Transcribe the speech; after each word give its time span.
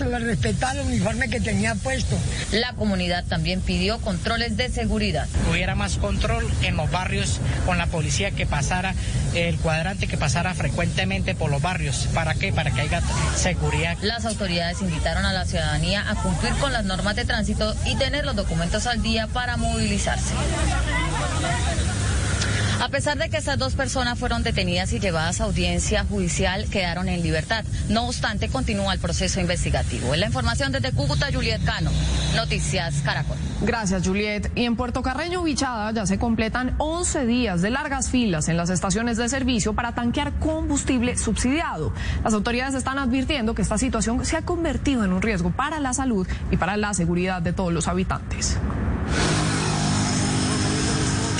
se 0.00 0.06
le 0.06 0.18
respetara 0.18 0.80
el 0.80 0.86
uniforme 0.86 1.28
que 1.28 1.40
tenía 1.40 1.74
puesto. 1.74 2.16
La 2.52 2.72
comunidad 2.72 3.22
también 3.26 3.60
pidió 3.60 3.98
controles 3.98 4.56
de 4.56 4.70
seguridad. 4.70 5.28
Hubiera 5.50 5.74
más 5.74 5.98
control 5.98 6.50
en 6.62 6.76
los 6.76 6.90
barrios 6.90 7.38
con 7.66 7.76
la 7.76 7.86
policía 7.86 8.30
que 8.30 8.46
pasara, 8.46 8.94
el 9.34 9.58
cuadrante 9.58 10.06
que 10.06 10.16
pasara 10.16 10.54
frecuentemente 10.54 11.34
por 11.34 11.50
los 11.50 11.60
barrios. 11.60 12.08
¿Para 12.14 12.34
qué? 12.34 12.50
Para 12.50 12.70
que 12.70 12.80
haya 12.80 13.02
seguridad. 13.36 13.98
Las 14.00 14.24
autoridades 14.24 14.80
invitaron 14.80 15.26
a 15.26 15.34
la 15.34 15.44
ciudadanía 15.44 16.10
a 16.10 16.14
cumplir 16.14 16.54
con 16.54 16.72
las 16.72 16.86
normas 16.86 17.14
de 17.16 17.26
tránsito 17.26 17.76
y 17.84 17.94
tener 17.96 18.24
los 18.24 18.36
documentos 18.36 18.86
al 18.86 19.02
día 19.02 19.26
para 19.26 19.58
movilizarse. 19.58 20.32
A 22.80 22.88
pesar 22.88 23.18
de 23.18 23.28
que 23.28 23.36
estas 23.36 23.58
dos 23.58 23.74
personas 23.74 24.18
fueron 24.18 24.42
detenidas 24.42 24.94
y 24.94 25.00
llevadas 25.00 25.42
a 25.42 25.44
audiencia 25.44 26.02
judicial, 26.04 26.64
quedaron 26.70 27.10
en 27.10 27.22
libertad. 27.22 27.62
No 27.90 28.06
obstante, 28.06 28.48
continúa 28.48 28.94
el 28.94 28.98
proceso 28.98 29.38
investigativo. 29.38 30.14
En 30.14 30.20
la 30.20 30.26
información 30.26 30.72
desde 30.72 30.90
Cúcuta, 30.92 31.26
Juliet 31.30 31.62
Cano. 31.62 31.90
Noticias 32.34 33.02
Caracol. 33.04 33.36
Gracias, 33.60 34.06
Juliet. 34.06 34.50
Y 34.54 34.64
en 34.64 34.76
Puerto 34.76 35.02
Carreño, 35.02 35.42
Bichada, 35.42 35.92
ya 35.92 36.06
se 36.06 36.18
completan 36.18 36.74
11 36.78 37.26
días 37.26 37.60
de 37.60 37.68
largas 37.68 38.08
filas 38.08 38.48
en 38.48 38.56
las 38.56 38.70
estaciones 38.70 39.18
de 39.18 39.28
servicio 39.28 39.74
para 39.74 39.92
tanquear 39.92 40.32
combustible 40.38 41.18
subsidiado. 41.18 41.92
Las 42.24 42.32
autoridades 42.32 42.74
están 42.74 42.98
advirtiendo 42.98 43.54
que 43.54 43.60
esta 43.60 43.76
situación 43.76 44.24
se 44.24 44.38
ha 44.38 44.42
convertido 44.42 45.04
en 45.04 45.12
un 45.12 45.20
riesgo 45.20 45.50
para 45.50 45.80
la 45.80 45.92
salud 45.92 46.26
y 46.50 46.56
para 46.56 46.78
la 46.78 46.94
seguridad 46.94 47.42
de 47.42 47.52
todos 47.52 47.74
los 47.74 47.88
habitantes. 47.88 48.56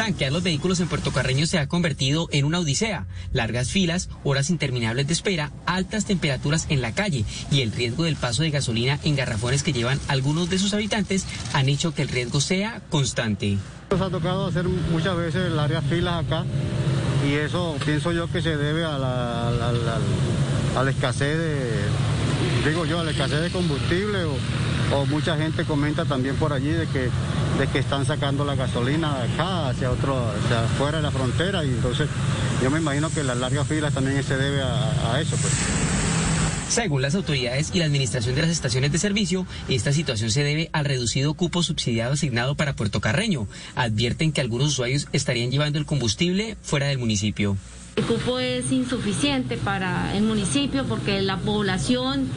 Tanquear 0.01 0.33
los 0.33 0.43
vehículos 0.43 0.81
en 0.81 0.89
Puerto 0.89 1.13
Carreño 1.13 1.45
se 1.45 1.59
ha 1.59 1.69
convertido 1.69 2.27
en 2.33 2.47
una 2.47 2.61
odisea. 2.61 3.07
Largas 3.35 3.69
filas, 3.69 4.09
horas 4.25 4.49
interminables 4.49 5.07
de 5.07 5.13
espera, 5.13 5.53
altas 5.67 6.07
temperaturas 6.07 6.65
en 6.71 6.81
la 6.81 6.93
calle 6.93 7.27
y 7.51 7.61
el 7.61 7.71
riesgo 7.71 8.05
del 8.05 8.17
paso 8.17 8.43
de 8.43 8.49
gasolina 8.49 8.99
en 9.05 9.15
garrafones 9.15 9.63
que 9.63 9.75
llevan 9.75 10.01
algunos 10.09 10.49
de 10.49 10.59
sus 10.59 10.73
habitantes 10.73 11.27
han 11.53 11.69
hecho 11.69 11.93
que 11.93 12.01
el 12.01 12.09
riesgo 12.09 12.41
sea 12.41 12.81
constante. 12.89 13.59
Nos 13.91 14.01
ha 14.01 14.09
tocado 14.09 14.47
hacer 14.47 14.65
muchas 14.65 15.19
veces 15.19 15.53
largas 15.53 15.85
filas 15.85 16.25
acá 16.25 16.47
y 17.29 17.35
eso 17.35 17.77
pienso 17.85 18.11
yo 18.13 18.27
que 18.33 18.41
se 18.41 18.57
debe 18.57 18.87
a 18.87 18.97
la, 18.97 19.49
a 19.49 20.83
la 20.83 20.91
escasez 20.91 21.37
de, 21.37 22.71
digo 22.71 22.87
yo, 22.87 23.01
a 23.01 23.05
la 23.05 23.11
escasez 23.11 23.43
de 23.43 23.51
combustible 23.51 24.25
o 24.25 24.33
o 24.93 25.07
mucha 25.07 25.37
gente 25.37 25.65
comenta 25.65 26.05
también 26.05 26.37
por 26.37 26.53
allí 26.53 26.71
de 26.71 26.87
que, 26.87 27.09
de 27.59 27.67
que 27.73 27.79
están 27.79 28.05
sacando 28.07 28.45
la 28.45 28.55
gasolina 28.55 29.19
de 29.19 29.33
acá 29.33 29.69
hacia 29.69 29.91
otro, 29.91 30.17
hacia 30.31 30.63
fuera 30.79 30.99
de 30.99 31.03
la 31.03 31.11
frontera 31.11 31.65
y 31.65 31.69
entonces 31.69 32.09
yo 32.63 32.71
me 32.71 32.79
imagino 32.79 33.11
que 33.11 33.23
las 33.23 33.37
largas 33.37 33.67
filas 33.67 33.95
también 33.95 34.23
se 34.23 34.37
debe 34.37 34.63
a, 34.63 35.13
a 35.13 35.21
eso. 35.21 35.37
Pues. 35.37 35.53
Según 36.69 37.03
las 37.03 37.17
autoridades 37.17 37.71
y 37.75 37.81
la 37.81 37.87
administración 37.87 38.37
de 38.37 38.43
las 38.43 38.51
estaciones 38.51 38.93
de 38.93 38.99
servicio, 38.99 39.45
esta 39.69 39.93
situación 39.93 40.31
se 40.31 40.45
debe 40.45 40.71
al 40.73 40.85
reducido 40.85 41.35
cupo 41.35 41.65
subsidiado 41.65 42.13
asignado 42.13 42.55
para 42.55 42.77
Puerto 42.77 43.01
Carreño. 43.01 43.49
Advierten 43.75 44.31
que 44.31 44.41
algunos 44.41 44.69
usuarios 44.69 45.09
estarían 45.13 45.51
llevando 45.51 45.81
el 45.81 45.87
combustible 45.87 46.57
fuera 46.63 46.87
del 46.87 46.99
municipio. 46.99 47.57
El 48.01 48.07
cupo 48.07 48.39
es 48.39 48.73
insuficiente 48.73 49.59
para 49.59 50.17
el 50.17 50.23
municipio 50.23 50.87
porque 50.87 51.21
la 51.21 51.37
población, 51.37 52.29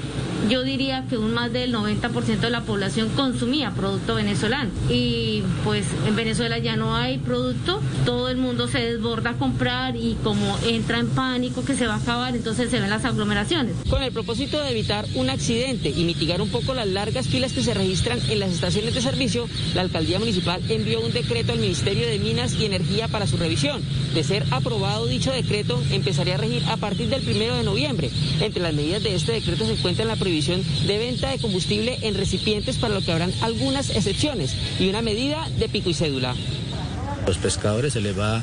yo 0.49 0.61
diría 0.61 1.05
que 1.09 1.17
un 1.17 1.33
más 1.33 1.53
del 1.53 1.73
90% 1.73 2.39
de 2.41 2.49
la 2.49 2.63
población 2.63 3.07
consumía 3.15 3.71
producto 3.71 4.15
venezolano. 4.15 4.71
Y 4.89 5.41
pues 5.63 5.85
en 6.05 6.17
Venezuela 6.17 6.57
ya 6.57 6.75
no 6.75 6.97
hay 6.97 7.17
producto, 7.17 7.79
todo 8.05 8.27
el 8.27 8.35
mundo 8.35 8.67
se 8.67 8.79
desborda 8.79 9.29
a 9.29 9.33
comprar 9.35 9.95
y 9.95 10.17
como 10.21 10.57
entra 10.67 10.99
en 10.99 11.07
pánico 11.07 11.63
que 11.63 11.75
se 11.75 11.87
va 11.87 11.93
a 11.93 11.99
acabar, 11.99 12.35
entonces 12.35 12.69
se 12.69 12.81
ven 12.81 12.89
las 12.89 13.05
aglomeraciones. 13.05 13.73
Con 13.89 14.03
el 14.03 14.11
propósito 14.11 14.61
de 14.61 14.71
evitar 14.71 15.05
un 15.15 15.29
accidente 15.29 15.91
y 15.91 16.03
mitigar 16.03 16.41
un 16.41 16.49
poco 16.49 16.73
las 16.73 16.87
largas 16.89 17.29
filas 17.29 17.53
que 17.53 17.63
se 17.63 17.73
registran 17.73 18.19
en 18.29 18.41
las 18.41 18.51
estaciones 18.51 18.93
de 18.95 19.01
servicio, 19.01 19.47
la 19.75 19.81
alcaldía 19.81 20.19
municipal 20.19 20.61
envió 20.67 20.99
un 20.99 21.13
decreto 21.13 21.53
al 21.53 21.59
Ministerio 21.59 22.05
de 22.05 22.19
Minas 22.19 22.53
y 22.59 22.65
Energía 22.65 23.07
para 23.07 23.27
su 23.27 23.37
revisión. 23.37 23.81
De 24.13 24.25
ser 24.25 24.43
aprobado 24.51 25.07
dicho 25.07 25.31
decreto, 25.31 25.52
decreto 25.53 25.83
empezaría 25.91 26.33
a 26.33 26.37
regir 26.37 26.63
a 26.67 26.77
partir 26.77 27.09
del 27.09 27.21
primero 27.21 27.55
de 27.55 27.63
noviembre. 27.63 28.09
Entre 28.41 28.61
las 28.61 28.73
medidas 28.73 29.03
de 29.03 29.13
este 29.13 29.33
decreto 29.33 29.65
se 29.65 29.73
encuentra 29.73 30.03
la 30.03 30.15
prohibición 30.15 30.63
de 30.87 30.97
venta 30.97 31.29
de 31.29 31.37
combustible 31.37 31.99
en 32.01 32.15
recipientes, 32.15 32.77
para 32.77 32.95
lo 32.95 33.01
que 33.01 33.11
habrán 33.11 33.31
algunas 33.41 33.91
excepciones, 33.91 34.55
y 34.79 34.89
una 34.89 35.03
medida 35.03 35.47
de 35.59 35.69
pico 35.69 35.91
y 35.91 35.93
cédula. 35.93 36.35
Los 37.27 37.37
pescadores 37.37 37.93
se 37.93 38.01
les 38.01 38.17
va 38.17 38.41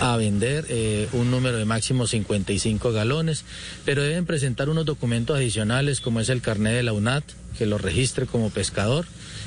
a 0.00 0.16
vender 0.16 0.64
eh, 0.68 1.08
un 1.12 1.30
número 1.32 1.56
de 1.56 1.64
máximo 1.64 2.06
55 2.06 2.92
galones, 2.92 3.44
pero 3.84 4.02
deben 4.02 4.24
presentar 4.24 4.68
unos 4.68 4.86
documentos 4.86 5.36
adicionales 5.36 6.00
como 6.00 6.20
es 6.20 6.28
el 6.28 6.40
carnet 6.40 6.74
de 6.74 6.84
la 6.84 6.92
UNAT, 6.92 7.24
que 7.58 7.66
lo 7.66 7.78
registre 7.78 8.26
como 8.26 8.50
pescador, 8.50 9.06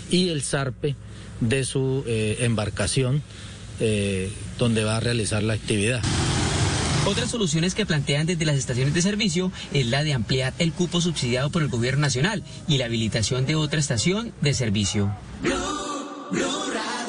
y 0.10 0.28
el 0.28 0.42
SARPE 0.42 0.96
de 1.40 1.64
su 1.64 2.04
eh, 2.06 2.40
embarcación 2.42 3.24
eh, 3.80 4.30
donde 4.60 4.84
va 4.84 4.98
a 4.98 5.00
realizar 5.00 5.42
la 5.42 5.54
actividad. 5.54 6.02
Otras 7.06 7.32
soluciones 7.32 7.74
que 7.74 7.86
plantean 7.86 8.28
desde 8.28 8.46
las 8.46 8.56
estaciones 8.56 8.94
de 8.94 9.02
servicio 9.02 9.52
es 9.74 9.88
la 9.88 10.04
de 10.04 10.14
ampliar 10.14 10.54
el 10.60 10.72
cupo 10.72 11.02
subsidiado 11.02 11.50
por 11.50 11.64
el 11.64 11.68
gobierno 11.68 12.02
nacional 12.02 12.44
y 12.68 12.78
la 12.78 12.86
habilitación 12.86 13.46
de 13.48 13.56
otra 13.56 13.80
estación 13.80 14.34
de 14.42 14.54
servicio. 14.54 15.12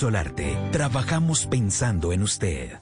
Solarte, 0.00 0.56
trabajamos 0.72 1.44
pensando 1.44 2.14
en 2.14 2.22
usted. 2.22 2.80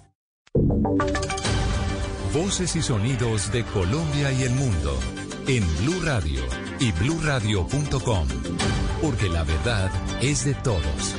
Voces 2.32 2.76
y 2.76 2.80
sonidos 2.80 3.50
de 3.50 3.64
Colombia 3.64 4.30
y 4.30 4.44
el 4.44 4.52
mundo 4.52 4.96
en 5.48 5.64
Blue 5.78 6.00
Radio 6.04 6.42
y 6.78 6.92
bluradio.com, 6.92 8.28
porque 9.02 9.28
la 9.28 9.42
verdad 9.42 9.90
es 10.22 10.44
de 10.44 10.54
todos. 10.54 11.16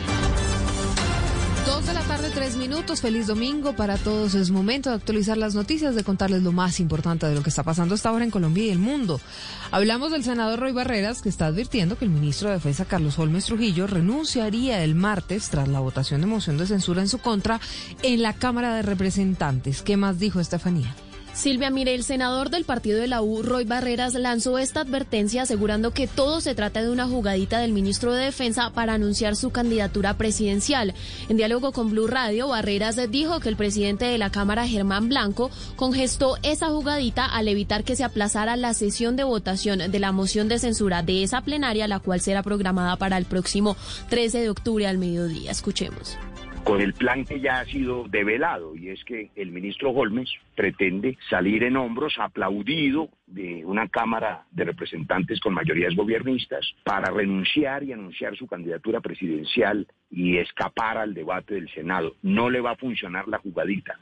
Dos 1.69 1.85
de 1.85 1.93
la 1.93 2.01
tarde, 2.01 2.31
tres 2.33 2.57
minutos. 2.57 2.99
Feliz 2.99 3.27
domingo 3.27 3.73
para 3.73 3.97
todos. 3.97 4.33
Es 4.33 4.49
momento 4.49 4.89
de 4.89 4.95
actualizar 4.95 5.37
las 5.37 5.53
noticias, 5.53 5.93
de 5.93 6.03
contarles 6.03 6.41
lo 6.41 6.51
más 6.51 6.79
importante 6.79 7.27
de 7.27 7.35
lo 7.35 7.43
que 7.43 7.49
está 7.49 7.61
pasando 7.61 7.93
hasta 7.93 8.09
ahora 8.09 8.25
en 8.25 8.31
Colombia 8.31 8.65
y 8.65 8.69
el 8.71 8.79
mundo. 8.79 9.21
Hablamos 9.69 10.11
del 10.11 10.23
senador 10.23 10.59
Roy 10.59 10.71
Barreras, 10.71 11.21
que 11.21 11.29
está 11.29 11.45
advirtiendo 11.45 11.95
que 11.95 12.05
el 12.05 12.11
ministro 12.11 12.49
de 12.49 12.55
Defensa, 12.55 12.85
Carlos 12.85 13.19
Holmes 13.19 13.45
Trujillo, 13.45 13.85
renunciaría 13.85 14.83
el 14.83 14.95
martes 14.95 15.49
tras 15.49 15.67
la 15.67 15.79
votación 15.79 16.21
de 16.21 16.27
moción 16.27 16.57
de 16.57 16.65
censura 16.65 17.03
en 17.03 17.07
su 17.07 17.19
contra 17.19 17.61
en 18.01 18.23
la 18.23 18.33
Cámara 18.33 18.73
de 18.73 18.81
Representantes. 18.81 19.83
¿Qué 19.83 19.95
más 19.95 20.17
dijo 20.17 20.39
Estefanía? 20.39 20.95
Silvia, 21.33 21.69
mire, 21.69 21.95
el 21.95 22.03
senador 22.03 22.49
del 22.49 22.65
partido 22.65 22.99
de 22.99 23.07
la 23.07 23.21
U, 23.21 23.43
Roy 23.43 23.63
Barreras, 23.63 24.13
lanzó 24.15 24.57
esta 24.57 24.81
advertencia 24.81 25.43
asegurando 25.43 25.91
que 25.91 26.07
todo 26.07 26.41
se 26.41 26.55
trata 26.55 26.81
de 26.81 26.89
una 26.89 27.07
jugadita 27.07 27.59
del 27.59 27.71
ministro 27.71 28.13
de 28.13 28.25
Defensa 28.25 28.71
para 28.71 28.93
anunciar 28.93 29.35
su 29.35 29.49
candidatura 29.51 30.15
presidencial. 30.15 30.93
En 31.29 31.37
diálogo 31.37 31.71
con 31.71 31.91
Blue 31.91 32.07
Radio, 32.07 32.49
Barreras 32.49 32.99
dijo 33.09 33.39
que 33.39 33.49
el 33.49 33.55
presidente 33.55 34.05
de 34.05 34.17
la 34.17 34.31
Cámara, 34.31 34.67
Germán 34.67 35.07
Blanco, 35.07 35.49
congestó 35.75 36.37
esa 36.43 36.69
jugadita 36.69 37.25
al 37.25 37.47
evitar 37.47 37.83
que 37.83 37.95
se 37.95 38.03
aplazara 38.03 38.57
la 38.57 38.73
sesión 38.73 39.15
de 39.15 39.23
votación 39.23 39.91
de 39.91 39.99
la 39.99 40.11
moción 40.11 40.49
de 40.49 40.59
censura 40.59 41.03
de 41.03 41.23
esa 41.23 41.41
plenaria, 41.41 41.87
la 41.87 41.99
cual 41.99 42.21
será 42.21 42.43
programada 42.43 42.97
para 42.97 43.17
el 43.17 43.25
próximo 43.25 43.77
13 44.09 44.41
de 44.41 44.49
octubre 44.49 44.87
al 44.87 44.97
mediodía. 44.97 45.51
Escuchemos 45.51 46.17
con 46.69 46.81
el 46.81 46.93
plan 46.93 47.25
que 47.25 47.39
ya 47.39 47.61
ha 47.61 47.65
sido 47.65 48.05
develado, 48.07 48.75
y 48.75 48.89
es 48.89 49.03
que 49.03 49.31
el 49.35 49.51
ministro 49.51 49.89
Holmes 49.89 50.29
pretende 50.55 51.17
salir 51.27 51.63
en 51.63 51.75
hombros, 51.75 52.13
aplaudido 52.19 53.09
de 53.25 53.65
una 53.65 53.87
Cámara 53.87 54.45
de 54.51 54.65
Representantes 54.65 55.39
con 55.39 55.55
mayorías 55.55 55.95
gobiernistas, 55.95 56.75
para 56.83 57.09
renunciar 57.09 57.83
y 57.83 57.91
anunciar 57.91 58.37
su 58.37 58.45
candidatura 58.45 59.01
presidencial 59.01 59.87
y 60.11 60.37
escapar 60.37 60.99
al 60.99 61.15
debate 61.15 61.55
del 61.55 61.69
Senado. 61.73 62.13
No 62.21 62.51
le 62.51 62.61
va 62.61 62.71
a 62.71 62.75
funcionar 62.75 63.27
la 63.27 63.39
jugadita. 63.39 63.99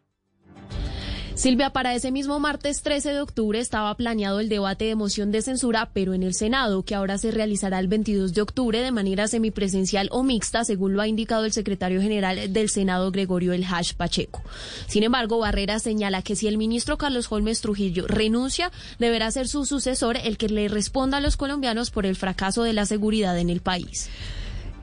Silvia, 1.38 1.70
para 1.70 1.94
ese 1.94 2.12
mismo 2.12 2.40
martes 2.40 2.82
13 2.82 3.14
de 3.14 3.22
octubre 3.22 3.60
estaba 3.60 3.94
planeado 3.94 4.40
el 4.40 4.50
debate 4.50 4.86
de 4.86 4.96
moción 4.96 5.32
de 5.32 5.44
censura, 5.44 5.92
pero 5.94 6.16
en 6.16 6.24
el 6.24 6.34
Senado, 6.34 6.82
que 6.82 6.96
ahora 6.96 7.20
se 7.20 7.30
realizará 7.30 7.78
el 7.78 7.88
22 7.88 8.34
de 8.34 8.42
octubre 8.42 8.82
de 8.82 8.92
manera 8.92 9.28
semipresencial 9.28 10.10
o 10.12 10.24
mixta, 10.24 10.64
según 10.64 10.96
lo 10.96 11.02
ha 11.04 11.08
indicado 11.08 11.46
el 11.46 11.54
secretario 11.54 12.02
general 12.02 12.52
del 12.52 12.70
Senado, 12.70 13.12
Gregorio 13.12 13.54
El 13.54 13.66
Hash 13.66 13.94
Pacheco. 13.94 14.42
Sin 14.88 15.04
embargo, 15.04 15.38
Barrera 15.38 15.78
señala 15.78 16.24
que 16.24 16.36
si 16.36 16.48
el 16.48 16.58
ministro 16.58 16.98
Carlos 16.98 17.32
Holmes 17.32 17.62
Trujillo 17.62 18.08
renuncia, 18.08 18.72
deberá 18.98 19.30
ser 19.30 19.48
su 19.48 19.64
sucesor 19.68 20.18
el 20.18 20.40
que 20.40 20.50
le 20.50 20.70
responda 20.70 21.18
a 21.18 21.22
los 21.22 21.38
colombianos 21.38 21.92
por 21.92 22.08
el 22.08 22.16
fracaso 22.16 22.64
de 22.64 22.74
la 22.74 22.88
seguridad 22.88 23.38
en 23.38 23.52
el 23.52 23.62
país. 23.62 24.10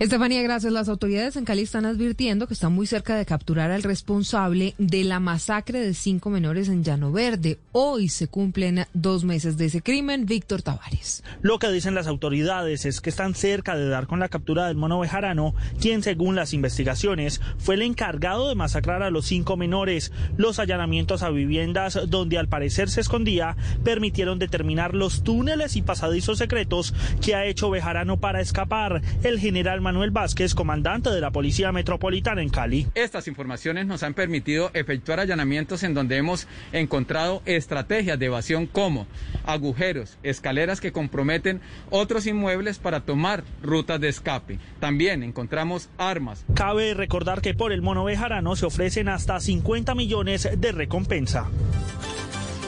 Estefanía, 0.01 0.43
gracias. 0.43 0.73
Las 0.73 0.89
autoridades 0.89 1.37
en 1.37 1.45
Cali 1.45 1.63
están 1.63 1.87
advirtiendo 1.87 2.49
que 2.49 2.55
están 2.55 2.73
muy 2.73 2.85
cerca 2.85 3.15
de 3.15 3.25
capturar 3.25 3.71
al 3.71 3.85
responsable 3.85 4.75
de 4.77 5.05
la 5.05 5.21
masacre 5.21 5.79
de 5.79 5.95
cinco 5.95 6.31
menores 6.31 6.69
en 6.69 6.83
Llano 6.83 7.13
Verde. 7.13 7.61
Hoy 7.71 8.09
se 8.09 8.27
cumplen 8.27 8.87
dos 8.93 9.23
meses 9.23 9.57
de 9.57 9.67
ese 9.67 9.83
crimen. 9.83 10.27
Víctor 10.27 10.63
Tavares. 10.63 11.23
Lo 11.43 11.61
que 11.61 11.71
dicen 11.71 11.95
las 11.95 12.09
autoridades 12.09 12.87
es 12.87 13.01
que 13.01 13.09
están 13.09 13.37
cerca 13.37 13.77
de 13.77 13.89
dar 13.89 14.09
con 14.09 14.19
la 14.19 14.29
captura 14.29 14.67
del 14.67 14.77
mono 14.77 14.99
bejarano, 14.99 15.55
quien 15.81 16.03
según 16.03 16.35
las 16.35 16.55
investigaciones 16.55 17.41
fue 17.59 17.77
el 17.77 17.83
encargado 17.83 18.49
de 18.49 18.57
masacrar 18.57 19.05
a 19.05 19.11
los 19.11 19.27
cinco 19.27 19.57
menores. 19.57 20.11
Los 20.37 20.59
allanamientos 20.59 21.23
a 21.23 21.31
viviendas 21.31 22.01
donde 22.09 22.37
al 22.39 22.49
parecer 22.49 22.91
se 22.91 23.01
escondía 23.01 23.57
permitieron 23.85 24.41
determinar 24.41 24.93
los 24.93 25.23
túneles 25.23 25.77
y 25.77 25.83
pasadizos 25.83 26.39
secretos 26.39 26.95
que 27.25 27.37
ha 27.37 27.47
hecho 27.47 27.71
Bejarano 27.71 28.19
para 28.19 28.41
escapar. 28.41 29.01
El 29.23 29.39
general 29.39 29.84
Manuel 29.85 30.11
Vázquez, 30.11 30.55
comandante 30.55 31.11
de 31.11 31.21
la 31.21 31.31
Policía 31.31 31.71
Metropolitana 31.71 32.43
en 32.43 32.49
Cali. 32.49 32.89
Estas 32.95 33.29
informaciones 33.29 33.87
nos 33.87 34.03
han 34.03 34.15
permitido 34.15 34.71
efectuar 34.73 35.21
allanamientos 35.21 35.83
en 35.83 35.93
donde 35.93 36.17
hemos 36.17 36.49
encontrado 36.73 37.43
estrategias 37.45 38.19
de 38.19 38.27
evasión 38.27 38.67
como 38.67 39.07
agujeros, 39.45 40.19
escaleras 40.23 40.81
que 40.81 40.91
comprometen 40.91 41.61
otros 41.91 42.27
inmuebles 42.27 42.79
para 42.79 43.01
tomar 43.01 43.45
rutas 43.63 44.01
de 44.01 44.09
escape. 44.09 44.59
También 44.81 45.23
encontramos 45.23 45.91
armas. 45.99 46.45
Cabe 46.55 46.95
recordar 46.95 47.43
que 47.43 47.55
por 47.55 47.71
el 47.71 47.83
mono 47.83 48.05
bejarano 48.05 48.57
se 48.57 48.67
ofrecen 48.67 49.09
hasta 49.09 49.39
50 49.39 49.95
millones 49.95 50.49
de 50.57 50.73
recompensa. 50.73 51.51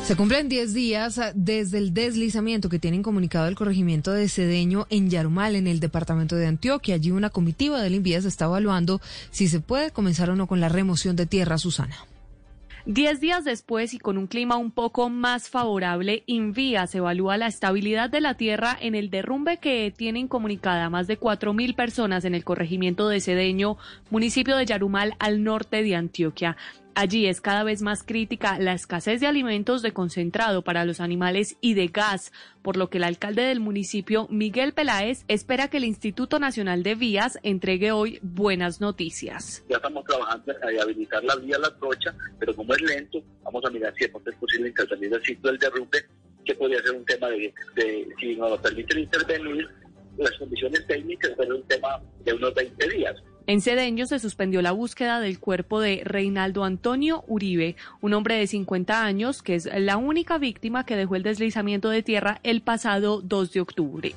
Se 0.07 0.15
cumplen 0.15 0.49
10 0.49 0.73
días 0.73 1.21
desde 1.35 1.79
el 1.79 1.93
deslizamiento 1.93 2.69
que 2.69 2.79
tienen 2.79 3.03
comunicado 3.03 3.49
el 3.49 3.57
corregimiento 3.57 4.13
de 4.13 4.29
Cedeño 4.29 4.87
en 4.89 5.11
Yarumal, 5.11 5.57
en 5.57 5.67
el 5.67 5.81
departamento 5.81 6.37
de 6.37 6.47
Antioquia. 6.47 6.95
Allí 6.95 7.11
una 7.11 7.31
comitiva 7.31 7.83
del 7.83 7.97
INVIAS 7.97 8.25
está 8.25 8.45
evaluando 8.45 9.01
si 9.33 9.49
se 9.49 9.59
puede 9.59 9.91
comenzar 9.91 10.31
o 10.31 10.37
no 10.37 10.47
con 10.47 10.61
la 10.61 10.69
remoción 10.69 11.17
de 11.17 11.27
tierra, 11.27 11.59
Susana. 11.59 11.97
Diez 12.85 13.19
días 13.19 13.45
después 13.45 13.95
y 13.95 13.99
con 13.99 14.17
un 14.17 14.29
clima 14.29 14.57
un 14.57 14.71
poco 14.71 15.11
más 15.11 15.49
favorable, 15.49 16.23
Invías 16.27 16.95
evalúa 16.95 17.37
la 17.37 17.49
estabilidad 17.49 18.09
de 18.09 18.21
la 18.21 18.35
tierra 18.35 18.79
en 18.81 18.95
el 18.95 19.11
derrumbe 19.11 19.57
que 19.57 19.93
tienen 19.95 20.29
comunicada 20.29 20.89
más 20.89 21.09
de 21.09 21.19
4.000 21.19 21.75
personas 21.75 22.25
en 22.25 22.37
el 22.37 22.45
corregimiento 22.45 23.09
de 23.09 23.21
Cedeño, 23.21 23.77
municipio 24.11 24.57
de 24.57 24.67
Yarumal, 24.67 25.17
al 25.19 25.43
norte 25.43 25.83
de 25.83 25.97
Antioquia. 25.97 26.57
Allí 26.99 27.27
es 27.27 27.43
cada 27.43 27.63
vez 27.63 27.83
más 27.83 28.03
crítica 28.03 28.59
la 28.59 28.73
escasez 28.73 29.21
de 29.21 29.27
alimentos 29.27 29.83
de 29.83 29.93
concentrado 29.93 30.63
para 30.63 30.87
los 30.87 30.99
animales 30.99 31.59
y 31.61 31.75
de 31.75 31.89
gas, 31.89 32.33
por 32.63 32.79
lo 32.79 32.89
que 32.89 32.97
el 32.97 33.05
alcalde 33.05 33.43
del 33.43 33.61
municipio, 33.61 34.27
Miguel 34.31 34.73
Peláez, 34.73 35.27
espera 35.29 35.69
que 35.69 35.77
el 35.77 35.85
Instituto 35.85 36.39
Nacional 36.39 36.83
de 36.83 36.95
Vías 36.95 37.39
entregue 37.43 37.93
hoy 37.93 38.19
buenas 38.23 38.81
noticias. 38.81 39.63
Ya 39.69 39.77
estamos 39.77 40.07
trabajando 40.07 40.51
en 40.51 40.81
habilitar 40.81 41.23
la 41.23 41.37
vía 41.37 41.59
La 41.59 41.69
Trocha, 41.77 42.15
pero 42.39 42.57
como 42.57 42.73
es 42.73 42.81
lento, 42.81 43.23
vamos 43.43 43.63
a 43.67 43.69
mirar 43.69 43.93
si 43.99 44.05
es 44.05 44.11
posible 44.11 44.69
intervenir 44.71 45.13
el 45.13 45.23
sitio 45.23 45.51
del 45.51 45.59
derrumbe, 45.59 45.99
que 46.47 46.55
podría 46.55 46.81
ser 46.81 46.93
un 46.93 47.05
tema 47.05 47.29
de, 47.29 47.53
de 47.75 48.09
si 48.19 48.37
nos 48.37 48.53
lo 48.53 48.63
permiten 48.63 49.01
intervenir 49.01 49.69
las 50.17 50.33
condiciones 50.39 50.87
técnicas, 50.87 51.33
pero 51.37 51.57
un 51.57 51.69
tema 51.69 52.01
de 52.25 52.33
unos 52.33 52.55
20 52.55 52.89
días. 52.89 53.17
En 53.49 53.61
Cedeño 53.61 54.07
se 54.07 54.19
suspendió 54.19 54.61
la 54.61 54.73
búsqueda 54.73 55.21
del 55.21 55.39
cuerpo 55.39 55.81
de 55.81 56.03
Reinaldo 56.05 56.65
Antonio 56.65 57.25
Uribe, 57.29 57.77
un 58.01 58.13
hombre 58.15 58.35
de 58.37 58.49
50 58.49 59.05
años 59.05 59.41
que 59.43 59.55
es 59.55 59.69
la 59.73 59.99
única 59.99 60.37
víctima 60.39 60.85
que 60.85 60.97
dejó 60.97 61.15
el 61.15 61.23
deslizamiento 61.23 61.89
de 61.89 62.03
tierra 62.03 62.41
el 62.43 62.61
pasado 62.63 63.21
2 63.23 63.53
de 63.53 63.61
octubre. 63.61 64.15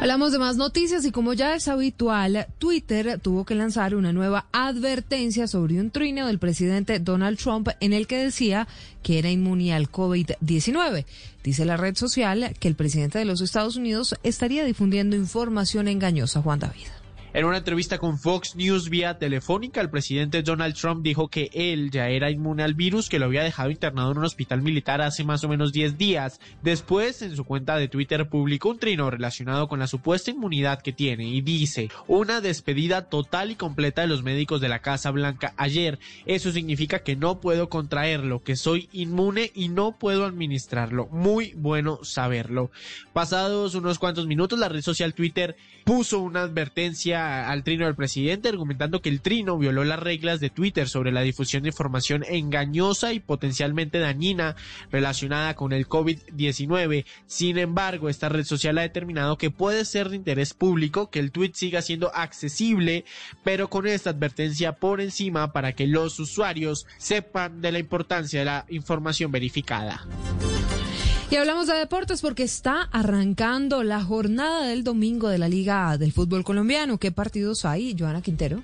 Hablamos 0.00 0.32
de 0.32 0.38
más 0.38 0.56
noticias 0.56 1.04
y 1.04 1.12
como 1.12 1.34
ya 1.34 1.54
es 1.54 1.68
habitual, 1.68 2.48
Twitter 2.58 3.20
tuvo 3.20 3.44
que 3.44 3.54
lanzar 3.54 3.94
una 3.94 4.12
nueva 4.12 4.46
advertencia 4.50 5.46
sobre 5.46 5.78
un 5.78 5.90
trino 5.90 6.26
del 6.26 6.40
presidente 6.40 6.98
Donald 6.98 7.38
Trump 7.38 7.68
en 7.78 7.92
el 7.92 8.06
que 8.06 8.16
decía 8.16 8.66
que 9.02 9.18
era 9.18 9.30
inmune 9.30 9.74
al 9.74 9.92
COVID-19. 9.92 11.04
Dice 11.44 11.64
la 11.66 11.76
red 11.76 11.94
social 11.94 12.54
que 12.58 12.68
el 12.68 12.74
presidente 12.74 13.18
de 13.18 13.26
los 13.26 13.42
Estados 13.42 13.76
Unidos 13.76 14.16
estaría 14.22 14.64
difundiendo 14.64 15.14
información 15.14 15.86
engañosa, 15.86 16.40
Juan 16.40 16.58
David. 16.58 17.01
En 17.34 17.46
una 17.46 17.56
entrevista 17.56 17.96
con 17.96 18.18
Fox 18.18 18.56
News 18.56 18.90
vía 18.90 19.16
telefónica, 19.16 19.80
el 19.80 19.88
presidente 19.88 20.42
Donald 20.42 20.74
Trump 20.74 21.02
dijo 21.02 21.28
que 21.28 21.48
él 21.54 21.90
ya 21.90 22.10
era 22.10 22.30
inmune 22.30 22.62
al 22.62 22.74
virus, 22.74 23.08
que 23.08 23.18
lo 23.18 23.24
había 23.24 23.42
dejado 23.42 23.70
internado 23.70 24.12
en 24.12 24.18
un 24.18 24.26
hospital 24.26 24.60
militar 24.60 25.00
hace 25.00 25.24
más 25.24 25.42
o 25.42 25.48
menos 25.48 25.72
10 25.72 25.96
días. 25.96 26.40
Después, 26.62 27.22
en 27.22 27.34
su 27.34 27.44
cuenta 27.44 27.76
de 27.76 27.88
Twitter, 27.88 28.28
publicó 28.28 28.68
un 28.68 28.78
trino 28.78 29.10
relacionado 29.10 29.66
con 29.66 29.78
la 29.78 29.86
supuesta 29.86 30.30
inmunidad 30.30 30.82
que 30.82 30.92
tiene 30.92 31.24
y 31.24 31.40
dice, 31.40 31.88
una 32.06 32.42
despedida 32.42 33.08
total 33.08 33.50
y 33.50 33.54
completa 33.54 34.02
de 34.02 34.08
los 34.08 34.22
médicos 34.22 34.60
de 34.60 34.68
la 34.68 34.80
Casa 34.80 35.10
Blanca 35.10 35.54
ayer. 35.56 35.98
Eso 36.26 36.52
significa 36.52 36.98
que 36.98 37.16
no 37.16 37.40
puedo 37.40 37.70
contraerlo, 37.70 38.42
que 38.42 38.56
soy 38.56 38.90
inmune 38.92 39.50
y 39.54 39.70
no 39.70 39.96
puedo 39.98 40.26
administrarlo. 40.26 41.06
Muy 41.06 41.54
bueno 41.56 42.00
saberlo. 42.02 42.70
Pasados 43.14 43.74
unos 43.74 43.98
cuantos 43.98 44.26
minutos, 44.26 44.58
la 44.58 44.68
red 44.68 44.82
social 44.82 45.14
Twitter 45.14 45.56
puso 45.86 46.20
una 46.20 46.42
advertencia 46.42 47.21
al 47.22 47.64
trino 47.64 47.86
del 47.86 47.94
presidente 47.94 48.48
argumentando 48.48 49.00
que 49.00 49.08
el 49.08 49.20
trino 49.20 49.58
violó 49.58 49.84
las 49.84 49.98
reglas 49.98 50.40
de 50.40 50.50
Twitter 50.50 50.88
sobre 50.88 51.12
la 51.12 51.22
difusión 51.22 51.62
de 51.62 51.70
información 51.70 52.24
engañosa 52.28 53.12
y 53.12 53.20
potencialmente 53.20 53.98
dañina 53.98 54.56
relacionada 54.90 55.54
con 55.54 55.72
el 55.72 55.88
COVID-19. 55.88 57.04
Sin 57.26 57.58
embargo, 57.58 58.08
esta 58.08 58.28
red 58.28 58.44
social 58.44 58.78
ha 58.78 58.82
determinado 58.82 59.38
que 59.38 59.50
puede 59.50 59.84
ser 59.84 60.08
de 60.08 60.16
interés 60.16 60.54
público 60.54 61.10
que 61.10 61.18
el 61.18 61.32
tweet 61.32 61.52
siga 61.54 61.82
siendo 61.82 62.14
accesible, 62.14 63.04
pero 63.44 63.68
con 63.68 63.86
esta 63.86 64.10
advertencia 64.10 64.72
por 64.72 65.00
encima 65.00 65.52
para 65.52 65.72
que 65.72 65.86
los 65.86 66.18
usuarios 66.18 66.86
sepan 66.98 67.60
de 67.60 67.72
la 67.72 67.78
importancia 67.78 68.40
de 68.40 68.44
la 68.46 68.66
información 68.68 69.30
verificada. 69.32 70.06
Y 71.32 71.36
hablamos 71.36 71.66
de 71.66 71.72
deportes 71.72 72.20
porque 72.20 72.42
está 72.42 72.82
arrancando 72.92 73.82
la 73.82 74.04
jornada 74.04 74.66
del 74.66 74.84
domingo 74.84 75.30
de 75.30 75.38
la 75.38 75.48
Liga 75.48 75.96
del 75.96 76.12
Fútbol 76.12 76.44
Colombiano. 76.44 76.98
¿Qué 76.98 77.10
partidos 77.10 77.64
hay, 77.64 77.96
Joana 77.98 78.20
Quintero? 78.20 78.62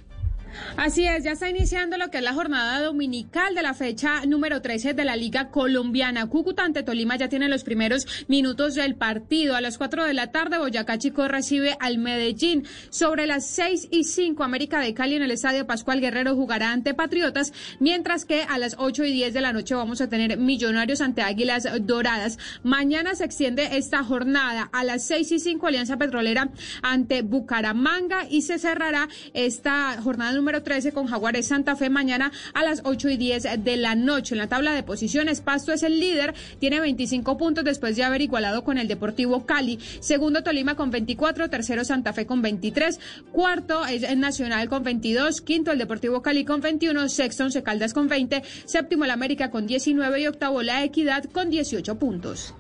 Así 0.77 1.07
es, 1.07 1.25
ya 1.25 1.33
está 1.33 1.49
iniciando 1.49 1.97
lo 1.97 2.11
que 2.11 2.19
es 2.19 2.25
la 2.25 2.35
jornada 2.35 2.81
dominical 2.81 3.55
de 3.55 3.63
la 3.63 3.75
fecha 3.75 4.25
número 4.27 4.63
13 4.63 4.95
de 4.95 5.05
la 5.05 5.17
Liga 5.17 5.51
Colombiana. 5.51 6.27
Cúcuta 6.27 6.65
ante 6.65 6.83
Tolima 6.83 7.17
ya 7.17 7.29
tiene 7.29 7.49
los 7.49 7.65
primeros 7.65 8.07
minutos 8.29 8.75
del 8.75 8.95
partido. 8.95 9.57
A 9.57 9.61
las 9.61 9.79
4 9.79 10.05
de 10.05 10.15
la 10.15 10.31
tarde, 10.31 10.59
Boyacá 10.59 10.99
Chico 10.99 11.27
recibe 11.29 11.77
al 11.81 11.99
Medellín. 11.99 12.65
Sobre 12.91 13.27
las 13.27 13.47
6 13.47 13.89
y 13.91 14.05
5, 14.05 14.43
América 14.45 14.81
de 14.81 14.95
Cali 14.95 15.17
en 15.17 15.23
el 15.23 15.31
Estadio 15.31 15.67
Pascual 15.67 16.01
Guerrero 16.01 16.35
jugará 16.35 16.73
ante 16.73 16.95
Patriotas, 16.95 17.53
mientras 17.81 18.25
que 18.25 18.43
a 18.43 18.59
las 18.59 18.77
8 18.79 19.05
y 19.05 19.13
10 19.13 19.35
de 19.35 19.41
la 19.41 19.53
noche 19.53 19.75
vamos 19.75 20.01
a 20.01 20.09
tener 20.09 20.39
Millonarios 20.39 21.01
ante 21.01 21.23
Águilas 21.23 21.69
Doradas. 21.83 22.39
Mañana 22.63 23.15
se 23.15 23.25
extiende 23.25 23.77
esta 23.77 24.05
jornada. 24.05 24.69
A 24.73 24.85
las 24.85 25.05
6 25.05 25.33
y 25.33 25.39
5, 25.39 25.67
Alianza 25.67 25.97
Petrolera 25.97 26.51
ante 26.83 27.23
Bucaramanga 27.23 28.27
y 28.29 28.43
se 28.43 28.59
cerrará 28.59 29.09
esta 29.35 30.01
jornada 30.03 30.38
número 30.39 30.63
13 30.63 30.93
con 30.93 31.07
Jaguares 31.07 31.49
Santa 31.49 31.77
Fe 31.77 31.91
mañana 31.91 32.33
a 32.55 32.63
las 32.63 32.83
8 32.85 33.11
y 33.11 33.17
10 33.17 33.65
de 33.65 33.77
la 33.77 33.95
noche. 33.95 34.35
En 34.35 34.39
la 34.39 34.49
tabla 34.49 34.73
de 34.73 34.83
posiciones, 34.83 35.41
Pasto 35.41 35.73
es 35.73 35.83
el 35.83 35.99
líder, 36.01 36.35
tiene 36.61 36.81
25 36.81 37.37
puntos 37.37 37.65
después 37.65 37.97
de 37.97 38.05
haber 38.05 38.23
igualado 38.23 38.65
con 38.65 38.79
el 38.79 38.89
Deportivo 38.89 39.45
Cali. 39.45 39.79
Segundo 40.01 40.43
Tolima 40.43 40.77
con 40.77 40.91
24, 40.91 41.51
tercero 41.51 41.85
Santa 41.85 42.13
Fe 42.13 42.25
con 42.25 42.41
23, 42.41 43.01
cuarto 43.33 43.85
es 43.85 44.05
el 44.05 44.21
Nacional 44.21 44.69
con 44.69 44.85
22, 44.85 45.41
quinto 45.41 45.73
el 45.73 45.79
Deportivo 45.79 46.23
Cali 46.23 46.45
con 46.45 46.61
21, 46.61 47.09
sexto 47.09 47.45
Once 47.45 47.63
Caldas 47.63 47.93
con 47.93 48.09
20, 48.09 48.43
séptimo 48.65 49.05
el 49.05 49.11
América 49.11 49.51
con 49.51 49.67
19 49.67 50.21
y 50.21 50.27
octavo 50.29 50.63
la 50.63 50.85
Equidad 50.85 51.25
con 51.25 51.51
18 51.51 51.99
puntos. 51.99 52.55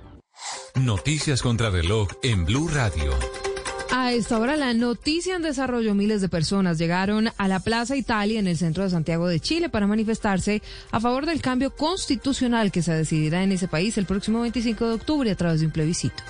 Noticias 0.74 1.42
contra 1.42 1.70
reloj 1.70 2.08
en 2.22 2.44
Blue 2.44 2.68
Radio. 2.68 3.47
A 3.90 4.12
esta 4.12 4.38
hora 4.38 4.56
la 4.56 4.74
noticia 4.74 5.34
en 5.34 5.42
desarrollo, 5.42 5.94
miles 5.94 6.20
de 6.20 6.28
personas 6.28 6.76
llegaron 6.76 7.30
a 7.38 7.48
la 7.48 7.60
Plaza 7.60 7.96
Italia 7.96 8.38
en 8.38 8.46
el 8.46 8.58
centro 8.58 8.84
de 8.84 8.90
Santiago 8.90 9.26
de 9.26 9.40
Chile 9.40 9.70
para 9.70 9.86
manifestarse 9.86 10.60
a 10.90 11.00
favor 11.00 11.24
del 11.24 11.40
cambio 11.40 11.74
constitucional 11.74 12.70
que 12.70 12.82
se 12.82 12.92
decidirá 12.92 13.42
en 13.42 13.52
ese 13.52 13.66
país 13.66 13.96
el 13.96 14.04
próximo 14.04 14.42
25 14.42 14.88
de 14.88 14.94
octubre 14.94 15.30
a 15.30 15.36
través 15.36 15.60
de 15.60 15.66
un 15.66 15.72
plebiscito. 15.72 16.22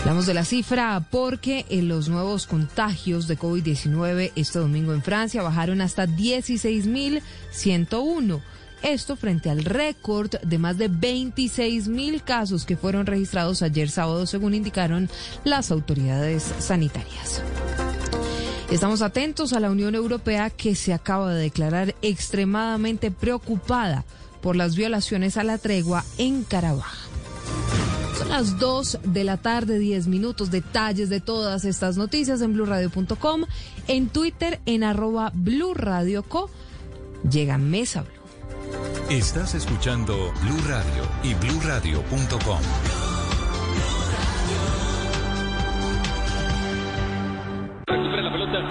Hablamos 0.00 0.24
de 0.26 0.32
la 0.32 0.44
cifra 0.44 1.04
porque 1.10 1.66
en 1.68 1.88
los 1.88 2.08
nuevos 2.08 2.46
contagios 2.46 3.28
de 3.28 3.38
COVID-19 3.38 4.32
este 4.34 4.58
domingo 4.58 4.94
en 4.94 5.02
Francia 5.02 5.42
bajaron 5.42 5.82
hasta 5.82 6.06
16.101 6.06 8.40
Esto 8.82 9.16
frente 9.16 9.50
al 9.50 9.64
récord 9.64 10.30
de 10.42 10.58
más 10.58 10.78
de 10.78 10.88
26 10.88 11.88
mil 11.88 12.22
casos 12.22 12.64
que 12.64 12.76
fueron 12.76 13.06
registrados 13.06 13.62
ayer 13.62 13.90
sábado, 13.90 14.26
según 14.26 14.54
indicaron 14.54 15.10
las 15.44 15.70
autoridades 15.70 16.54
sanitarias. 16.58 17.42
Estamos 18.70 19.02
atentos 19.02 19.52
a 19.52 19.60
la 19.60 19.70
Unión 19.70 19.94
Europea 19.94 20.50
que 20.50 20.74
se 20.74 20.92
acaba 20.92 21.32
de 21.32 21.42
declarar 21.42 21.94
extremadamente 22.02 23.10
preocupada 23.10 24.04
por 24.42 24.56
las 24.56 24.76
violaciones 24.76 25.36
a 25.36 25.44
la 25.44 25.58
tregua 25.58 26.04
en 26.18 26.44
Carabaj. 26.44 27.08
Son 28.18 28.28
las 28.28 28.58
2 28.58 28.98
de 29.04 29.24
la 29.24 29.36
tarde, 29.38 29.78
10 29.78 30.06
minutos. 30.08 30.50
Detalles 30.50 31.08
de 31.08 31.20
todas 31.20 31.64
estas 31.64 31.96
noticias 31.96 32.42
en 32.42 32.52
blurradio.com, 32.52 33.44
en 33.86 34.08
Twitter 34.08 34.60
en 34.66 34.84
arroba 34.84 35.32
blurradioco. 35.34 36.50
Llega 37.28 37.58
Mesa. 37.58 38.04
Estás 39.10 39.54
escuchando 39.54 40.32
Blue 40.42 40.60
Radio 40.66 41.04
y 41.22 41.34
blurradio.com. 41.34 42.60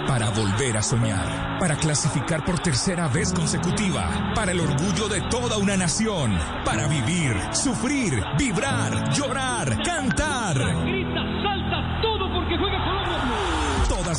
Para 0.08 0.30
volver 0.30 0.78
a 0.78 0.82
soñar, 0.82 1.60
para 1.60 1.76
clasificar 1.76 2.46
por 2.46 2.60
tercera 2.60 3.08
vez 3.08 3.34
consecutiva, 3.34 4.32
para 4.34 4.52
el 4.52 4.60
orgullo 4.60 5.08
de 5.08 5.22
toda 5.30 5.58
una 5.58 5.76
nación, 5.76 6.38
para 6.64 6.88
vivir, 6.88 7.36
sufrir, 7.52 8.24
vibrar, 8.38 9.12
llorar, 9.14 9.82
cantar. 9.84 10.56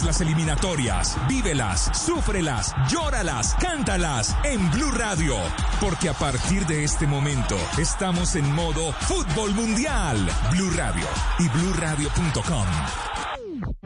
Las 0.05 0.21
eliminatorias, 0.21 1.17
vívelas, 1.29 1.91
súfrelas, 1.93 2.75
llóralas, 2.89 3.55
cántalas 3.61 4.37
en 4.45 4.71
Blue 4.71 4.93
Radio, 4.93 5.35
porque 5.81 6.09
a 6.09 6.15
partir 6.15 6.67
de 6.67 6.85
este 6.85 7.07
momento 7.07 7.57
estamos 7.79 8.37
en 8.37 8.53
modo 8.55 8.93
fútbol 8.93 9.55
mundial. 9.55 10.17
Blue 10.53 10.71
Radio 10.77 11.07
y 11.39 11.49
bluradio.com. 11.49 13.28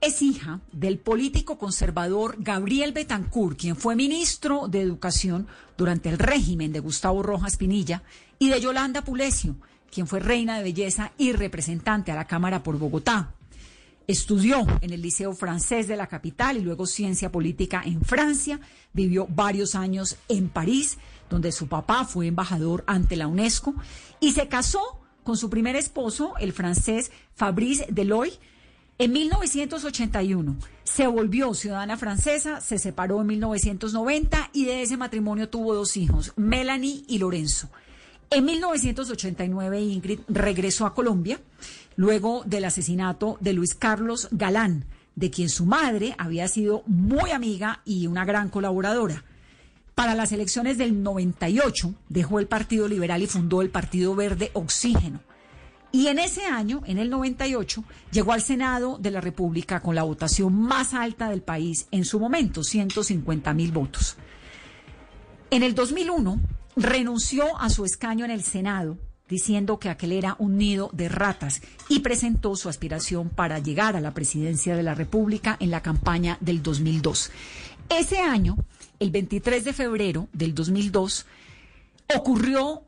es 0.00 0.22
hija 0.22 0.60
del 0.72 0.98
político 0.98 1.58
conservador 1.58 2.36
Gabriel 2.38 2.92
Betancourt, 2.92 3.58
quien 3.58 3.76
fue 3.76 3.96
ministro 3.96 4.66
de 4.68 4.80
Educación 4.80 5.46
durante 5.76 6.08
el 6.08 6.18
régimen 6.18 6.72
de 6.72 6.80
Gustavo 6.80 7.22
Rojas 7.22 7.56
Pinilla, 7.56 8.02
y 8.38 8.48
de 8.48 8.60
Yolanda 8.60 9.04
Pulesio, 9.04 9.56
quien 9.92 10.06
fue 10.06 10.20
reina 10.20 10.56
de 10.56 10.64
belleza 10.64 11.12
y 11.18 11.32
representante 11.32 12.10
a 12.10 12.14
la 12.14 12.26
Cámara 12.26 12.62
por 12.62 12.78
Bogotá. 12.78 13.34
Estudió 14.06 14.66
en 14.80 14.92
el 14.92 15.02
Liceo 15.02 15.34
Francés 15.34 15.86
de 15.86 15.96
la 15.96 16.06
capital 16.06 16.56
y 16.56 16.62
luego 16.62 16.86
ciencia 16.86 17.30
política 17.30 17.82
en 17.84 18.02
Francia. 18.02 18.58
Vivió 18.92 19.26
varios 19.28 19.74
años 19.74 20.16
en 20.28 20.48
París, 20.48 20.98
donde 21.28 21.52
su 21.52 21.68
papá 21.68 22.04
fue 22.04 22.26
embajador 22.26 22.82
ante 22.88 23.14
la 23.14 23.28
UNESCO. 23.28 23.74
Y 24.18 24.32
se 24.32 24.48
casó 24.48 24.80
con 25.22 25.36
su 25.36 25.48
primer 25.48 25.76
esposo, 25.76 26.34
el 26.40 26.52
francés 26.52 27.12
Fabrice 27.34 27.86
Deloy, 27.90 28.32
en 29.00 29.12
1981 29.12 30.56
se 30.84 31.06
volvió 31.06 31.54
ciudadana 31.54 31.96
francesa, 31.96 32.60
se 32.60 32.78
separó 32.78 33.22
en 33.22 33.28
1990 33.28 34.50
y 34.52 34.66
de 34.66 34.82
ese 34.82 34.98
matrimonio 34.98 35.48
tuvo 35.48 35.74
dos 35.74 35.96
hijos, 35.96 36.34
Melanie 36.36 37.04
y 37.08 37.16
Lorenzo. 37.16 37.70
En 38.28 38.44
1989 38.44 39.80
Ingrid 39.80 40.20
regresó 40.28 40.84
a 40.84 40.94
Colombia 40.94 41.40
luego 41.96 42.42
del 42.44 42.66
asesinato 42.66 43.38
de 43.40 43.54
Luis 43.54 43.74
Carlos 43.74 44.28
Galán, 44.32 44.84
de 45.16 45.30
quien 45.30 45.48
su 45.48 45.64
madre 45.64 46.14
había 46.18 46.46
sido 46.46 46.82
muy 46.84 47.30
amiga 47.30 47.80
y 47.86 48.06
una 48.06 48.26
gran 48.26 48.50
colaboradora. 48.50 49.24
Para 49.94 50.14
las 50.14 50.30
elecciones 50.30 50.76
del 50.76 51.02
98 51.02 51.94
dejó 52.10 52.38
el 52.38 52.48
Partido 52.48 52.86
Liberal 52.86 53.22
y 53.22 53.26
fundó 53.26 53.62
el 53.62 53.70
Partido 53.70 54.14
Verde 54.14 54.50
Oxígeno. 54.52 55.20
Y 55.92 56.06
en 56.06 56.20
ese 56.20 56.44
año, 56.44 56.82
en 56.86 56.98
el 56.98 57.10
98, 57.10 57.82
llegó 58.12 58.32
al 58.32 58.42
Senado 58.42 58.98
de 58.98 59.10
la 59.10 59.20
República 59.20 59.80
con 59.80 59.96
la 59.96 60.04
votación 60.04 60.54
más 60.54 60.94
alta 60.94 61.28
del 61.28 61.42
país 61.42 61.88
en 61.90 62.04
su 62.04 62.20
momento, 62.20 62.62
150 62.62 63.52
mil 63.54 63.72
votos. 63.72 64.16
En 65.50 65.64
el 65.64 65.74
2001, 65.74 66.40
renunció 66.76 67.60
a 67.60 67.68
su 67.70 67.84
escaño 67.84 68.24
en 68.24 68.30
el 68.30 68.44
Senado, 68.44 68.98
diciendo 69.28 69.80
que 69.80 69.88
aquel 69.88 70.12
era 70.12 70.36
un 70.38 70.58
nido 70.58 70.90
de 70.92 71.08
ratas, 71.08 71.60
y 71.88 72.00
presentó 72.00 72.54
su 72.54 72.68
aspiración 72.68 73.28
para 73.28 73.58
llegar 73.58 73.96
a 73.96 74.00
la 74.00 74.14
presidencia 74.14 74.76
de 74.76 74.84
la 74.84 74.94
República 74.94 75.56
en 75.58 75.72
la 75.72 75.82
campaña 75.82 76.38
del 76.40 76.62
2002. 76.62 77.32
Ese 77.88 78.20
año, 78.20 78.56
el 79.00 79.10
23 79.10 79.64
de 79.64 79.72
febrero 79.72 80.28
del 80.32 80.54
2002, 80.54 81.26
ocurrió 82.14 82.84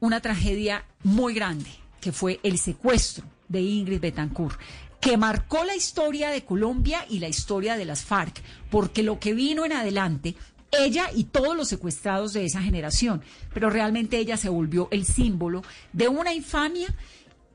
una 0.00 0.20
tragedia 0.20 0.84
muy 1.04 1.34
grande 1.34 1.81
que 2.02 2.12
fue 2.12 2.40
el 2.42 2.58
secuestro 2.58 3.24
de 3.48 3.62
Ingrid 3.62 4.00
Betancourt, 4.00 4.58
que 5.00 5.16
marcó 5.16 5.64
la 5.64 5.76
historia 5.76 6.30
de 6.30 6.44
Colombia 6.44 7.06
y 7.08 7.20
la 7.20 7.28
historia 7.28 7.76
de 7.76 7.84
las 7.84 8.04
FARC, 8.04 8.42
porque 8.70 9.02
lo 9.02 9.18
que 9.18 9.32
vino 9.32 9.64
en 9.64 9.72
adelante, 9.72 10.34
ella 10.72 11.10
y 11.14 11.24
todos 11.24 11.56
los 11.56 11.68
secuestrados 11.68 12.32
de 12.32 12.44
esa 12.44 12.60
generación, 12.60 13.22
pero 13.54 13.70
realmente 13.70 14.18
ella 14.18 14.36
se 14.36 14.48
volvió 14.48 14.88
el 14.90 15.06
símbolo 15.06 15.62
de 15.92 16.08
una 16.08 16.34
infamia 16.34 16.94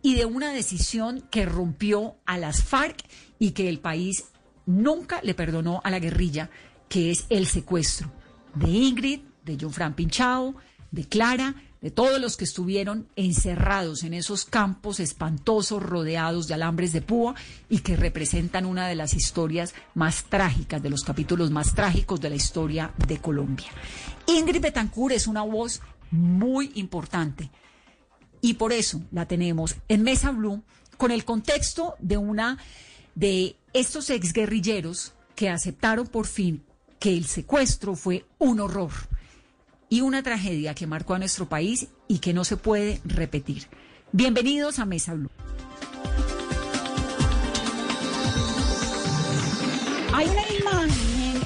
y 0.02 0.16
de 0.16 0.26
una 0.26 0.54
decisión 0.54 1.28
que 1.30 1.46
rompió 1.46 2.16
a 2.26 2.38
las 2.38 2.64
FARC 2.64 3.04
y 3.40 3.52
que 3.52 3.68
el 3.68 3.80
país 3.80 4.26
nunca 4.66 5.20
le 5.24 5.34
perdonó 5.34 5.82
a 5.84 5.92
la 5.92 6.00
guerrilla, 6.00 6.50
que 6.88 7.12
es 7.12 7.26
el 7.30 7.48
secuestro 7.48 8.12
de 8.56 8.70
Ingrid, 8.70 9.20
de 9.44 9.58
John 9.60 9.74
Fran 9.74 9.94
Pinchao, 9.94 10.56
de 10.92 11.04
Clara, 11.04 11.56
de 11.82 11.92
todos 11.92 12.20
los 12.20 12.38
que 12.38 12.46
estuvieron 12.46 13.08
encerrados 13.16 14.04
en 14.04 14.14
esos 14.14 14.46
campos 14.46 15.00
espantosos 15.00 15.82
rodeados 15.82 16.48
de 16.48 16.56
alambres 16.56 16.92
de 16.92 17.02
púa 17.02 17.36
y 17.70 17.80
que 17.80 17.96
representan 17.96 18.66
una 18.66 18.88
de 18.88 18.96
las 18.96 19.14
historias 19.14 19.74
más 19.94 20.24
trágicas, 20.24 20.82
de 20.82 20.90
los 20.90 21.04
capítulos 21.04 21.52
más 21.52 21.76
trágicos 21.76 22.20
de 22.20 22.30
la 22.30 22.36
historia 22.36 22.94
de 23.08 23.20
Colombia. 23.20 23.68
Ingrid 24.26 24.62
Betancourt 24.62 25.16
es 25.16 25.28
una 25.28 25.44
voz 25.44 25.82
muy 26.10 26.72
importante 26.76 27.52
y 28.42 28.56
por 28.56 28.72
eso 28.74 29.02
la 29.12 29.28
tenemos 29.28 29.76
en 29.88 30.04
Mesa 30.04 30.32
Blue 30.32 30.64
con 30.98 31.12
el 31.12 31.26
contexto 31.26 31.96
de 32.00 32.18
una 32.18 32.58
de 33.14 33.56
estos 33.74 34.10
exguerrilleros 34.10 35.14
que 35.36 35.50
aceptaron 35.50 36.08
por 36.08 36.26
fin 36.26 36.64
que 37.00 37.16
el 37.16 37.26
secuestro 37.26 37.96
fue 37.96 38.26
un 38.40 38.60
horror 38.60 38.92
y 39.90 40.02
una 40.02 40.24
tragedia 40.24 40.74
que 40.74 40.88
marcó 40.88 41.14
a 41.14 41.20
nuestro 41.20 41.48
país 41.48 41.88
y 42.08 42.20
que 42.20 42.34
no 42.34 42.44
se 42.44 42.58
puede 42.58 43.02
repetir. 43.06 43.64
Bienvenidos 44.12 44.80
a 44.80 44.86
Mesa 44.86 45.14
Blue. 45.14 45.30
Hay 50.14 50.28
una 50.28 50.42
imagen 50.60 51.42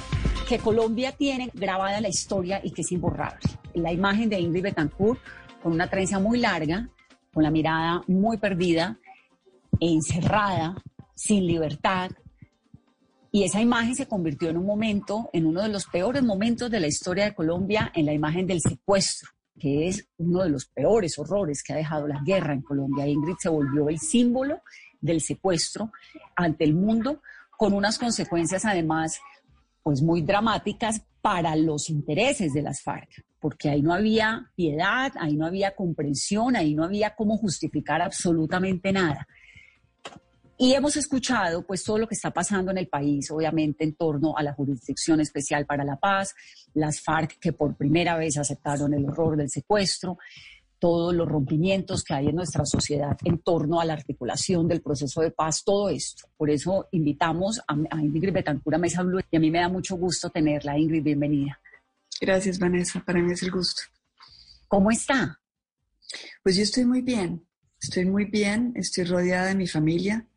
que 0.48 0.60
Colombia 0.60 1.12
tiene 1.12 1.52
grabada 1.54 1.98
en 1.98 2.04
la 2.04 2.10
historia 2.10 2.62
y 2.64 2.72
que 2.72 2.82
es 2.82 2.92
imborrable. 2.92 3.40
La 3.74 3.92
imagen 3.92 4.30
de 4.30 4.40
Ingrid 4.40 4.64
Betancourt 4.64 5.20
con 5.62 5.74
una 5.74 5.90
trenza 5.90 6.20
muy 6.20 6.40
larga, 6.40 6.90
con 7.34 7.44
la 7.44 7.52
mirada 7.52 8.02
muy 8.08 8.38
perdida, 8.38 8.98
encerrada, 9.80 10.76
sin 11.16 11.46
libertad, 11.46 12.12
y 13.32 13.44
esa 13.44 13.62
imagen 13.62 13.96
se 13.96 14.08
convirtió 14.08 14.50
en 14.50 14.58
un 14.58 14.66
momento, 14.66 15.30
en 15.32 15.46
uno 15.46 15.62
de 15.62 15.70
los 15.70 15.86
peores 15.86 16.22
momentos 16.22 16.70
de 16.70 16.82
la 16.82 16.88
historia 16.88 17.24
de 17.24 17.34
Colombia, 17.34 17.92
en 17.96 18.06
la 18.06 18.14
imagen 18.14 18.46
del 18.46 18.60
secuestro, 18.60 19.30
que 19.58 19.88
es 19.88 20.06
uno 20.18 20.44
de 20.44 20.50
los 20.50 20.66
peores 20.66 21.18
horrores 21.18 21.64
que 21.64 21.72
ha 21.72 21.78
dejado 21.78 22.08
la 22.08 22.22
guerra 22.26 22.54
en 22.54 22.62
Colombia. 22.62 23.08
Ingrid 23.08 23.36
se 23.40 23.48
volvió 23.48 23.88
el 23.88 24.00
símbolo 24.00 24.62
del 25.00 25.22
secuestro 25.22 25.92
ante 26.36 26.66
el 26.66 26.74
mundo, 26.74 27.22
con 27.58 27.74
unas 27.74 27.98
consecuencias 27.98 28.66
además 28.66 29.20
pues 29.82 30.02
muy 30.02 30.22
dramáticas 30.22 31.02
para 31.22 31.56
los 31.56 31.90
intereses 31.90 32.54
de 32.54 32.62
las 32.62 32.82
FARC, 32.82 33.24
porque 33.40 33.70
ahí 33.70 33.82
no 33.82 33.94
había 33.94 34.52
piedad, 34.56 35.14
ahí 35.20 35.38
no 35.38 35.46
había 35.46 35.76
comprensión, 35.76 36.56
ahí 36.56 36.76
no 36.76 36.84
había 36.84 37.16
cómo 37.16 37.38
justificar 37.38 38.02
absolutamente 38.02 38.92
nada. 38.92 39.28
Y 40.62 40.76
hemos 40.76 40.96
escuchado 40.96 41.66
pues 41.66 41.84
todo 41.84 41.98
lo 41.98 42.08
que 42.08 42.14
está 42.14 42.30
pasando 42.30 42.70
en 42.70 42.78
el 42.78 42.88
país, 42.88 43.32
obviamente 43.32 43.84
en 43.84 43.96
torno 43.96 44.38
a 44.38 44.44
la 44.44 44.54
Jurisdicción 44.54 45.20
Especial 45.20 45.66
para 45.66 45.84
la 45.84 45.96
Paz, 45.96 46.36
las 46.76 47.02
FARC 47.02 47.40
que 47.40 47.52
por 47.52 47.76
primera 47.76 48.16
vez 48.16 48.38
aceptaron 48.38 48.94
el 48.94 49.06
horror 49.06 49.38
del 49.38 49.50
secuestro, 49.50 50.20
todos 50.78 51.16
los 51.16 51.28
rompimientos 51.28 52.04
que 52.04 52.14
hay 52.14 52.28
en 52.28 52.36
nuestra 52.36 52.64
sociedad 52.64 53.18
en 53.24 53.40
torno 53.40 53.82
a 53.82 53.86
la 53.86 53.94
articulación 53.94 54.68
del 54.68 54.84
proceso 54.84 55.22
de 55.22 55.32
paz, 55.32 55.64
todo 55.64 55.90
esto. 55.90 56.28
Por 56.38 56.52
eso 56.52 56.88
invitamos 56.92 57.60
a, 57.68 58.00
Ingrid 58.00 58.32
Betancura 58.32 58.78
Mesa 58.78 59.02
Blue 59.02 59.22
y 59.32 59.38
a 59.38 59.40
mí 59.40 59.50
me 59.50 59.62
da 59.62 59.68
mucho 59.68 59.96
gusto 59.96 60.30
tenerla. 60.30 60.78
Ingrid, 60.78 61.02
bienvenida. 61.02 61.60
Gracias, 62.22 62.60
Vanessa. 62.60 63.04
Para 63.04 63.20
mí 63.20 63.34
es 63.34 63.42
el 63.42 63.50
gusto. 63.50 63.82
¿Cómo 64.68 64.92
está? 64.92 65.40
Pues 66.44 66.56
yo 66.56 66.62
estoy 66.62 66.86
muy 66.86 67.02
bien. 67.02 67.48
Estoy 67.82 68.06
muy 68.06 68.26
bien. 68.26 68.74
Estoy 68.76 69.06
rodeada 69.06 69.48
de 69.48 69.56
mi 69.56 69.66
familia. 69.66 70.28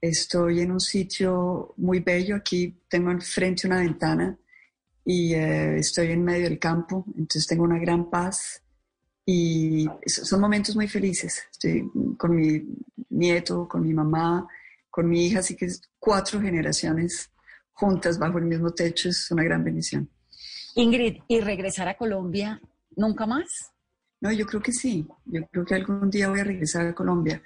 Estoy 0.00 0.60
en 0.60 0.72
un 0.72 0.80
sitio 0.80 1.74
muy 1.76 2.00
bello. 2.00 2.36
Aquí 2.36 2.82
tengo 2.88 3.10
enfrente 3.10 3.66
una 3.66 3.80
ventana 3.80 4.38
y 5.04 5.34
eh, 5.34 5.78
estoy 5.78 6.12
en 6.12 6.24
medio 6.24 6.44
del 6.44 6.58
campo. 6.58 7.04
Entonces 7.08 7.46
tengo 7.46 7.64
una 7.64 7.78
gran 7.78 8.10
paz 8.10 8.62
y 9.24 9.86
son 10.06 10.40
momentos 10.40 10.76
muy 10.76 10.88
felices. 10.88 11.42
Estoy 11.50 11.90
con 12.16 12.36
mi 12.36 12.62
nieto, 13.10 13.66
con 13.68 13.82
mi 13.82 13.92
mamá, 13.92 14.46
con 14.90 15.08
mi 15.08 15.26
hija, 15.26 15.40
así 15.40 15.54
que 15.56 15.68
cuatro 15.98 16.40
generaciones 16.40 17.30
juntas 17.72 18.18
bajo 18.18 18.38
el 18.38 18.44
mismo 18.44 18.70
techo 18.70 19.08
es 19.08 19.30
una 19.30 19.44
gran 19.44 19.62
bendición. 19.62 20.08
Ingrid, 20.74 21.22
¿y 21.28 21.40
regresar 21.40 21.88
a 21.88 21.96
Colombia 21.96 22.60
nunca 22.96 23.26
más? 23.26 23.72
No, 24.20 24.32
yo 24.32 24.46
creo 24.46 24.62
que 24.62 24.72
sí. 24.72 25.06
Yo 25.24 25.46
creo 25.46 25.64
que 25.64 25.74
algún 25.74 26.10
día 26.10 26.28
voy 26.28 26.40
a 26.40 26.44
regresar 26.44 26.86
a 26.86 26.94
Colombia. 26.94 27.42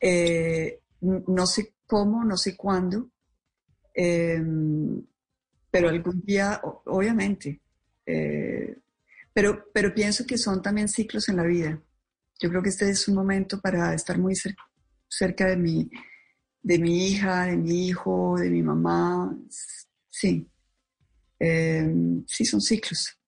Eh, 0.00 0.80
no 1.00 1.46
sé 1.46 1.74
cómo, 1.92 2.24
no 2.24 2.38
sé 2.38 2.56
cuándo, 2.56 3.10
em, 3.92 5.04
pero 5.70 5.90
algún 5.90 6.22
día, 6.22 6.58
obviamente. 6.86 7.60
Eh, 8.06 8.78
pero, 9.34 9.66
pero 9.74 9.92
pienso 9.92 10.24
que 10.26 10.38
son 10.38 10.62
también 10.62 10.88
ciclos 10.88 11.28
en 11.28 11.36
la 11.36 11.42
vida. 11.42 11.78
Yo 12.40 12.48
creo 12.48 12.62
que 12.62 12.70
este 12.70 12.88
es 12.88 13.06
un 13.08 13.14
momento 13.14 13.60
para 13.60 13.92
estar 13.92 14.16
muy 14.18 14.34
cerca, 14.34 15.46
de, 15.46 15.56
mi, 15.58 15.90
de 16.62 16.78
mi 16.78 17.08
hija, 17.08 17.44
de 17.44 17.58
mi 17.58 17.88
hijo, 17.88 18.38
de 18.38 18.48
mi 18.48 18.62
mamá. 18.62 19.36
Sí, 20.08 20.48
em, 21.38 22.24
sí, 22.26 22.46
son 22.46 22.62
ciclos. 22.62 23.18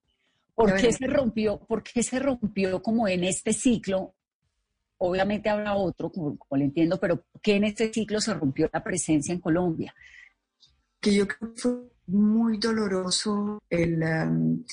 ¿Por 0.54 0.74
qué 0.74 0.90
se 0.90 1.06
rompió? 1.06 1.58
¿Por 1.58 1.82
qué 1.82 2.02
se 2.02 2.18
rompió 2.18 2.82
como 2.82 3.08
en 3.08 3.24
este 3.24 3.52
ciclo 3.52 4.14
Obviamente 4.98 5.48
habrá 5.48 5.74
otro, 5.74 6.10
como, 6.10 6.38
lo 6.50 6.56
entiendo, 6.56 6.98
pero 7.00 7.26
¿qué 7.42 7.56
en 7.56 7.64
este 7.64 7.92
ciclo 7.92 8.20
se 8.20 8.34
rompió 8.34 8.70
la 8.72 8.82
presencia 8.82 9.34
en 9.34 9.40
Colombia? 9.40 9.94
Que 11.00 11.14
yo 11.14 11.26
creo 11.26 11.54
que 11.54 11.60
fue 11.60 11.72
muy 12.06 12.58
doloroso, 12.58 13.62
el, 13.68 14.02
um, 14.02 14.64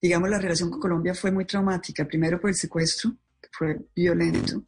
digamos, 0.00 0.30
la 0.30 0.38
relación 0.38 0.70
con 0.70 0.80
Colombia 0.80 1.14
fue 1.14 1.32
muy 1.32 1.44
traumática, 1.44 2.06
primero 2.06 2.40
por 2.40 2.50
el 2.50 2.56
secuestro, 2.56 3.16
que 3.40 3.48
fue 3.52 3.78
violento, 3.94 4.62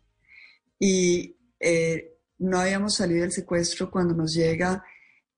y 0.79 1.37
eh, 1.61 2.19
no 2.39 2.59
habíamos 2.59 2.97
salido 2.97 3.23
del 3.23 3.33
secuestro 3.33 3.91
cuando 3.91 4.15
nos 4.15 4.35
llega 4.35 4.85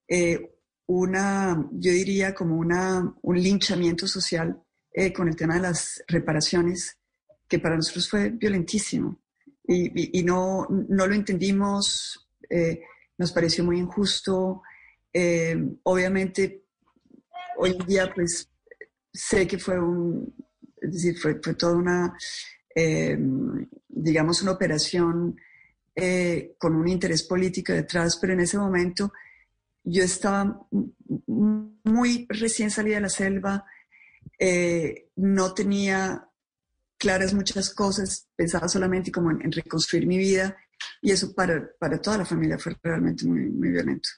eh, 0.07 0.55
una, 0.87 1.69
yo 1.73 1.93
diría 1.93 2.35
como 2.35 2.57
una, 2.57 3.14
un 3.23 3.40
linchamiento 3.40 4.07
social 4.07 4.61
eh, 4.93 5.12
con 5.12 5.29
el 5.29 5.37
tema 5.37 5.55
de 5.55 5.61
las 5.61 6.02
reparaciones, 6.09 6.99
que 7.49 7.59
para 7.59 7.76
nosotros 7.76 8.09
fue 8.09 8.31
violentísimo 8.31 9.21
y, 9.67 10.23
no, 10.25 10.67
no, 10.69 11.07
lo 11.07 11.14
entendimos, 11.14 12.29
eh, 12.49 12.83
nos 13.19 13.33
pareció 13.33 13.64
muy 13.64 13.79
injusto. 13.79 14.62
Eh, 15.12 15.57
obviamente, 15.85 16.64
hoy 17.57 17.76
en 17.79 17.87
día, 17.87 18.12
pues, 18.12 18.50
sé 19.12 19.47
que 19.47 19.59
fue 19.59 19.79
un, 19.79 20.35
es 20.81 20.93
decir, 20.93 21.19
fue, 21.19 21.40
fue 21.40 21.55
toda 21.55 21.76
una, 21.76 22.17
eh, 22.75 23.17
digamos, 23.88 24.42
una 24.42 24.53
operación 24.53 25.37
con 26.57 26.77
un 26.77 26.88
interés 26.88 27.25
político 27.25 27.75
detrás, 27.75 28.16
pero 28.16 28.33
en 28.33 28.40
ese 28.40 28.57
momento 28.57 29.12
yo 29.85 30.03
estaba 30.03 30.66
muy 31.27 32.27
recién 32.31 32.70
salida 32.70 32.94
de 32.94 33.01
la 33.03 33.11
selva, 33.11 33.66
no 35.16 35.53
tenía 35.53 36.30
claras 37.01 37.33
muchas 37.33 37.75
cosas, 37.75 38.29
pensaba 38.37 38.69
solamente 38.69 39.11
como 39.11 39.31
en, 39.31 39.51
reconstruir 39.51 40.07
mi 40.07 40.19
vida 40.19 40.57
y 41.01 41.11
eso 41.11 41.35
para, 41.35 41.69
para, 41.81 42.01
toda 42.01 42.19
la 42.19 42.25
familia 42.27 42.59
fue 42.59 42.77
realmente 42.83 43.27
muy, 43.27 43.49
muy 43.49 43.71
violento. 43.71 44.09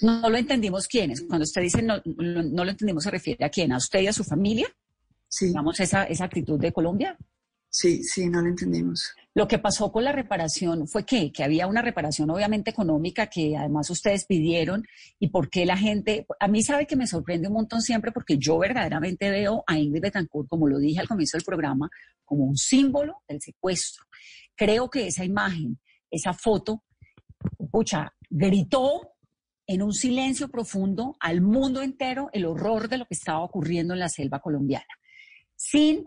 No, 0.00 0.28
lo 0.28 0.36
entendimos 0.36 0.88
quiénes. 0.88 1.22
Cuando 1.28 1.44
usted 1.44 1.60
dice 1.60 1.82
no, 1.82 2.02
no, 2.04 2.64
lo 2.64 2.70
entendimos, 2.70 3.04
¿se 3.04 3.10
refiere 3.10 3.44
a 3.44 3.50
quién? 3.50 3.70
¿A 3.72 3.76
usted 3.76 4.00
y 4.00 4.06
a 4.08 4.12
su 4.12 4.24
familia? 4.24 4.66
Sí. 5.28 5.46
Digamos, 5.48 5.78
esa, 5.78 6.04
esa 6.04 6.24
actitud 6.24 6.58
de 6.58 6.72
Colombia. 6.72 7.16
Sí, 7.74 8.04
sí, 8.04 8.28
no 8.28 8.42
lo 8.42 8.48
entendimos. 8.48 9.14
Lo 9.32 9.48
que 9.48 9.58
pasó 9.58 9.90
con 9.90 10.04
la 10.04 10.12
reparación 10.12 10.86
fue 10.86 11.06
que, 11.06 11.32
que 11.32 11.42
había 11.42 11.66
una 11.66 11.80
reparación 11.80 12.28
obviamente 12.28 12.70
económica 12.70 13.28
que 13.28 13.56
además 13.56 13.88
ustedes 13.88 14.26
pidieron 14.26 14.84
y 15.18 15.28
por 15.28 15.48
qué 15.48 15.64
la 15.64 15.78
gente, 15.78 16.26
a 16.38 16.48
mí 16.48 16.62
sabe 16.62 16.86
que 16.86 16.96
me 16.96 17.06
sorprende 17.06 17.48
un 17.48 17.54
montón 17.54 17.80
siempre 17.80 18.12
porque 18.12 18.36
yo 18.36 18.58
verdaderamente 18.58 19.30
veo 19.30 19.64
a 19.66 19.78
Ingrid 19.78 20.02
Betancourt, 20.02 20.50
como 20.50 20.68
lo 20.68 20.78
dije 20.78 21.00
al 21.00 21.08
comienzo 21.08 21.38
del 21.38 21.46
programa, 21.46 21.88
como 22.26 22.44
un 22.44 22.58
símbolo 22.58 23.22
del 23.26 23.40
secuestro. 23.40 24.04
Creo 24.54 24.90
que 24.90 25.06
esa 25.06 25.24
imagen, 25.24 25.80
esa 26.10 26.34
foto, 26.34 26.84
pucha, 27.70 28.12
gritó 28.28 29.14
en 29.66 29.82
un 29.82 29.94
silencio 29.94 30.48
profundo 30.48 31.16
al 31.20 31.40
mundo 31.40 31.80
entero 31.80 32.28
el 32.34 32.44
horror 32.44 32.90
de 32.90 32.98
lo 32.98 33.06
que 33.06 33.14
estaba 33.14 33.42
ocurriendo 33.42 33.94
en 33.94 34.00
la 34.00 34.10
selva 34.10 34.40
colombiana, 34.40 34.84
sin 35.56 36.04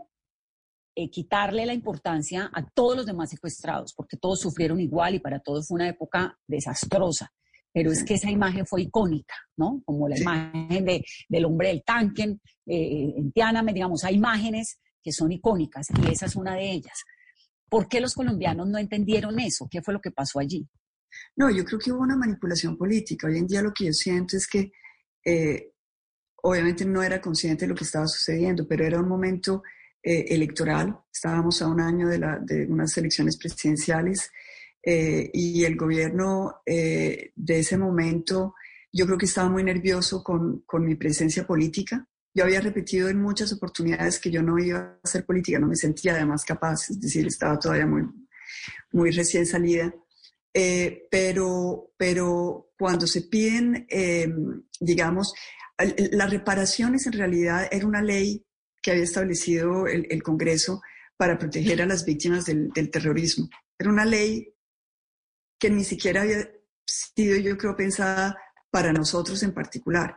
eh, 0.95 1.09
quitarle 1.09 1.65
la 1.65 1.73
importancia 1.73 2.49
a 2.53 2.65
todos 2.65 2.95
los 2.95 3.05
demás 3.05 3.29
secuestrados, 3.29 3.93
porque 3.93 4.17
todos 4.17 4.39
sufrieron 4.39 4.79
igual 4.79 5.15
y 5.15 5.19
para 5.19 5.39
todos 5.39 5.67
fue 5.67 5.75
una 5.75 5.89
época 5.89 6.37
desastrosa. 6.47 7.31
Pero 7.73 7.91
es 7.91 8.05
que 8.05 8.13
esa 8.13 8.31
imagen 8.31 8.65
fue 8.65 8.83
icónica, 8.83 9.35
¿no? 9.57 9.81
Como 9.83 10.07
la 10.07 10.17
imagen 10.17 10.85
de, 10.85 11.03
del 11.27 11.45
hombre 11.45 11.67
del 11.67 11.83
tanque 11.83 12.23
eh, 12.65 13.13
en 13.17 13.31
Tiananmen, 13.33 13.75
digamos, 13.75 14.05
hay 14.05 14.15
imágenes 14.15 14.79
que 15.03 15.11
son 15.11 15.33
icónicas 15.33 15.87
y 16.01 16.11
esa 16.11 16.27
es 16.27 16.35
una 16.37 16.55
de 16.55 16.71
ellas. 16.71 17.03
¿Por 17.69 17.89
qué 17.89 17.99
los 17.99 18.13
colombianos 18.13 18.67
no 18.67 18.77
entendieron 18.77 19.37
eso? 19.39 19.67
¿Qué 19.69 19.81
fue 19.81 19.93
lo 19.93 19.99
que 19.99 20.11
pasó 20.11 20.39
allí? 20.39 20.65
No, 21.35 21.49
yo 21.49 21.65
creo 21.65 21.79
que 21.79 21.91
hubo 21.91 22.01
una 22.01 22.15
manipulación 22.15 22.77
política. 22.77 23.27
Hoy 23.27 23.37
en 23.37 23.47
día 23.47 23.61
lo 23.61 23.73
que 23.73 23.85
yo 23.85 23.93
siento 23.93 24.37
es 24.37 24.47
que 24.47 24.71
eh, 25.25 25.73
obviamente 26.43 26.85
no 26.85 27.03
era 27.03 27.19
consciente 27.19 27.65
de 27.65 27.69
lo 27.69 27.75
que 27.75 27.83
estaba 27.83 28.07
sucediendo, 28.07 28.65
pero 28.67 28.85
era 28.85 28.99
un 28.99 29.09
momento 29.09 29.61
eh, 30.07 30.35
electoral. 30.35 30.99
Estábamos 31.11 31.63
a 31.63 31.67
un 31.67 31.81
año 31.81 32.07
de, 32.07 32.67
unas 32.69 32.95
elecciones 32.95 33.37
presidenciales 33.37 34.29
eh, 34.83 35.31
y 35.33 35.63
el 35.63 35.75
gobierno 35.75 36.61
eh, 36.63 37.31
de 37.35 37.59
ese 37.59 37.75
momento 37.75 38.53
yo 38.93 39.07
creo 39.07 39.17
que 39.17 39.25
estaba 39.25 39.49
muy 39.49 39.63
nervioso 39.63 40.23
con, 40.23 40.59
con, 40.59 40.85
mi 40.85 40.93
presencia 40.93 41.47
política. 41.47 42.07
Yo 42.35 42.43
había 42.43 42.61
repetido 42.61 43.09
en 43.09 43.19
muchas 43.19 43.51
oportunidades 43.51 44.19
que 44.19 44.29
yo 44.29 44.43
no 44.43 44.59
iba 44.59 44.77
a 44.77 44.99
hacer 45.03 45.25
política, 45.25 45.57
no 45.57 45.65
me 45.65 45.75
sentía 45.75 46.13
además 46.13 46.45
capaz, 46.45 46.91
es 46.91 47.01
decir, 47.01 47.25
estaba 47.25 47.57
todavía 47.57 47.87
muy, 47.87 48.03
muy 48.91 49.09
recién 49.09 49.47
salida. 49.47 49.91
pero, 51.09 51.93
pero 51.97 52.69
cuando 52.77 53.07
se 53.07 53.21
piden, 53.21 53.87
digamos, 54.79 55.33
las 56.11 56.29
reparaciones 56.29 57.07
en 57.07 57.13
realidad 57.13 57.67
era 57.71 57.87
una 57.87 58.03
ley 58.03 58.44
que 58.85 58.91
había 58.91 59.03
establecido 59.03 59.87
el, 59.87 60.21
Congreso 60.21 60.79
para 61.17 61.39
proteger 61.39 61.81
a 61.81 61.87
las 61.87 62.05
víctimas 62.05 62.45
del, 62.45 62.71
terrorismo. 62.91 63.49
Era 63.79 63.89
una 63.89 64.05
ley 64.05 64.53
que 65.59 65.71
ni 65.71 65.83
siquiera 65.83 66.21
había 66.21 66.47
sido, 66.85 67.35
yo 67.37 67.57
creo, 67.57 67.75
pensada 67.75 68.37
para 68.69 68.93
nosotros 68.93 69.41
en 69.41 69.55
particular, 69.55 70.15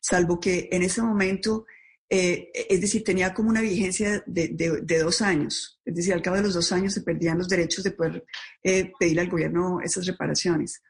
salvo 0.00 0.40
que 0.40 0.68
en 0.72 0.82
ese 0.82 1.00
momento, 1.00 1.64
eh, 2.10 2.50
es 2.68 2.80
decir, 2.80 3.04
tenía 3.04 3.32
como 3.32 3.50
una 3.50 3.60
vigencia 3.60 4.24
de, 4.26 4.48
dos 5.00 5.22
años, 5.22 5.80
es 5.84 5.94
decir, 5.94 6.12
al 6.12 6.22
cabo 6.22 6.38
de 6.38 6.42
los 6.42 6.54
dos 6.54 6.72
años 6.72 6.94
se 6.94 7.02
perdían 7.02 7.38
los 7.38 7.48
derechos 7.48 7.84
de 7.84 7.92
poder 7.92 8.24
eh, 8.64 8.90
pedir 8.98 9.20
al 9.20 9.28
gobierno 9.28 9.80
esas 9.80 10.06
reparaciones. 10.06 10.82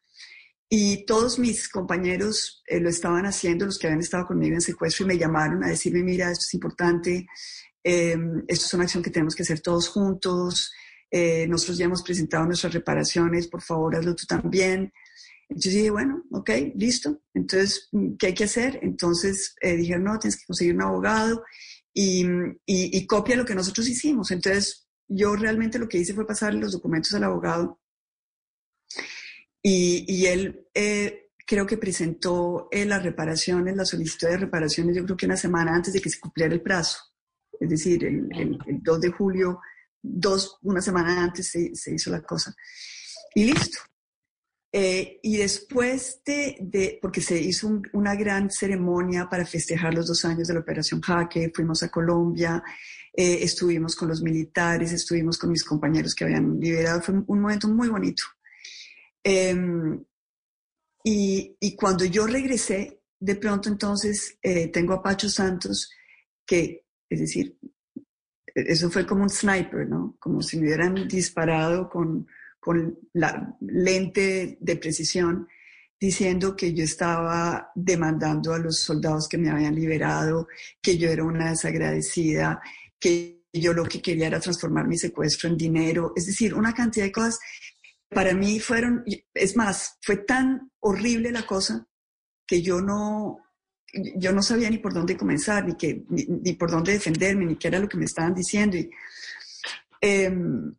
Y 0.71 1.07
todos 1.07 1.39
mis 1.39 1.69
compañeros 1.69 2.63
eh, 2.67 2.79
lo 2.81 2.91
estaban 2.91 3.25
haciendo, 3.25 3.65
los 3.65 3.79
que 3.79 3.87
habían 3.87 4.01
estado 4.01 4.27
conmigo 4.27 4.55
en 4.55 4.61
secuestro, 4.61 5.05
y 5.05 5.09
me 5.09 5.19
llamaron 5.19 5.65
a 5.65 5.69
decirme, 5.69 6.03
mira, 6.03 6.31
esto 6.31 6.45
es 6.45 6.55
importante, 6.55 7.27
em, 7.83 8.45
esto 8.47 8.67
es 8.67 8.75
una 8.75 8.85
acción 8.85 9.03
que 9.03 9.11
tenemos 9.11 9.35
que 9.35 9.45
hacer 9.45 9.61
todos 9.61 9.89
juntos, 9.89 10.71
eh, 11.11 11.47
nosotros 11.49 11.79
ya 11.79 11.87
hemos 11.87 12.03
presentado 12.03 12.45
nuestras 12.45 12.75
reparaciones, 12.75 13.49
por 13.49 13.63
favor, 13.63 13.97
hazlo 13.97 14.15
tú 14.15 14.27
también. 14.27 14.93
Entonces 15.49 15.75
dije, 15.75 15.91
bueno, 15.91 16.25
ok, 16.31 16.51
listo. 16.75 17.23
Entonces, 17.33 17.89
¿qué 18.19 18.29
hay 18.29 18.35
que 18.35 18.45
hacer? 18.45 18.79
Entonces 18.83 19.55
eh, 19.63 19.77
dijeron, 19.77 20.05
no, 20.05 20.19
tienes 20.19 20.39
que 20.39 20.47
conseguir 20.47 20.75
un 20.75 20.83
abogado 20.83 21.43
y, 21.95 22.27
y, 22.67 23.07
copia 23.07 23.37
lo 23.37 23.47
que 23.47 23.55
nosotros 23.55 23.89
hicimos. 23.89 24.31
Entonces, 24.31 24.87
yo 25.09 25.35
realmente 25.35 25.79
lo 25.79 25.89
que 25.89 25.99
hice 25.99 26.15
fue 26.15 26.27
pasarle 26.27 26.61
los 26.61 26.73
documentos 26.73 27.15
al 27.15 27.25
abogado 27.25 27.81
y, 29.69 30.05
y 30.09 30.27
él 30.27 30.67
eh, 30.73 31.31
creo 31.47 31.67
que 31.67 31.77
presentó 31.77 32.69
eh, 32.71 32.87
las 32.87 33.03
reparaciones, 33.03 33.77
la 33.77 33.85
solicitud 33.85 34.29
de 34.29 34.39
reparaciones, 34.39 34.97
yo 34.97 35.05
creo 35.05 35.17
que 35.17 35.27
una 35.27 35.37
semana 35.37 35.75
antes 35.75 35.93
de 35.93 36.01
que 36.01 36.09
se 36.09 36.19
cumpliera 36.19 36.55
el 36.55 36.63
plazo. 36.63 36.99
Es 37.61 37.69
decir, 37.69 38.03
el, 38.05 38.29
el, 38.35 38.83
2 38.83 39.01
de 39.01 39.11
julio, 39.11 39.61
dos, 40.01 40.59
una 40.63 40.81
semana 40.81 41.23
antes 41.23 41.49
se, 41.49 41.75
se 41.75 41.95
hizo 41.95 42.11
la 42.11 42.23
cosa. 42.23 42.55
Y 43.35 43.45
listo. 43.45 43.79
Eh, 44.73 45.19
y 45.23 45.37
después 45.37 46.23
de, 46.25 46.57
de, 46.61 46.99
porque 47.03 47.21
se 47.21 47.39
hizo 47.39 47.83
una 47.93 48.15
gran 48.15 48.51
ceremonia 48.51 49.29
para 49.29 49.45
festejar 49.45 49.93
los 49.93 50.07
dos 50.07 50.25
años 50.25 50.49
de 50.49 50.55
la 50.55 50.61
Operación 50.61 51.03
Jaque, 51.03 51.53
fuimos 51.55 51.83
a 51.83 51.91
Colombia, 51.91 52.63
eh, 53.15 53.43
estuvimos 53.43 53.97
con 53.97 54.09
los 54.09 54.23
militares, 54.23 54.93
estuvimos 54.93 55.39
con 55.39 55.51
mis 55.51 55.65
compañeros 55.65 56.15
que 56.15 56.25
habían 56.25 56.61
liberado, 56.61 57.03
fue 57.03 57.17
un, 57.27 57.41
momento 57.41 57.69
muy 57.69 57.89
bonito. 57.89 58.23
Em, 59.31 60.05
y, 61.05 61.57
y, 61.61 61.77
cuando 61.77 62.05
yo 62.05 62.27
regresé, 62.27 63.03
de 63.21 63.37
pronto 63.37 63.69
entonces 63.69 64.39
eh, 64.43 64.69
tengo 64.69 64.95
a 64.95 65.03
Pacho 65.03 65.29
Santos, 65.29 65.91
que, 66.47 66.87
es 67.11 67.21
decir, 67.21 67.59
eso 68.55 68.91
fue 68.91 69.07
como 69.07 69.23
un 69.23 69.31
sniper, 69.31 69.89
¿no? 69.89 70.17
Como 70.19 70.43
si 70.43 70.59
me 70.59 70.67
hubieran 70.67 71.07
disparado 71.09 71.89
con 71.89 72.27
con 72.69 72.99
la 73.15 73.57
lente 73.61 74.59
de 74.61 74.77
precisión, 74.77 75.49
diciendo 75.99 76.55
que 76.55 76.75
yo 76.75 76.85
estaba 76.85 77.73
demandando 77.75 78.53
a 78.53 78.59
los 78.59 78.81
soldados 78.81 79.29
que 79.29 79.39
me 79.39 79.51
habían 79.51 79.75
liberado, 79.75 80.49
que 80.81 80.97
yo 80.97 81.09
era 81.09 81.25
una 81.25 81.51
desagradecida, 81.51 82.61
que 83.01 83.47
yo 83.53 83.73
lo 83.73 83.85
que 83.85 84.03
quería 84.03 84.27
era 84.27 84.39
transformar 84.39 84.87
mi 84.87 84.99
secuestro 84.99 85.49
en 85.49 85.57
dinero, 85.57 86.13
es 86.15 86.27
decir, 86.27 86.55
una 86.55 86.75
cantidad 86.75 87.07
de 87.07 87.13
cosas. 87.13 87.41
Para 88.11 88.35
mí 88.35 88.59
fueron, 88.61 89.05
es 89.35 89.57
más, 89.57 89.99
fue 90.03 90.19
tan 90.19 90.71
horrible 90.81 91.31
la 91.31 91.47
cosa 91.47 91.87
que 92.47 92.63
yo 92.63 92.81
no, 92.81 93.39
yo 94.17 94.33
no 94.33 94.43
sabía 94.43 94.71
ni 94.71 94.79
por 94.79 94.95
dónde 94.95 95.17
comenzar, 95.17 95.67
ni, 95.67 95.77
que, 95.77 96.05
ni, 96.09 96.53
por 96.55 96.71
dónde 96.71 96.93
defenderme, 96.93 97.45
ni 97.45 97.57
qué 97.57 97.69
era 97.69 97.79
lo 97.79 97.89
que 97.89 97.99
me 97.99 98.07
estaban 98.07 98.35
diciendo. 98.35 98.77
Y, 98.77 98.91
em, 100.01 100.75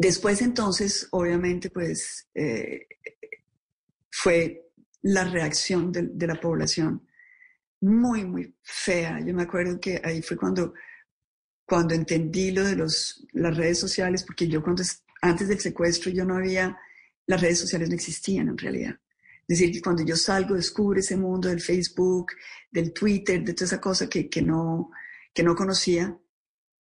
Después 0.00 0.40
entonces, 0.40 1.08
obviamente, 1.10 1.68
pues 1.68 2.26
eh, 2.34 2.86
fue 4.10 4.72
la 5.02 5.24
reacción 5.24 5.92
de, 5.92 6.26
la 6.26 6.40
población 6.40 7.06
muy, 7.82 8.24
muy 8.24 8.56
fea. 8.62 9.20
Yo 9.20 9.34
me 9.34 9.42
acuerdo 9.42 9.78
que 9.78 10.00
ahí 10.02 10.22
fue 10.22 10.38
cuando, 10.38 10.72
cuando 11.66 11.92
entendí 11.92 12.50
lo 12.50 12.64
de 12.64 12.76
los, 12.76 13.26
las 13.32 13.54
redes 13.54 13.78
sociales, 13.78 14.24
porque 14.24 14.48
yo 14.48 14.62
cuando, 14.62 14.82
antes 15.20 15.48
del 15.48 15.60
secuestro 15.60 16.10
yo 16.10 16.24
no 16.24 16.36
había, 16.36 16.78
las 17.26 17.40
redes 17.40 17.58
sociales 17.58 17.88
no 17.88 17.94
existían 17.94 18.48
en 18.48 18.58
realidad. 18.58 18.98
Es 19.50 19.58
decir, 19.58 19.72
que 19.72 19.82
cuando 19.82 20.04
yo 20.04 20.16
salgo 20.16 20.54
descubro 20.54 21.00
ese 21.00 21.16
mundo 21.16 21.48
del 21.48 21.60
Facebook, 21.60 22.32
del 22.70 22.92
Twitter, 22.92 23.42
de 23.42 23.52
toda 23.52 23.66
esa 23.66 23.80
cosa 23.80 24.08
que, 24.08 24.28
que, 24.28 24.42
no, 24.42 24.90
que 25.34 25.42
no 25.42 25.56
conocía. 25.56 26.16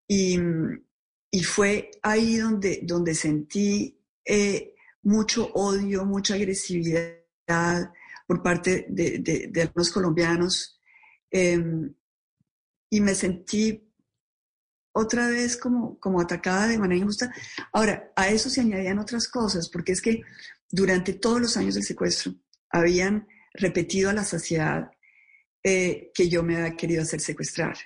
Y, 0.07 0.39
y 1.31 1.43
fue 1.43 1.89
ahí 2.03 2.37
donde, 2.37 2.81
donde 2.83 3.15
sentí 3.15 3.99
eh, 4.23 4.75
mucho 5.01 5.51
odio, 5.53 6.05
mucha 6.05 6.35
agresividad 6.35 7.91
por 8.27 8.43
parte 8.43 8.85
de, 8.89 9.49
de, 9.51 9.61
algunos 9.61 9.89
colombianos 9.89 10.79
em, 11.31 11.91
y 12.91 13.01
me 13.01 13.15
sentí 13.15 13.88
otra 14.99 15.27
vez 15.27 15.57
como, 15.57 15.99
como 15.99 16.21
atacada 16.21 16.67
de 16.67 16.77
manera 16.77 17.01
injusta. 17.01 17.33
Ahora, 17.73 18.11
a 18.15 18.29
eso 18.29 18.49
se 18.49 18.61
añadían 18.61 18.99
otras 18.99 19.27
cosas, 19.27 19.69
porque 19.69 19.93
es 19.93 20.01
que 20.01 20.21
durante 20.69 21.13
todos 21.13 21.41
los 21.41 21.57
años 21.57 21.75
del 21.75 21.83
secuestro 21.83 22.33
habían 22.69 23.27
repetido 23.53 24.09
a 24.09 24.13
la 24.13 24.23
saciedad 24.23 24.91
eh, 25.63 26.11
que 26.13 26.29
yo 26.29 26.43
me 26.43 26.57
había 26.57 26.77
querido 26.77 27.01
hacer 27.01 27.19
secuestrar, 27.19 27.77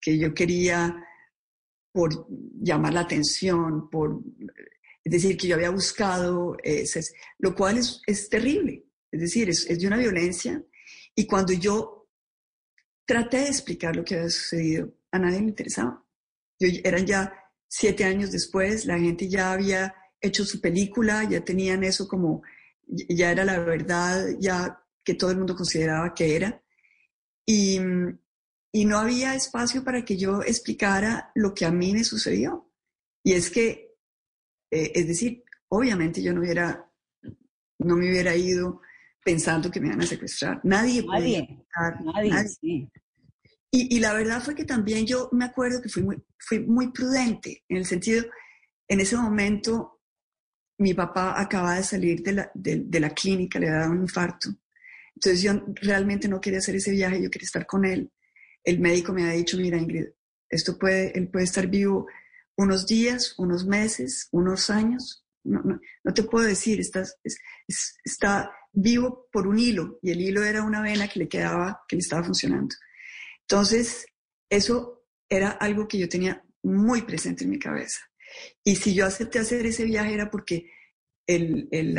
que 0.00 0.18
yo 0.18 0.34
quería 0.34 1.04
por 1.92 2.26
llamar 2.60 2.94
la 2.94 3.00
atención, 3.00 3.88
por, 3.88 4.20
es 5.04 5.12
decir, 5.12 5.36
que 5.36 5.46
yo 5.46 5.54
había 5.54 5.70
buscado, 5.70 6.56
lo 7.38 7.54
cual 7.54 7.78
es, 7.78 8.02
es, 8.06 8.28
terrible, 8.28 8.84
es 9.10 9.20
decir, 9.20 9.48
es, 9.48 9.66
es, 9.66 9.78
de 9.78 9.86
una 9.86 9.96
violencia. 9.96 10.62
Y 11.14 11.26
cuando 11.26 11.52
yo 11.52 12.08
traté 13.06 13.38
de 13.38 13.48
explicar 13.48 13.96
lo 13.96 14.04
que 14.04 14.16
había 14.16 14.28
sucedido, 14.28 14.92
a 15.10 15.18
nadie 15.18 15.40
le 15.40 15.48
interesaba. 15.48 16.05
Yo, 16.58 16.68
eran 16.84 17.06
ya 17.06 17.32
siete 17.68 18.04
años 18.04 18.32
después, 18.32 18.86
la 18.86 18.98
gente 18.98 19.28
ya 19.28 19.52
había 19.52 19.94
hecho 20.20 20.44
su 20.44 20.60
película, 20.60 21.24
ya 21.24 21.44
tenían 21.44 21.84
eso 21.84 22.08
como, 22.08 22.42
ya 22.86 23.30
era 23.30 23.44
la 23.44 23.58
verdad, 23.60 24.28
ya 24.40 24.82
que 25.04 25.14
todo 25.14 25.30
el 25.30 25.38
mundo 25.38 25.54
consideraba 25.54 26.14
que 26.14 26.36
era. 26.36 26.62
Y, 27.46 27.78
y 28.72 28.84
no 28.84 28.98
había 28.98 29.34
espacio 29.34 29.84
para 29.84 30.04
que 30.04 30.16
yo 30.16 30.42
explicara 30.42 31.30
lo 31.34 31.54
que 31.54 31.64
a 31.64 31.70
mí 31.70 31.92
me 31.92 32.04
sucedió. 32.04 32.72
Y 33.22 33.32
es 33.32 33.50
que, 33.50 33.96
eh, 34.70 34.92
es 34.94 35.06
decir, 35.06 35.44
obviamente 35.68 36.22
yo 36.22 36.32
no 36.32 36.40
hubiera, 36.40 36.90
no 37.78 37.96
me 37.96 38.10
hubiera 38.10 38.36
ido 38.36 38.80
pensando 39.24 39.70
que 39.70 39.80
me 39.80 39.88
iban 39.88 40.02
a 40.02 40.06
secuestrar. 40.06 40.60
Nadie. 40.62 41.04
Nadie. 41.04 41.66
nadie, 42.04 42.90
Y, 43.70 43.98
la 44.00 44.14
verdad 44.14 44.42
fue 44.42 44.54
que 44.54 44.64
también 44.64 45.06
yo 45.06 45.28
me 45.32 45.44
acuerdo 45.44 45.82
que 45.82 45.90
fui 45.90 46.02
muy, 46.02 46.22
fui 46.38 46.60
muy 46.60 46.92
prudente, 46.92 47.62
en 47.68 47.76
el 47.76 47.84
sentido, 47.84 48.24
en 48.88 49.00
ese 49.00 49.16
momento 49.16 50.00
mi 50.78 50.94
papá 50.94 51.38
acaba 51.38 51.74
de 51.74 51.82
salir 51.82 52.22
de 52.22 52.32
la, 52.32 52.50
de 52.54 53.00
la 53.00 53.10
clínica, 53.10 53.58
le 53.58 53.68
había 53.68 53.80
dado 53.80 53.92
un 53.92 54.02
infarto. 54.02 54.48
Entonces 55.14 55.42
yo 55.42 55.52
realmente 55.82 56.26
no 56.26 56.40
quería 56.40 56.60
hacer 56.60 56.76
ese 56.76 56.92
viaje, 56.92 57.22
yo 57.22 57.30
quería 57.30 57.46
estar 57.46 57.66
con 57.66 57.84
él 57.84 58.10
el 58.66 58.80
médico 58.80 59.12
me 59.12 59.24
ha 59.24 59.30
dicho, 59.30 59.56
mira 59.56 59.78
Ingrid, 59.78 60.08
esto 60.50 60.76
puede, 60.76 61.16
él 61.16 61.28
puede 61.28 61.44
estar 61.44 61.68
vivo 61.68 62.06
unos 62.56 62.86
días, 62.86 63.34
unos 63.38 63.64
meses, 63.64 64.28
unos 64.32 64.70
años, 64.70 65.24
no, 65.44 65.62
no, 65.62 66.12
te 66.12 66.24
puedo 66.24 66.44
decir, 66.44 66.80
está, 66.80 67.04
está 68.04 68.50
vivo 68.72 69.28
por 69.30 69.46
un 69.46 69.58
hilo 69.58 70.00
y 70.02 70.10
el 70.10 70.20
hilo 70.20 70.42
era 70.42 70.64
una 70.64 70.82
vena 70.82 71.06
que 71.06 71.20
le 71.20 71.28
quedaba, 71.28 71.84
que 71.86 71.94
le 71.94 72.00
estaba 72.00 72.24
funcionando. 72.24 72.74
Entonces, 73.48 74.06
eso 74.50 75.06
era 75.28 75.50
algo 75.50 75.86
que 75.86 75.98
yo 75.98 76.08
tenía 76.08 76.44
muy 76.62 77.02
presente 77.02 77.44
en 77.44 77.50
mi 77.50 77.58
cabeza. 77.58 78.00
Y 78.64 78.76
si 78.76 78.94
yo 78.94 79.06
acepté 79.06 79.38
hacer 79.38 79.64
ese 79.66 79.84
viaje 79.84 80.14
era 80.14 80.30
porque 80.30 80.70
el, 81.26 81.68
el, 81.70 81.96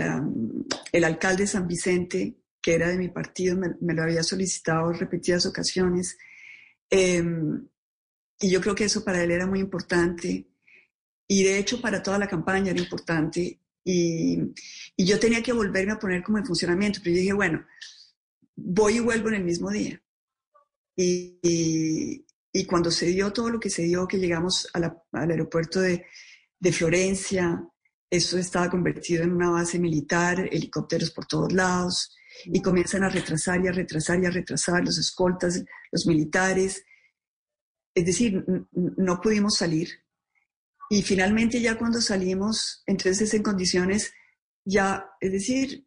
el 0.92 1.04
alcalde 1.04 1.44
de 1.44 1.48
San 1.48 1.68
Vicente, 1.68 2.36
que 2.62 2.74
era 2.74 2.90
de 2.90 2.98
mi 2.98 3.10
partido, 3.10 3.58
me, 3.58 3.94
lo 3.94 4.04
había 4.04 4.24
solicitado 4.24 4.92
repetidas 4.92 5.46
ocasiones. 5.46 6.18
Em, 6.90 7.68
y 8.40 8.50
yo 8.50 8.62
creo 8.62 8.76
que 8.76 8.86
eso 8.86 9.04
para 9.04 9.24
él 9.24 9.32
era 9.32 9.48
muy 9.48 9.60
importante. 9.60 10.48
Y 11.30 11.44
de 11.44 11.60
hecho 11.60 11.82
para 11.82 12.04
toda 12.04 12.20
la 12.20 12.28
campaña 12.28 12.72
era 12.72 12.80
importante. 12.80 13.62
Y, 13.86 14.38
y 14.98 15.06
yo 15.06 15.18
tenía 15.18 15.42
que 15.42 15.54
volverme 15.54 15.94
a 15.94 16.00
poner 16.00 16.24
como 16.24 16.38
en 16.38 16.46
funcionamiento. 16.46 17.00
Pero 17.02 17.16
yo 17.16 17.22
dije, 17.22 17.34
bueno, 17.34 17.66
voy 18.56 18.98
y 18.98 19.00
vuelvo 19.00 19.30
en 19.30 19.36
el 19.36 19.44
mismo 19.46 19.72
día. 19.72 20.02
Y, 21.00 22.26
y, 22.52 22.66
cuando 22.66 22.90
se 22.90 23.06
dio 23.06 23.32
todo 23.32 23.52
lo 23.52 23.60
que 23.60 23.70
se 23.70 23.84
dio, 23.84 24.08
que 24.08 24.18
llegamos 24.18 24.68
al 24.74 24.98
aeropuerto 25.14 25.80
de, 25.80 26.08
de 26.60 26.72
Florencia, 26.72 27.64
eso 28.10 28.38
estaba 28.38 28.70
convertido 28.70 29.24
en 29.24 29.34
una 29.34 29.50
base 29.50 29.80
militar, 29.80 30.50
helicópteros 30.52 31.12
por 31.12 31.26
todos 31.26 31.54
lados 31.54 32.16
y 32.46 32.62
comienzan 32.62 33.04
a 33.04 33.10
retrasar 33.10 33.64
y 33.64 33.68
a 33.68 33.72
retrasar 33.72 34.22
y 34.22 34.26
a 34.26 34.32
retrasar 34.32 34.84
los 34.84 34.98
escoltas, 34.98 35.64
los 35.92 36.06
militares. 36.06 36.84
Es 37.94 38.06
decir, 38.06 38.46
no 38.72 39.22
pudimos 39.22 39.58
salir. 39.58 39.90
Y 40.90 41.02
finalmente 41.02 41.60
ya 41.60 41.78
cuando 41.78 42.00
salimos, 42.00 42.84
entonces 42.86 43.34
en 43.34 43.44
condiciones 43.44 44.14
ya, 44.64 45.10
es 45.20 45.32
decir, 45.32 45.87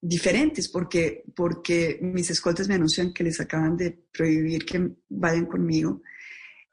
diferentes, 0.00 0.68
porque, 0.68 1.24
porque 1.34 1.98
mis 2.00 2.30
escoltas 2.30 2.68
me 2.68 2.74
anuncian 2.74 3.12
que 3.12 3.24
les 3.24 3.40
acaban 3.40 3.76
de 3.76 3.90
prohibir 4.12 4.64
que 4.64 4.90
vayan 5.08 5.46
conmigo. 5.46 6.02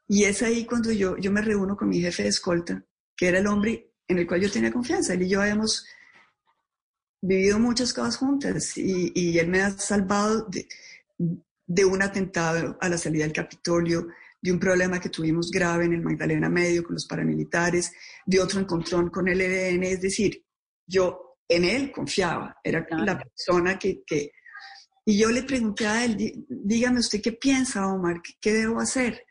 Y 0.08 0.24
es 0.24 0.42
ahí 0.42 0.64
cuando 0.64 0.92
yo, 0.92 1.16
yo 1.16 1.32
me 1.32 1.42
reúno 1.42 1.76
con 1.76 1.88
mi 1.88 2.00
jefe 2.00 2.24
de 2.24 2.28
escolta, 2.28 2.84
que 3.16 3.26
era 3.26 3.38
el 3.38 3.46
hombre 3.46 3.92
en 4.06 4.18
el 4.18 4.26
cual 4.26 4.42
yo 4.42 4.50
tenía 4.50 4.72
confianza. 4.72 5.14
Él 5.14 5.22
y 5.22 5.28
yo 5.28 5.40
habíamos 5.40 5.86
vivido 7.20 7.58
muchas 7.58 7.92
cosas 7.92 8.16
juntas 8.16 8.76
y, 8.76 9.12
y 9.14 9.38
él 9.38 9.48
me 9.48 9.62
ha 9.62 9.70
salvado 9.72 10.46
de, 10.48 10.68
de, 11.66 11.84
un 11.84 12.02
atentado 12.02 12.78
a 12.80 12.88
la 12.88 12.98
salida 12.98 13.24
del 13.24 13.32
Capitolio, 13.32 14.08
de 14.40 14.52
un 14.52 14.60
problema 14.60 15.00
que 15.00 15.08
tuvimos 15.08 15.50
grave 15.50 15.86
en 15.86 15.94
el 15.94 16.02
Magdalena 16.02 16.48
Medio 16.48 16.84
con 16.84 16.94
los 16.94 17.06
paramilitares, 17.06 17.92
de 18.24 18.38
otro 18.38 18.60
encontrón 18.60 19.10
con 19.10 19.26
el 19.26 19.40
EDN. 19.40 19.82
Es 19.82 20.00
decir, 20.00 20.44
yo 20.86 21.25
en 21.48 21.64
él 21.64 21.92
confiaba, 21.92 22.56
era 22.62 22.86
la 22.90 23.18
persona 23.18 23.78
que, 23.78 24.02
que, 24.04 24.32
Y 25.04 25.18
yo 25.18 25.30
le 25.30 25.42
pregunté 25.42 25.86
a 25.86 26.04
él, 26.04 26.44
dígame 26.48 27.00
usted 27.00 27.20
qué 27.22 27.32
piensa, 27.32 27.86
Omar, 27.86 28.20
qué, 28.40 28.52
debo 28.52 28.80
hacer. 28.80 29.24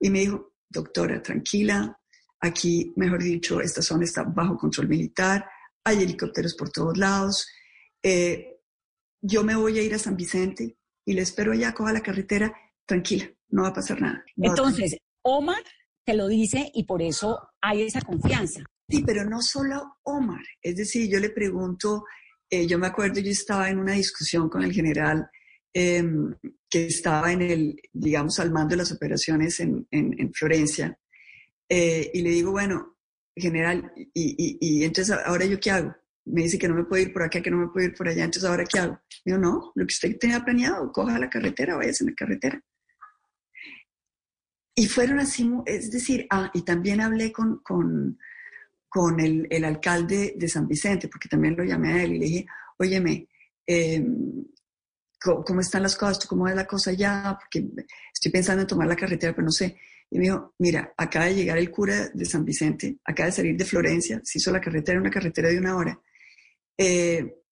Y 0.00 0.10
me 0.10 0.20
dijo, 0.20 0.54
doctora, 0.68 1.20
tranquila, 1.20 1.98
aquí, 2.40 2.92
mejor 2.96 3.22
dicho, 3.22 3.60
esta 3.60 3.82
zona 3.82 4.04
está 4.04 4.22
bajo 4.22 4.56
control 4.56 4.88
militar, 4.88 5.48
hay 5.84 6.02
helicópteros 6.02 6.54
por 6.54 6.70
todos 6.70 6.96
lados, 6.96 7.48
eh, 8.02 8.58
yo 9.20 9.42
me 9.42 9.56
voy 9.56 9.78
a 9.78 9.82
ir 9.82 9.94
a 9.94 9.98
San 9.98 10.16
Vicente 10.16 10.78
y 11.04 11.14
le 11.14 11.22
espero 11.22 11.52
allá, 11.52 11.74
coja 11.74 11.92
la 11.92 12.02
carretera, 12.02 12.54
tranquila, 12.86 13.28
no 13.48 13.62
va 13.62 13.68
a 13.68 13.72
pasar 13.72 14.00
nada. 14.00 14.24
Entonces, 14.36 14.96
Omar 15.22 15.64
te 16.04 16.14
lo 16.14 16.28
dice 16.28 16.70
y 16.72 16.84
por 16.84 17.02
eso 17.02 17.48
hay 17.60 17.82
esa 17.82 18.00
confianza. 18.00 18.62
Sí, 18.88 19.02
pero 19.04 19.24
no 19.24 19.42
solo 19.42 19.98
Omar. 20.04 20.42
Es 20.62 20.76
decir, 20.76 21.10
yo 21.10 21.20
le 21.20 21.28
pregunto, 21.28 22.06
eh, 22.48 22.66
yo 22.66 22.78
me 22.78 22.86
acuerdo, 22.86 23.20
yo 23.20 23.30
estaba 23.30 23.68
en 23.68 23.78
una 23.78 23.92
discusión 23.92 24.48
con 24.48 24.62
el 24.62 24.72
general 24.72 25.28
em, 25.74 26.34
que 26.70 26.86
estaba 26.86 27.30
en 27.30 27.42
el, 27.42 27.80
digamos, 27.92 28.38
al 28.40 28.50
mando 28.50 28.70
de 28.70 28.78
las 28.78 28.92
operaciones 28.92 29.60
en, 29.60 29.86
en, 29.90 30.32
Florencia, 30.32 30.98
eh, 31.68 32.10
y 32.14 32.22
le 32.22 32.30
digo, 32.30 32.52
bueno, 32.52 32.96
general, 33.36 33.92
y, 33.96 34.58
y, 34.60 34.84
entonces, 34.84 35.16
¿ahora 35.24 35.44
yo 35.44 35.60
qué 35.60 35.70
hago? 35.70 35.94
Me 36.24 36.42
dice 36.42 36.58
que 36.58 36.68
no 36.68 36.74
me 36.74 36.84
puedo 36.84 37.02
ir 37.02 37.12
por 37.12 37.22
acá, 37.22 37.42
que 37.42 37.50
no 37.50 37.58
me 37.58 37.68
puedo 37.68 37.86
ir 37.86 37.94
por 37.94 38.08
allá, 38.08 38.24
entonces, 38.24 38.48
¿ahora 38.48 38.64
qué 38.64 38.78
hago? 38.78 38.98
Digo, 39.24 39.38
no, 39.38 39.72
lo 39.74 39.86
que 39.86 39.92
usted 39.92 40.16
tenía 40.18 40.44
planeado, 40.44 40.90
coja 40.92 41.18
la 41.18 41.30
carretera, 41.30 41.76
váyase 41.76 42.04
en 42.04 42.10
la 42.10 42.16
carretera. 42.16 42.62
Y 44.74 44.86
fueron 44.86 45.18
así, 45.20 45.50
es 45.66 45.90
decir, 45.90 46.26
ah, 46.30 46.50
y 46.54 46.62
también 46.62 47.00
hablé 47.00 47.32
con, 47.32 47.58
con 47.62 48.18
con 48.88 49.20
el, 49.20 49.46
el, 49.50 49.64
alcalde 49.64 50.34
de 50.36 50.48
San 50.48 50.66
Vicente, 50.66 51.08
porque 51.08 51.28
también 51.28 51.56
lo 51.56 51.64
llamé 51.64 51.92
a 51.92 52.04
él 52.04 52.14
y 52.14 52.18
le 52.18 52.24
dije, 52.26 52.46
óyeme, 52.78 53.28
em, 53.66 54.44
¿cómo, 55.20 55.60
están 55.60 55.82
las 55.82 55.96
cosas? 55.96 56.26
¿Cómo 56.26 56.48
es 56.48 56.54
la 56.54 56.66
cosa 56.66 56.92
ya? 56.92 57.36
Porque 57.38 57.68
estoy 58.12 58.32
pensando 58.32 58.62
en 58.62 58.68
tomar 58.68 58.86
la 58.86 58.96
carretera, 58.96 59.34
pero 59.34 59.44
no 59.44 59.52
sé. 59.52 59.76
Y 60.10 60.18
me 60.18 60.24
dijo, 60.24 60.54
mira, 60.58 60.94
acaba 60.96 61.26
de 61.26 61.34
llegar 61.34 61.58
el 61.58 61.70
cura 61.70 62.08
de 62.08 62.24
San 62.24 62.44
Vicente, 62.44 62.98
acaba 63.04 63.26
de 63.26 63.32
salir 63.32 63.56
de 63.56 63.64
Florencia, 63.64 64.20
se 64.24 64.38
hizo 64.38 64.50
la 64.50 64.60
carretera, 64.60 65.00
una 65.00 65.10
carretera 65.10 65.48
de 65.48 65.58
una 65.58 65.76
hora. 65.76 66.00
Eh, 66.78 67.42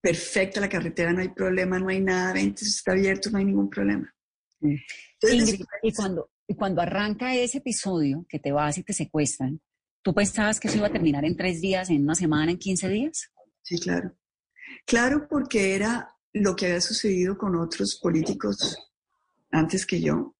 perfecta 0.00 0.60
la 0.60 0.68
carretera, 0.68 1.12
no 1.12 1.20
hay 1.20 1.28
problema, 1.28 1.78
no 1.78 1.88
hay 1.88 2.00
nada, 2.00 2.32
vente, 2.32 2.64
está 2.64 2.92
abierto, 2.92 3.30
no 3.30 3.38
hay 3.38 3.44
ningún 3.44 3.68
problema. 3.68 4.12
Mm. 4.60 4.74
y, 5.82 5.92
cuando, 5.92 6.30
y 6.46 6.54
cuando 6.54 6.82
arranca 6.82 7.34
ese 7.34 7.58
episodio 7.58 8.26
que 8.28 8.38
te 8.38 8.52
vas 8.52 8.76
y 8.78 8.82
te 8.82 8.92
secuestran, 8.92 9.60
¿Tú 10.02 10.14
pensabas 10.14 10.58
que 10.58 10.68
eso 10.68 10.78
iba 10.78 10.86
a 10.86 10.92
terminar 10.92 11.24
en 11.24 11.36
tres 11.36 11.60
días, 11.60 11.90
en 11.90 12.02
una 12.02 12.14
semana, 12.14 12.50
en 12.50 12.58
15 12.58 12.88
días? 12.88 13.30
Sí, 13.62 13.78
claro. 13.78 14.16
Claro, 14.86 15.26
porque 15.28 15.74
era 15.74 16.16
lo 16.32 16.56
que 16.56 16.66
había 16.66 16.80
sucedido 16.80 17.36
con 17.36 17.56
otros 17.56 17.98
políticos 18.00 18.76
antes 19.50 19.84
que 19.84 20.00
yo. 20.00 20.36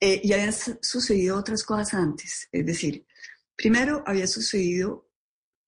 Eh, 0.00 0.20
y 0.24 0.32
habían 0.32 0.52
sucedido 0.52 1.36
otras 1.36 1.62
cosas 1.64 1.94
antes. 1.94 2.48
Es 2.50 2.64
decir, 2.64 3.06
primero 3.54 4.02
había 4.06 4.26
sucedido, 4.26 5.10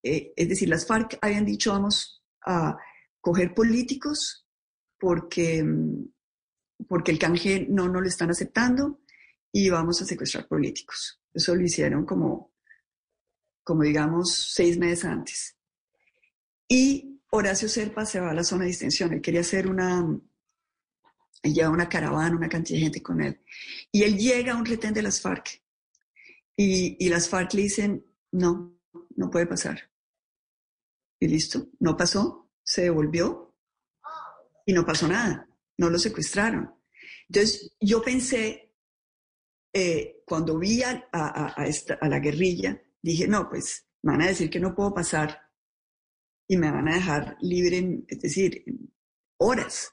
eh, 0.02 0.32
es 0.34 0.48
decir, 0.48 0.68
las 0.68 0.86
FARC 0.86 1.18
habían 1.20 1.44
dicho 1.44 1.72
vamos 1.72 2.24
a 2.46 2.76
coger 3.20 3.54
políticos 3.54 4.46
porque, 4.98 5.62
mm, 5.62 6.06
porque 6.88 7.10
el 7.12 7.18
canje 7.18 7.66
no, 7.68 7.88
no 7.88 8.00
lo 8.00 8.08
están 8.08 8.30
aceptando 8.30 9.00
y 9.52 9.68
vamos 9.68 10.00
a 10.00 10.06
secuestrar 10.06 10.48
políticos. 10.48 11.20
Eso 11.34 11.54
lo 11.54 11.62
hicieron 11.62 12.06
como 12.06 12.51
como 13.64 13.82
digamos 13.82 14.32
seis 14.54 14.78
meses 14.78 15.04
antes. 15.04 15.56
Y 16.68 17.20
Horacio 17.30 17.68
Serpa 17.68 18.04
se 18.04 18.20
va 18.20 18.30
a 18.30 18.34
la 18.34 18.44
zona 18.44 18.62
de 18.62 18.68
distensión. 18.68 19.12
Él 19.12 19.20
quería 19.20 19.40
hacer 19.40 19.66
una, 19.66 20.06
él 21.42 21.54
lleva 21.54 21.70
una 21.70 21.88
caravana, 21.88 22.36
una 22.36 22.48
cantidad 22.48 22.78
de 22.78 22.84
gente 22.84 23.02
con 23.02 23.20
él. 23.20 23.40
Y 23.90 24.02
él 24.02 24.16
llega 24.16 24.52
a 24.52 24.56
un 24.56 24.66
retén 24.66 24.94
de 24.94 25.02
las 25.02 25.20
FARC. 25.20 25.62
Y, 26.56 27.04
y 27.04 27.08
las 27.08 27.28
FARC 27.28 27.54
le 27.54 27.62
dicen, 27.62 28.06
no, 28.32 28.78
no 29.16 29.30
puede 29.30 29.46
pasar. 29.46 29.90
Y 31.20 31.28
listo, 31.28 31.68
no 31.80 31.96
pasó, 31.96 32.50
se 32.62 32.82
devolvió 32.82 33.54
y 34.66 34.72
no 34.72 34.84
pasó 34.84 35.08
nada, 35.08 35.48
no 35.78 35.90
lo 35.90 35.98
secuestraron. 35.98 36.74
Entonces 37.28 37.76
yo 37.80 38.02
pensé, 38.02 38.74
eh, 39.72 40.22
cuando 40.26 40.58
vi 40.58 40.82
a, 40.82 41.08
a, 41.12 41.64
esta, 41.66 41.94
a 41.94 42.08
la 42.08 42.18
guerrilla, 42.18 42.82
dije, 43.02 43.26
no, 43.26 43.48
pues 43.48 43.86
me 44.02 44.12
van 44.12 44.22
a 44.22 44.26
decir 44.28 44.48
que 44.50 44.60
no 44.60 44.74
puedo 44.74 44.94
pasar 44.94 45.42
y 46.48 46.56
me 46.56 46.70
van 46.70 46.88
a 46.88 46.94
dejar 46.94 47.36
libre, 47.40 47.78
en, 47.78 48.04
es 48.08 48.20
decir, 48.20 48.62
en 48.66 48.92
horas. 49.38 49.90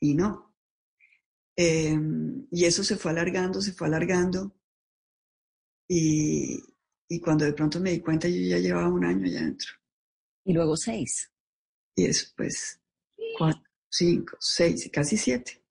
Y 0.00 0.14
no. 0.14 0.54
Em, 1.56 2.46
y 2.50 2.64
eso 2.64 2.84
se 2.84 2.96
fue 2.96 3.10
alargando, 3.10 3.60
se 3.60 3.72
fue 3.72 3.86
alargando. 3.86 4.54
Y, 5.88 6.58
y, 7.08 7.20
cuando 7.20 7.44
de 7.44 7.52
pronto 7.52 7.80
me 7.80 7.92
di 7.92 8.00
cuenta, 8.00 8.28
yo 8.28 8.40
ya 8.40 8.58
llevaba 8.58 8.88
un 8.88 9.04
año 9.04 9.26
allá 9.26 9.40
adentro. 9.40 9.70
Y 10.44 10.52
luego 10.52 10.76
seis. 10.76 11.32
Y 11.94 12.06
eso, 12.06 12.28
pues, 12.36 12.80
cuatro, 13.36 13.62
cinco, 13.90 14.36
seis 14.40 14.88
casi 14.92 15.16
siete. 15.16 15.64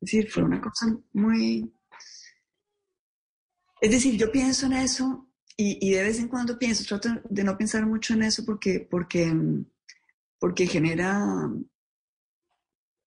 Es 0.00 0.12
decir, 0.12 0.30
fue 0.30 0.44
una 0.44 0.60
cosa 0.60 0.86
muy... 1.12 1.72
Es 3.80 3.90
decir, 3.90 4.16
yo 4.16 4.30
pienso 4.30 4.66
en 4.66 4.74
eso 4.74 5.27
y, 5.60 5.90
de 5.90 6.02
vez 6.04 6.20
en 6.20 6.28
cuando 6.28 6.56
pienso, 6.56 6.84
trato 6.84 7.20
de 7.28 7.42
no 7.42 7.58
pensar 7.58 7.84
mucho 7.84 8.14
en 8.14 8.22
eso 8.22 8.44
porque, 8.44 8.86
porque, 8.88 9.34
porque 10.38 10.68
genera 10.68 11.50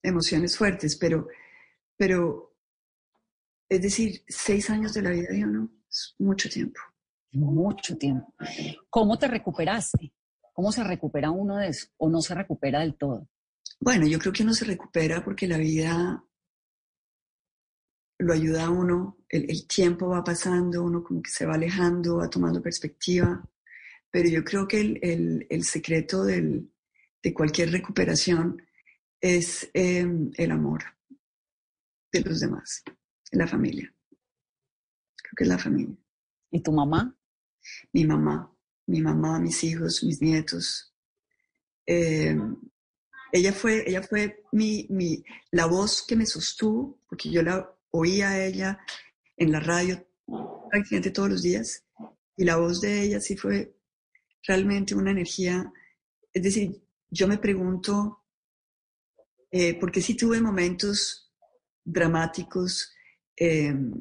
emociones 0.04 0.58
fuertes, 0.58 0.98
pero, 0.98 1.30
pero, 1.96 2.54
es 3.70 3.82
decir, 3.82 4.24
seis 4.28 4.70
años 4.70 4.94
de 4.94 5.02
la 5.02 5.12
vida 5.12 5.30
de 5.32 5.46
uno 5.46 5.72
es 5.90 6.14
mucho 6.20 6.50
tiempo. 6.50 6.82
Mucho 7.32 7.98
tiempo. 7.98 8.34
¿Cómo 8.90 9.18
te 9.18 9.30
recuperaste? 9.30 10.14
¿Cómo 10.52 10.74
se 10.74 10.84
recupera 10.84 11.32
uno 11.32 11.56
de 11.56 11.70
eso? 11.70 11.88
¿O 11.96 12.10
no 12.10 12.20
se 12.20 12.36
recupera 12.36 12.82
del 12.82 12.98
todo? 12.98 13.30
Bueno, 13.80 14.06
yo 14.08 14.20
creo 14.20 14.34
que 14.34 14.44
uno 14.44 14.54
se 14.54 14.66
recupera 14.66 15.24
porque 15.24 15.48
la 15.48 15.58
vida 15.58 16.22
lo 18.22 18.34
ayuda 18.34 18.66
a 18.66 18.70
uno, 18.70 19.18
el, 19.30 19.68
tiempo 19.68 20.10
va 20.10 20.24
pasando, 20.24 20.84
uno 20.84 21.04
como 21.04 21.22
que 21.22 21.32
se 21.32 21.46
va 21.46 21.56
alejando, 21.56 22.18
va 22.18 22.30
tomando 22.30 22.62
perspectiva, 22.62 23.44
pero 24.10 24.30
yo 24.30 24.44
creo 24.44 24.68
que 24.68 24.80
el, 24.80 25.64
secreto 25.64 26.24
de 26.24 27.34
cualquier 27.34 27.72
recuperación 27.72 28.62
es 29.20 29.70
em, 29.74 30.32
el 30.36 30.52
amor 30.52 30.84
de 32.12 32.22
los 32.22 32.40
demás, 32.40 32.84
la 33.32 33.48
familia. 33.48 33.94
Creo 35.16 35.34
que 35.38 35.44
es 35.44 35.50
la 35.50 35.58
familia. 35.58 35.98
¿Y 36.52 36.62
tu 36.62 36.72
mamá? 36.72 37.16
Mi 37.94 38.06
mamá, 38.06 38.54
mi 38.88 39.02
mamá, 39.02 39.40
mis 39.40 39.64
hijos, 39.64 40.04
mis 40.04 40.22
nietos. 40.22 40.94
Em, 41.86 42.58
ella 43.32 43.54
fue, 43.54 43.88
ella 43.88 44.02
fue 44.02 44.44
mi, 44.52 44.88
mi, 44.90 45.24
la 45.52 45.66
voz 45.68 46.04
que 46.06 46.16
me 46.16 46.26
sostuvo, 46.26 47.00
porque 47.08 47.30
yo 47.30 47.42
la 47.42 47.74
oía 47.92 48.30
a 48.30 48.46
ella 48.46 48.80
en 49.38 49.52
la 49.52 49.60
radio 49.60 50.06
prácticamente 50.70 51.12
todos 51.12 51.30
los 51.30 51.42
días 51.42 51.86
y 52.38 52.46
la 52.46 52.58
voz 52.58 52.82
de 52.82 53.04
ella 53.04 53.20
sí 53.20 53.36
fue 53.36 53.76
realmente 54.48 54.96
una 54.96 55.12
energía, 55.12 55.72
es 56.34 56.44
decir, 56.44 56.82
yo 57.10 57.28
me 57.28 57.38
pregunto, 57.38 58.26
eh, 59.52 59.78
porque 59.80 60.02
sí 60.02 60.16
tuve 60.16 60.42
momentos 60.42 61.32
dramáticos 61.84 62.94
em, 63.36 63.92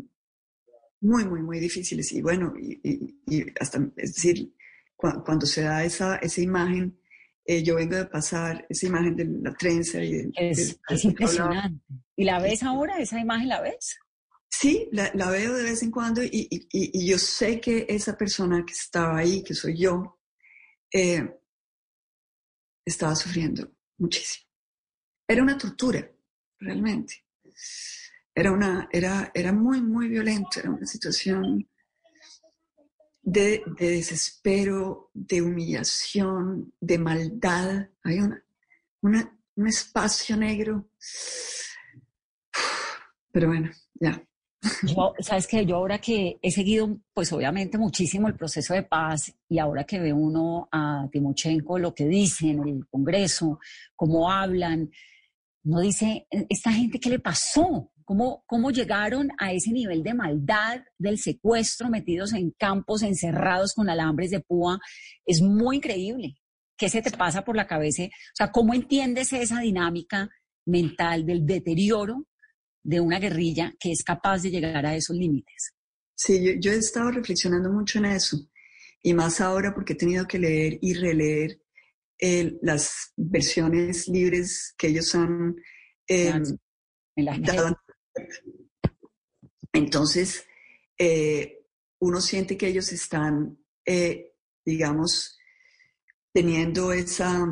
muy, 1.01 1.25
muy, 1.25 1.43
muy 1.43 1.59
difíciles 1.59 2.13
y 2.13 2.23
bueno, 2.23 2.55
y, 2.57 3.17
hasta, 3.61 3.79
es 3.97 4.15
decir, 4.15 4.55
cuando 4.97 5.47
se 5.47 5.63
da 5.63 5.85
esa, 5.85 6.17
esa 6.17 6.41
imagen, 6.41 7.00
eh, 7.45 7.63
yo 7.63 7.77
vengo 7.77 7.97
de 7.97 8.07
pasar 8.07 8.67
esa 8.69 8.87
imagen 8.87 9.17
de 9.17 9.25
la 9.25 9.55
trenza 9.55 10.03
y 10.03 10.13
de, 10.13 10.31
es, 10.37 10.79
impresionante. 11.05 11.81
¿Y 12.17 12.25
la 12.25 12.39
ves 12.41 12.63
ahora? 12.63 12.99
¿Esa 12.99 13.19
imagen 13.19 13.49
la 13.49 13.61
ves? 13.61 13.99
Sí, 14.49 14.89
la, 14.93 15.31
veo 15.31 15.55
de 15.55 15.63
vez 15.63 15.83
en 15.83 15.91
cuando 15.91 16.23
y, 16.23 17.07
yo 17.07 17.19
sé 17.19 17.61
que 17.61 17.87
esa 17.89 18.17
persona 18.17 18.65
que 18.67 18.73
estaba 18.73 19.19
ahí, 19.19 19.43
que 19.43 19.55
soy 19.55 19.79
yo, 19.79 20.21
eh, 20.93 21.41
estaba 22.85 23.15
sufriendo 23.15 23.73
muchísimo. 23.99 24.47
Era 25.27 25.43
una 25.43 25.57
tortura, 25.57 26.11
realmente. 26.59 27.25
Era, 28.35 28.53
una, 28.53 28.89
era, 28.93 29.31
era 29.35 29.53
muy, 29.53 29.81
muy 29.81 30.09
violento, 30.09 30.59
era 30.59 30.71
una 30.71 30.87
situación 30.87 31.69
de, 33.23 33.63
desespero, 33.79 35.11
de 35.15 35.43
humillación, 35.43 36.73
de 36.81 36.99
maldad. 36.99 37.89
Hay 38.03 38.19
una, 38.21 38.43
un 39.03 39.67
espacio 39.67 40.37
negro. 40.37 40.89
Pero 43.33 43.49
bueno, 43.49 43.71
ya. 43.95 44.23
Yo, 44.83 45.15
sabes 45.21 45.47
que 45.47 45.65
yo 45.65 45.77
ahora 45.77 45.99
que 45.99 46.39
he 46.43 46.51
seguido, 46.51 46.99
pues 47.15 47.33
obviamente 47.33 47.79
muchísimo 47.79 48.29
el 48.29 48.37
proceso 48.37 48.75
de 48.75 48.83
paz 48.83 49.33
y 49.49 49.59
ahora 49.59 49.85
que 49.85 49.99
ve 49.99 50.13
uno 50.13 50.69
a 50.71 51.09
Timochenko 51.11 51.79
lo 51.79 51.95
que 51.95 52.07
dice 52.07 52.51
en 52.51 52.69
el 52.69 52.87
Congreso, 52.89 53.59
cómo 53.97 54.31
hablan, 54.31 54.91
no 55.63 55.81
dice, 55.81 56.27
¿esta 56.31 56.73
gente 56.73 57.01
qué 57.01 57.11
le 57.11 57.19
pasó? 57.19 57.91
¿Cómo, 58.11 58.43
¿Cómo 58.49 58.73
llegaron 58.73 59.31
a 59.39 59.53
ese 59.53 59.71
nivel 59.71 60.03
de 60.03 60.15
maldad 60.15 60.81
del 60.99 61.17
secuestro, 61.17 61.89
metidos 61.89 62.33
en 62.33 62.51
campos, 62.59 63.05
encerrados 63.05 63.73
con 63.73 63.89
alambres 63.89 64.33
de 64.33 64.41
púa? 64.41 64.81
Es 65.25 65.41
muy 65.41 65.77
increíble. 65.77 66.35
¿Qué 66.77 66.89
se 66.89 67.03
te 67.03 67.13
pasa 67.13 67.45
por 67.45 67.55
la 67.55 67.69
cabeza? 67.69 68.03
O 68.03 68.35
sea, 68.35 68.51
¿cómo 68.51 68.75
entiendes 68.75 69.33
esa 69.33 69.61
dinámica 69.61 70.29
mental 70.67 71.25
del 71.25 71.47
deterioro 71.47 72.27
de 72.83 72.99
una 72.99 73.21
guerrilla 73.21 73.75
que 73.79 73.93
es 73.93 74.03
capaz 74.03 74.43
de 74.43 74.51
llegar 74.51 74.85
a 74.87 74.97
esos 74.97 75.17
límites. 75.17 75.75
Sí, 76.17 76.59
yo, 76.61 76.73
he 76.73 76.79
estado 76.79 77.13
reflexionando 77.13 77.71
mucho 77.71 78.01
en 78.01 78.07
eso, 78.07 78.37
y 79.03 79.15
más 79.15 79.41
ahora 79.41 79.73
porque 79.73 79.93
he 79.93 79.97
tenido 79.97 80.27
que 80.27 80.41
leer 80.41 80.79
y 80.83 80.95
releer 80.95 81.61
las 82.61 83.13
versiones 83.17 84.09
libres 84.09 84.75
que 84.77 84.89
ellos 84.89 85.15
han 85.15 85.55
em, 86.09 86.43
dado. 87.43 87.77
Entonces, 89.73 90.45
eh, 90.99 91.65
uno 92.01 92.21
siente 92.21 92.57
que 92.57 92.69
ellos 92.69 92.93
están, 92.93 93.59
eh, 93.85 94.35
digamos, 94.65 95.39
teniendo 96.33 96.93
esa, 96.93 97.47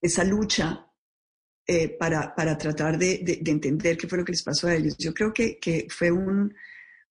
esa 0.00 0.24
lucha 0.24 0.86
eh, 1.66 1.88
para, 1.88 2.34
para, 2.34 2.56
tratar 2.56 2.98
de, 2.98 3.18
de, 3.18 3.50
entender 3.50 3.96
qué 3.96 4.08
fue 4.08 4.18
lo 4.18 4.24
que 4.24 4.32
les 4.32 4.42
pasó 4.42 4.68
a 4.68 4.74
ellos. 4.74 4.96
Yo 4.98 5.12
creo 5.12 5.32
que, 5.32 5.58
que 5.58 5.86
fue 5.90 6.10
un, 6.10 6.54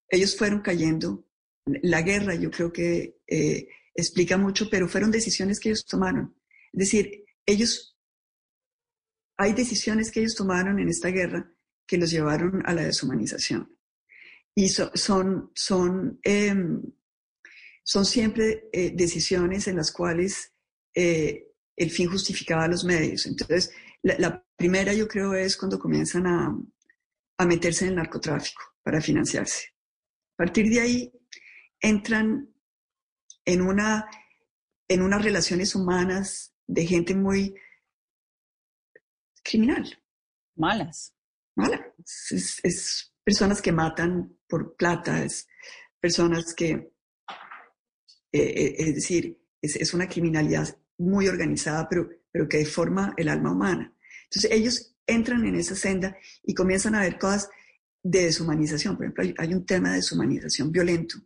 ellos 0.10 0.36
fueron 0.36 0.62
cayendo. 0.62 1.26
La 1.66 2.02
guerra 2.02 2.34
yo 2.36 2.50
creo 2.50 2.72
que 2.72 3.20
explica 3.94 4.38
mucho, 4.38 4.70
pero 4.70 4.88
fueron 4.88 5.12
decisiones 5.12 5.60
que 5.60 5.70
ellos 5.70 5.86
tomaron. 5.86 6.36
Es 6.72 6.80
decir, 6.80 7.26
ellos, 7.46 7.98
hay 9.38 9.54
decisiones 9.54 10.12
que 10.12 10.22
ellos 10.22 10.36
tomaron 10.36 10.80
en 10.80 10.88
esta 10.88 11.10
guerra 11.10 11.52
que 11.88 11.98
los 11.98 12.12
llevaron 12.12 12.62
a 12.66 12.74
la 12.74 12.84
deshumanización. 12.84 13.76
Y 14.54 14.70
son, 14.70 15.52
son, 15.56 16.20
em, 16.24 16.82
son 17.84 18.06
siempre 18.06 18.70
eh, 18.74 18.92
decisiones 18.96 19.68
en 19.68 19.78
las 19.78 19.92
cuales 19.92 20.54
el 20.94 21.92
fin 21.92 22.10
justificaba 22.10 22.68
los 22.68 22.84
medios. 22.84 23.28
Entonces, 23.28 23.72
la, 24.02 24.44
primera 24.56 24.94
yo 24.94 25.08
creo 25.08 25.36
es 25.36 25.56
cuando 25.56 25.78
comienzan 25.78 26.26
a, 26.26 26.58
a, 27.38 27.46
meterse 27.46 27.86
en 27.86 27.92
el 27.92 27.98
narcotráfico 27.98 28.64
para 28.82 29.00
financiarse. 29.00 29.68
A 30.34 30.38
partir 30.38 30.68
de 30.70 30.80
ahí 30.80 31.14
entran 31.80 32.50
en, 33.46 33.62
una, 33.62 34.10
en 34.88 35.02
unas 35.04 35.24
relaciones 35.24 35.76
humanas 35.76 36.54
de 36.66 36.86
gente 36.86 37.14
muy 37.14 37.56
criminal. 39.44 40.02
Malas. 40.56 41.14
Malas. 41.58 41.82
Es, 42.32 43.14
personas 43.24 43.62
que 43.62 43.74
matan 43.74 44.38
por 44.48 44.76
plata, 44.78 45.24
es 45.24 45.48
personas 46.00 46.54
que, 46.54 46.72
eh, 46.72 46.94
eh, 48.32 48.76
es 48.78 48.96
decir, 48.96 49.38
es, 49.62 49.76
es, 49.76 49.94
una 49.94 50.08
criminalidad 50.08 50.78
muy 50.98 51.28
organizada, 51.28 51.90
pero 51.90 52.08
pero 52.38 52.48
que 52.48 52.60
deforma 52.60 53.16
el 53.18 53.30
alma 53.30 53.52
humana. 53.52 53.92
Entonces 54.26 54.52
ellos 54.52 54.96
entran 55.08 55.44
en 55.48 55.56
esa 55.56 55.76
senda 55.76 56.16
y 56.44 56.54
comienzan 56.54 56.94
a 56.94 57.02
ver 57.02 57.18
cosas 57.18 57.50
de 58.04 58.26
deshumanización. 58.26 58.96
Por 58.96 59.06
ejemplo, 59.06 59.24
hay, 59.40 59.54
un 59.56 59.66
tema 59.66 59.90
de 59.90 59.96
deshumanización 59.96 60.72
violento 60.72 61.18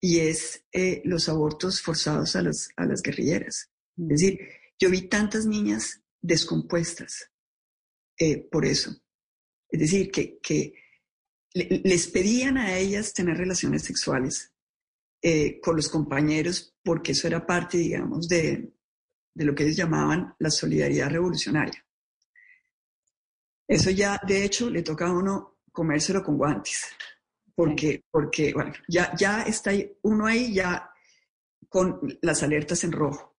y 0.00 0.20
es 0.20 0.64
eh, 0.70 1.02
los 1.04 1.28
abortos 1.28 1.82
forzados 1.82 2.36
a 2.36 2.42
las, 2.42 2.68
a 2.76 2.86
las 2.86 3.02
guerrilleras. 3.02 3.68
Es 3.96 4.08
decir, 4.08 4.38
yo 4.78 4.90
vi 4.90 5.08
tantas 5.08 5.44
niñas 5.44 6.02
descompuestas 6.20 7.32
eh, 8.16 8.48
por 8.48 8.64
eso. 8.64 8.94
Es 9.74 9.80
decir, 9.80 10.08
que, 10.08 10.38
que 10.38 10.72
les 11.52 12.06
pedían 12.06 12.58
a 12.58 12.76
ellas 12.78 13.12
tener 13.12 13.36
relaciones 13.36 13.82
sexuales 13.82 14.52
eh, 15.20 15.58
con 15.60 15.74
los 15.74 15.88
compañeros 15.88 16.76
porque 16.80 17.10
eso 17.10 17.26
era 17.26 17.44
parte, 17.44 17.78
digamos, 17.78 18.28
de, 18.28 18.72
de 19.34 19.44
lo 19.44 19.52
que 19.52 19.64
ellos 19.64 19.74
llamaban 19.74 20.32
la 20.38 20.50
solidaridad 20.50 21.10
revolucionaria. 21.10 21.84
Eso 23.66 23.90
ya, 23.90 24.20
de 24.24 24.44
hecho, 24.44 24.70
le 24.70 24.84
toca 24.84 25.08
a 25.08 25.12
uno 25.12 25.58
comérselo 25.72 26.22
con 26.22 26.38
guantes, 26.38 26.84
porque, 27.52 28.04
porque 28.12 28.52
bueno, 28.52 28.74
ya, 28.86 29.12
ya 29.16 29.42
está 29.42 29.72
uno 30.02 30.26
ahí 30.26 30.54
ya 30.54 30.88
con 31.68 32.16
las 32.22 32.44
alertas 32.44 32.84
en 32.84 32.92
rojo. 32.92 33.36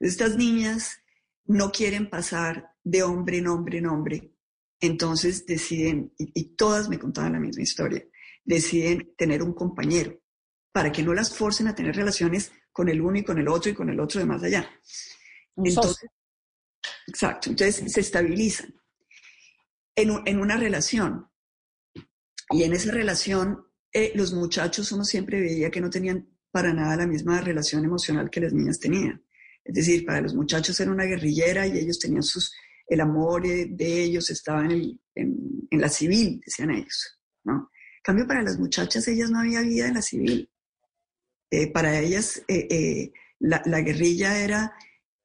Estas 0.00 0.36
niñas 0.36 1.00
no 1.44 1.70
quieren 1.70 2.10
pasar 2.10 2.74
de 2.82 3.04
hombre 3.04 3.38
en 3.38 3.46
hombre 3.46 3.78
en 3.78 3.86
hombre, 3.86 4.32
entonces 4.80 5.46
deciden, 5.46 6.12
y, 6.18 6.32
y 6.34 6.56
todas 6.56 6.88
me 6.88 6.98
contaban 6.98 7.32
la 7.32 7.40
misma 7.40 7.62
historia, 7.62 8.04
deciden 8.44 9.14
tener 9.16 9.42
un 9.42 9.54
compañero 9.54 10.20
para 10.72 10.92
que 10.92 11.02
no 11.02 11.14
las 11.14 11.34
forcen 11.36 11.68
a 11.68 11.74
tener 11.74 11.96
relaciones 11.96 12.52
con 12.72 12.88
el 12.88 13.00
uno 13.00 13.18
y 13.18 13.24
con 13.24 13.38
el 13.38 13.48
otro 13.48 13.70
y 13.70 13.74
con 13.74 13.88
el 13.90 14.00
otro 14.00 14.20
de 14.20 14.26
más 14.26 14.42
allá. 14.42 14.70
Entonces, 15.56 16.08
exacto, 17.06 17.50
entonces 17.50 17.92
se 17.92 18.00
estabilizan 18.00 18.74
en, 19.96 20.40
una 20.40 20.56
relación. 20.56 21.26
Y 22.50 22.62
en 22.62 22.72
esa 22.72 22.90
relación, 22.90 23.64
eh, 23.92 24.12
los 24.14 24.32
muchachos 24.32 24.90
uno 24.92 25.04
siempre 25.04 25.40
veía 25.40 25.70
que 25.70 25.80
no 25.80 25.90
tenían 25.90 26.28
para 26.50 26.72
nada 26.72 26.96
la 26.96 27.06
misma 27.06 27.40
relación 27.40 27.84
emocional 27.84 28.30
que 28.30 28.40
las 28.40 28.52
niñas 28.52 28.80
tenían. 28.80 29.24
Es 29.62 29.74
decir, 29.74 30.04
para 30.04 30.20
los 30.20 30.34
muchachos 30.34 30.78
era 30.80 30.90
una 30.90 31.04
guerrillera 31.04 31.66
y 31.66 31.78
ellos 31.78 31.98
tenían 31.98 32.22
sus, 32.22 32.52
el 32.90 33.00
amor 33.00 33.46
eh, 33.46 33.68
de 33.70 34.02
ellos 34.02 34.30
estaba 34.30 34.66
en, 34.66 35.00
la 35.70 35.88
civil, 35.88 36.42
decían 36.44 36.72
ellos. 36.72 37.18
¿no? 37.44 37.70
En 37.96 38.02
cambio, 38.02 38.26
para 38.26 38.42
las 38.42 38.58
muchachas, 38.58 39.08
ellas 39.08 39.30
no 39.30 39.40
había 39.40 39.62
vida 39.62 39.88
en 39.88 39.94
la 39.94 40.02
civil. 40.02 40.50
Eh, 41.50 41.72
para 41.72 41.98
ellas, 41.98 42.42
la, 43.38 43.62
la, 43.64 43.80
guerrilla 43.80 44.38
era 44.38 44.72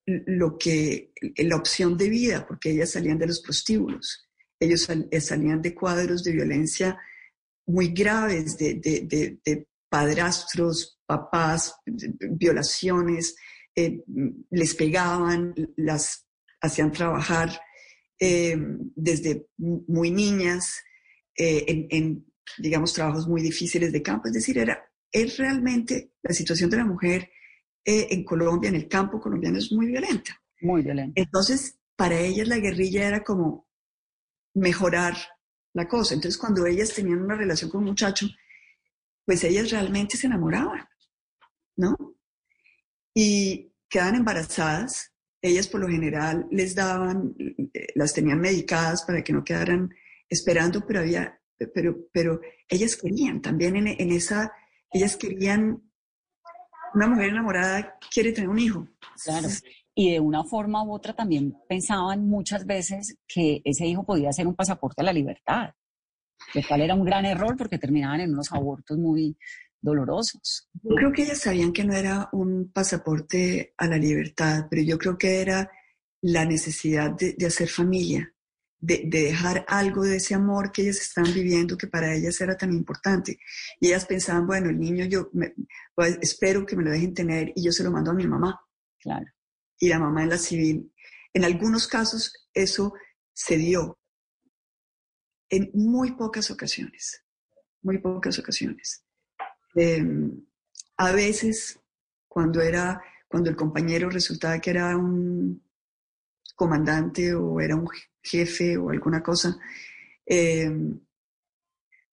lo 0.05 0.57
que, 0.57 1.11
la 1.37 1.55
opción 1.55 1.97
de 1.97 2.09
vida, 2.09 2.45
porque 2.47 2.71
ellas 2.71 2.91
salían 2.91 3.17
de 3.17 3.27
los 3.27 3.41
prostíbulos, 3.41 4.25
ellos 4.59 4.87
eh, 4.89 5.21
salían 5.21 5.61
de 5.61 5.73
cuadros 5.73 6.23
de 6.23 6.31
violencia 6.31 6.97
muy 7.67 7.89
graves, 7.89 8.57
de, 8.57 9.67
padrastros, 9.89 10.99
papás, 11.05 11.75
violaciones, 11.85 13.35
eh, 13.75 14.03
les 14.49 14.75
pegaban, 14.75 15.53
las 15.77 16.24
hacían 16.65 16.91
trabajar 16.91 17.59
eh, 18.19 18.57
desde 18.95 19.47
muy 19.57 20.11
niñas 20.11 20.83
en, 21.37 22.25
digamos, 22.57 22.93
trabajos 22.93 23.27
muy 23.27 23.41
difíciles 23.41 23.91
de 23.91 24.01
campo. 24.01 24.27
Es 24.27 24.33
decir, 24.33 24.57
era, 24.57 24.89
es 25.11 25.37
realmente 25.37 26.11
la 26.21 26.33
situación 26.33 26.69
de 26.69 26.77
la 26.77 26.85
mujer 26.85 27.29
eh, 27.83 28.07
en 28.09 28.23
Colombia, 28.23 28.69
en 28.69 28.75
el 28.75 28.87
campo 28.87 29.19
colombiano, 29.19 29.57
es 29.57 29.71
muy 29.71 29.85
violenta. 29.85 30.41
Muy 30.61 30.81
violenta. 30.81 31.21
Entonces, 31.21 31.77
para 31.95 32.19
ellas 32.19 32.47
la 32.47 32.57
guerrilla 32.57 33.07
era 33.07 33.23
como 33.23 33.67
mejorar 34.55 35.15
la 35.73 35.87
cosa. 35.87 36.15
Entonces, 36.15 36.39
cuando 36.39 36.65
ellas 36.65 36.93
tenían 36.93 37.21
una 37.21 37.35
relación 37.35 37.69
con 37.69 37.81
un 37.81 37.89
muchacho, 37.89 38.27
pues 39.25 39.43
ellas 39.43 39.71
realmente 39.71 40.17
se 40.17 40.27
enamoraban, 40.27 40.87
¿no? 41.75 41.95
Y 43.13 43.71
quedaban 43.89 44.15
embarazadas. 44.15 45.11
Ellas 45.47 45.67
por 45.67 45.79
lo 45.81 45.87
general 45.87 46.47
les 46.49 46.73
daban, 46.73 47.35
eh, 47.37 47.87
las 47.93 48.13
tenían 48.13 48.39
medicadas 48.39 49.03
para 49.03 49.23
que 49.23 49.31
no 49.31 49.43
quedaran 49.43 49.89
esperando, 50.27 50.85
pero 50.87 51.01
había, 51.01 51.39
pero, 51.73 51.95
pero 52.11 52.41
ellas 52.67 52.95
querían 52.95 53.41
también 53.41 53.75
en, 53.75 53.87
en 53.87 54.11
esa, 54.11 54.51
ellas 54.91 55.15
querían 55.15 55.83
una 56.95 57.07
mujer 57.07 57.29
enamorada 57.29 57.99
quiere 58.11 58.31
tener 58.31 58.49
un 58.49 58.57
hijo. 58.57 58.87
Claro. 59.23 59.47
Y 59.93 60.13
de 60.13 60.19
una 60.19 60.43
forma 60.43 60.83
u 60.83 60.93
otra 60.93 61.13
también 61.13 61.55
pensaban 61.69 62.27
muchas 62.27 62.65
veces 62.65 63.17
que 63.27 63.61
ese 63.63 63.85
hijo 63.85 64.03
podía 64.03 64.33
ser 64.33 64.47
un 64.47 64.55
pasaporte 64.55 65.01
a 65.01 65.05
la 65.05 65.13
libertad, 65.13 65.69
lo 66.53 66.61
cual 66.67 66.81
era 66.81 66.95
un 66.95 67.05
gran 67.05 67.25
error 67.25 67.55
porque 67.55 67.77
terminaban 67.77 68.21
en 68.21 68.33
unos 68.33 68.51
abortos 68.51 68.97
muy 68.97 69.37
dolorosos. 69.85 70.67
Yo 70.83 70.95
creo 70.95 71.11
que 71.13 71.23
ellas 71.23 71.39
sabían 71.39 71.71
que 71.71 71.85
no 71.85 71.93
era 71.93 72.27
un 72.33 72.71
pasaporte 72.71 73.73
a 73.77 73.87
la 73.87 73.97
libertad, 73.97 74.65
pero 74.69 74.81
yo 74.81 74.97
creo 74.97 75.17
que 75.17 75.39
era 75.41 75.71
la 76.21 76.43
necesidad 76.43 77.11
de, 77.11 77.35
de 77.37 77.45
hacer 77.45 77.69
familia, 77.69 78.33
de, 78.79 79.03
dejar 79.05 79.63
algo 79.67 80.03
de 80.03 80.17
ese 80.17 80.35
amor 80.35 80.71
que 80.71 80.81
ellas 80.81 80.97
están 80.97 81.25
viviendo, 81.33 81.77
que 81.77 81.87
para 81.87 82.13
ellas 82.13 82.39
era 82.41 82.57
tan 82.57 82.73
importante. 82.73 83.39
Y 83.79 83.87
ellas 83.87 84.05
pensaban, 84.05 84.47
bueno, 84.47 84.69
el 84.69 84.79
niño 84.79 85.05
yo 85.05 85.29
pues, 85.93 86.17
espero 86.21 86.65
que 86.65 86.75
me 86.75 86.83
lo 86.83 86.91
dejen 86.91 87.13
tener 87.13 87.53
y 87.55 87.63
yo 87.63 87.71
se 87.71 87.83
lo 87.83 87.91
mando 87.91 88.11
a 88.11 88.15
mi 88.15 88.27
mamá. 88.27 88.59
Claro. 88.99 89.25
Y 89.79 89.89
la 89.89 89.99
mamá 89.99 90.23
en 90.23 90.29
la 90.29 90.37
civil. 90.37 90.91
En 91.33 91.45
algunos 91.45 91.87
casos 91.87 92.49
eso 92.53 92.93
se 93.33 93.57
dio. 93.57 93.99
En 95.49 95.69
muy 95.73 96.13
pocas 96.13 96.49
ocasiones. 96.49 97.21
muy 97.83 97.99
pocas 97.99 98.39
ocasiones. 98.39 99.04
Em, 99.75 100.31
a 100.97 101.11
veces, 101.11 101.79
cuando 102.27 102.61
era, 102.61 103.01
cuando 103.27 103.49
el 103.49 103.55
compañero 103.55 104.09
resultaba 104.09 104.59
que 104.59 104.69
era 104.69 104.95
un 104.95 105.61
comandante 106.55 107.33
o 107.35 107.59
era 107.59 107.75
un 107.75 107.87
jefe 108.23 108.77
o 108.77 108.89
alguna 108.89 109.21
cosa, 109.21 109.57
em, 110.25 110.99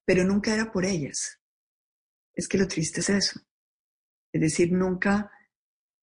pero 0.05 0.25
nunca 0.25 0.53
era 0.53 0.71
por 0.73 0.85
ellas. 0.85 1.39
Es 2.35 2.49
que 2.49 2.59
lo 2.59 2.67
triste 2.67 3.01
es 3.01 3.11
eso. 3.11 3.41
Es 4.33 4.41
decir, 4.41 4.73
nunca 4.73 5.31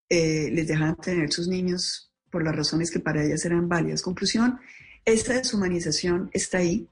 eh, 0.09 0.49
les 0.51 0.67
dejaban 0.67 0.95
tener 0.97 1.31
sus 1.31 1.47
niños 1.47 2.11
por 2.31 2.43
las 2.43 2.55
razones 2.55 2.91
que 2.91 2.99
para 2.99 3.23
ellas 3.23 3.43
eran 3.45 3.67
válidas. 3.67 4.01
Conclusión, 4.01 4.59
esta 5.03 5.33
deshumanización 5.33 6.29
está 6.31 6.59
ahí. 6.59 6.89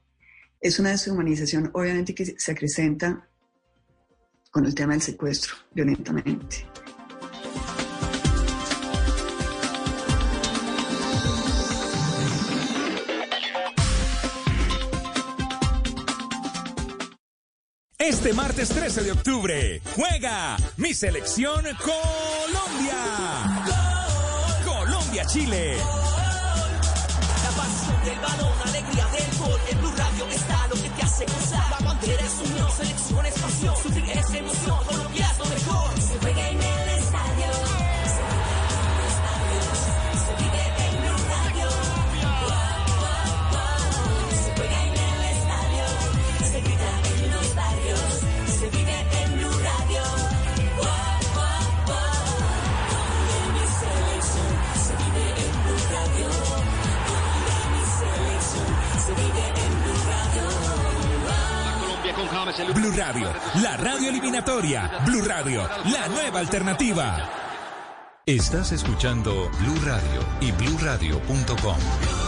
Es 0.60 0.78
una 0.78 0.90
deshumanización 0.90 1.70
obviamente 1.72 2.14
que 2.14 2.26
se 2.38 2.52
acrecenta 2.52 3.27
con 4.50 4.66
el 4.66 4.74
tema 4.74 4.92
del 4.92 5.02
secuestro 5.02 5.54
violentamente. 5.72 6.66
Este 17.98 18.32
martes 18.32 18.70
13 18.70 19.02
de 19.02 19.12
octubre 19.12 19.82
juega 19.94 20.56
mi 20.76 20.94
selección 20.94 21.62
Colombia. 21.76 22.96
Colombia-Chile. 24.64 25.76
La 27.44 27.50
pasión 27.50 28.04
del 28.04 28.18
balón, 28.20 28.52
alegría 28.64 29.06
del 29.08 29.38
gol. 29.38 29.60
En 29.70 29.78
Blue 29.80 29.92
Radio 29.96 30.26
está 30.28 30.68
lo 30.68 30.74
que 30.76 30.88
te 30.88 31.02
hace 31.18 31.32
gozar. 31.32 31.70
La 31.70 31.86
bandera 31.86 32.22
unión, 32.44 32.70
selección 32.70 33.26
es 33.26 33.38
pasión. 33.38 33.76
Sufrir 33.76 34.10
es 34.10 34.34
emoción, 34.34 34.78
Colombia 34.86 35.28
es 35.30 35.38
lo 35.38 35.44
mejor. 35.46 36.00
Se 36.00 36.18
juega 36.18 36.48
en 36.50 36.77
Blue 62.72 62.92
Radio, 62.96 63.32
la 63.62 63.76
radio 63.76 64.10
eliminatoria. 64.10 65.00
Blue 65.04 65.22
Radio, 65.22 65.68
la 65.86 66.06
nueva 66.06 66.38
alternativa. 66.38 67.28
Estás 68.24 68.70
escuchando 68.70 69.50
Blue 69.58 69.80
Radio 69.84 70.20
y 70.40 70.52
bluradio.com. 70.52 72.27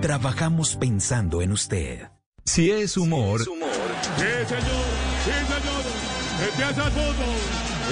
Trabajamos 0.00 0.76
pensando 0.76 1.42
en 1.42 1.52
usted. 1.52 2.08
Si 2.44 2.70
es 2.70 2.96
humor, 2.96 3.40
Sí, 3.42 4.22
señor, 4.22 4.86
sí, 5.24 5.32
señor. 5.32 5.82
Empieza 6.48 6.84
el 6.86 6.92
fútbol. 6.92 7.36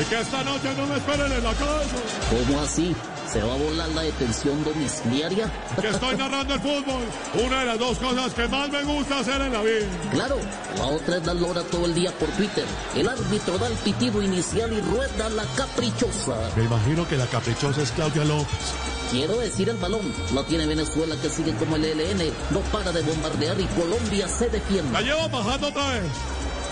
Y 0.01 0.05
que 0.05 0.21
esta 0.21 0.43
noche 0.43 0.75
no 0.77 0.87
me 0.87 0.97
esperen 0.97 1.33
en 1.33 1.45
la 1.45 1.53
casa. 1.53 1.97
¿Cómo 2.31 2.61
así? 2.61 2.95
¿Se 3.33 3.43
va 3.43 3.55
a 3.55 3.57
volar 3.57 3.89
la 3.91 4.03
detención 4.03 4.63
domiciliaria? 4.65 5.51
Que 5.81 5.89
estoy 5.89 6.17
narrando 6.17 6.55
el 6.55 6.61
fútbol. 6.61 7.05
Una 7.47 7.61
de 7.61 7.67
las 7.67 7.79
dos 7.79 7.99
cosas 7.99 8.35
que 8.35 8.49
más 8.49 8.71
me 8.71 8.83
gusta 8.83 9.21
hacer 9.21 9.41
en 9.41 9.53
la 9.53 9.63
vida. 9.63 9.87
Claro, 10.13 10.37
la 10.77 10.87
otra 10.87 11.17
es 11.17 11.25
dar 11.25 11.37
lora 11.37 11.63
todo 11.63 11.87
el 11.87 11.95
día 11.95 12.13
por 12.13 12.29
Twitter. 12.31 12.65
El 12.95 13.09
árbitro 13.09 13.59
da 13.59 13.69
el 13.69 13.75
pitido 13.75 14.23
inicial 14.23 14.73
y 14.73 14.81
rueda 14.81 15.29
la 15.31 15.45
caprichosa. 15.57 16.37
Me 16.57 16.65
imagino 16.65 17.07
que 17.09 17.17
la 17.17 17.27
caprichosa 17.27 17.83
es 17.83 17.91
Claudia 17.93 18.25
López. 18.25 18.94
Quiero 19.11 19.39
decir 19.39 19.69
el 19.69 19.77
balón. 19.77 20.13
La 20.35 20.45
tiene 20.45 20.67
Venezuela 20.67 21.17
que 21.21 21.29
sigue 21.29 21.55
como 21.55 21.77
el 21.77 21.85
ELN. 21.85 22.33
No 22.51 22.61
para 22.73 22.93
de 22.93 23.03
bombardear 23.03 23.59
y 23.61 23.67
Colombia 23.67 24.29
se 24.29 24.49
defiende. 24.49 24.93
La 24.93 25.01
llevo 25.01 25.29
bajando 25.29 25.69
otra 25.69 25.91
vez. 25.91 26.03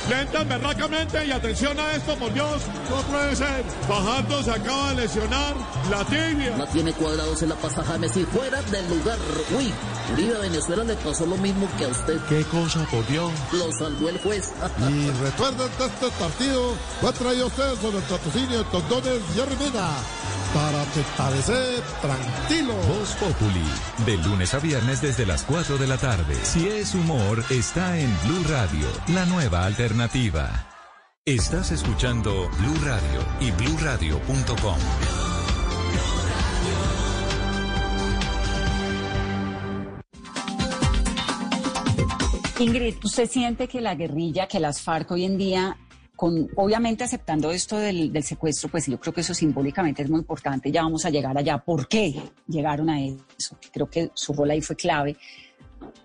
Lenta, 0.09 0.43
berracamente 0.43 1.24
y 1.24 1.30
atención 1.30 1.78
a 1.78 1.93
esto, 1.93 2.16
por 2.16 2.33
Dios. 2.35 2.62
No 2.91 2.97
puede 3.03 3.37
ser. 3.37 3.64
Bajando 3.89 4.43
se 4.43 4.51
acaba 4.51 4.91
de 4.91 5.03
lesionar 5.03 5.55
la 5.91 6.05
tibia. 6.05 6.57
La 6.57 6.66
tiene 6.66 6.93
cuadrados 6.93 7.41
en 7.43 7.51
la 7.51 7.55
pasaja 7.55 7.93
de 7.93 7.99
Messi 8.01 8.24
fuera 8.24 8.61
del 8.62 8.89
lugar. 8.89 9.18
Uy, 9.57 9.72
Uribe 10.12 10.37
a 10.37 10.41
Venezuela 10.41 10.83
le 10.83 10.95
pasó 10.97 11.24
lo 11.24 11.37
mismo 11.37 11.68
que 11.78 11.85
a 11.85 11.89
usted. 11.89 12.18
¿Qué 12.28 12.43
cosa, 12.45 12.85
por 12.91 13.07
Dios? 13.07 13.30
Lo 13.53 13.70
salvó 13.72 14.09
el 14.09 14.18
juez. 14.18 14.51
Y 14.91 15.11
recuerden 15.22 15.68
que 15.78 15.85
este 15.85 16.09
partido 16.18 16.74
fue 17.01 17.12
traído 17.12 17.45
a 17.45 17.47
ustedes 17.47 17.78
con 17.78 17.95
el 17.95 18.03
patrocinio 18.03 18.59
de 18.59 18.64
Tondones 18.64 19.20
y 19.37 19.41
Arrimeda. 19.41 19.89
Para 20.55 20.84
te 20.84 21.03
parecer 21.16 21.82
tranquilo. 22.03 22.74
Voz 22.74 23.14
Populi, 23.14 23.64
de 24.05 24.18
lunes 24.18 24.53
a 24.53 24.59
viernes 24.59 25.00
desde 25.00 25.24
las 25.24 25.44
4 25.44 25.78
de 25.78 25.86
la 25.86 25.96
tarde. 25.96 26.34
Si 26.42 26.68
es 26.68 26.94
humor, 26.94 27.42
está 27.48 27.98
en 27.98 28.14
Blue 28.24 28.44
Radio, 28.48 28.86
la 29.09 29.24
nueva 29.24 29.64
alternativa. 29.64 30.68
Estás 31.24 31.70
escuchando 31.72 32.50
Blue 32.59 32.84
Radio 32.84 33.24
y 33.40 33.50
bluradio.com. 33.53 34.78
Ingrid, 42.59 42.96
¿usted 43.03 43.28
siente 43.28 43.66
que 43.68 43.80
la 43.80 43.94
guerrilla, 43.94 44.46
que 44.46 44.61
las 44.61 44.82
FARC 44.82 45.11
hoy 45.12 45.24
en 45.24 45.38
día, 45.38 45.76
obviamente 46.57 47.05
aceptando 47.05 47.51
esto 47.51 47.77
del, 47.79 48.12
del 48.12 48.23
secuestro, 48.23 48.68
pues 48.68 48.87
yo 48.87 48.99
creo 49.01 49.12
que 49.12 49.23
eso 49.23 49.35
simbólicamente 49.35 50.03
es 50.03 50.11
muy 50.11 50.20
importante, 50.20 50.70
ya 50.70 50.83
vamos 50.83 51.05
a 51.05 51.11
llegar 51.11 51.37
allá. 51.37 51.59
¿Por 51.59 51.89
qué 51.89 52.14
llegaron 52.47 52.91
a 52.91 53.01
eso? 53.01 53.57
Creo 53.73 53.89
que 53.89 54.11
su 54.14 54.33
rol 54.33 54.51
ahí 54.51 54.61
fue 54.61 54.77
clave. 54.77 55.16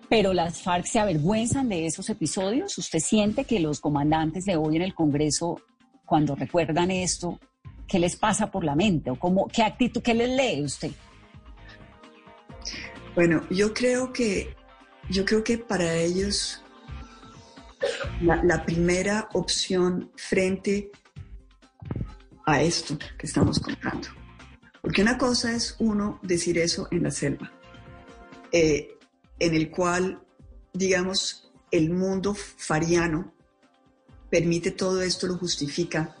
Pero 0.08 0.32
las 0.32 0.62
FARC 0.62 0.86
se 0.86 0.98
avergüenzan 0.98 1.68
de 1.68 1.86
esos 1.86 2.08
episodios. 2.10 2.76
¿Usted 2.78 2.98
siente 2.98 3.44
que 3.44 3.60
los 3.60 3.80
comandantes 3.80 4.44
de 4.44 4.56
hoy 4.56 4.76
en 4.76 4.82
el 4.82 4.94
Congreso, 4.94 5.60
cuando 6.04 6.34
recuerdan 6.34 6.90
esto, 6.90 7.38
qué 7.86 7.98
les 7.98 8.16
pasa 8.16 8.50
por 8.50 8.64
la 8.64 8.74
mente? 8.74 9.10
¿O 9.10 9.18
cómo, 9.18 9.46
qué 9.48 9.62
actitud, 9.62 10.02
qué 10.02 10.14
les 10.14 10.30
lee 10.30 10.62
usted? 10.62 10.90
Bueno, 13.14 13.42
yo 13.50 13.72
creo 13.74 14.12
que, 14.12 14.54
yo 15.10 15.24
creo 15.24 15.44
que 15.44 15.58
para 15.58 15.94
ellos 15.94 16.62
la, 18.20 18.64
primera 18.64 19.28
opción 19.32 20.10
frente 20.16 20.90
a 22.46 22.62
esto 22.62 22.98
que 23.18 23.26
estamos 23.26 23.60
contando. 23.60 24.08
Porque 24.80 25.02
una 25.02 25.18
cosa 25.18 25.54
es 25.54 25.76
uno 25.78 26.18
decir 26.22 26.58
eso 26.58 26.88
en 26.90 27.02
la 27.02 27.10
selva, 27.10 27.52
eh, 28.52 28.96
en 29.38 29.54
el 29.54 29.70
cual, 29.70 30.22
digamos, 30.72 31.52
el 31.70 31.90
mundo 31.90 32.34
fariano 32.34 33.34
permite 34.30 34.70
todo 34.70 35.02
esto, 35.02 35.26
lo 35.26 35.36
justifica 35.36 36.16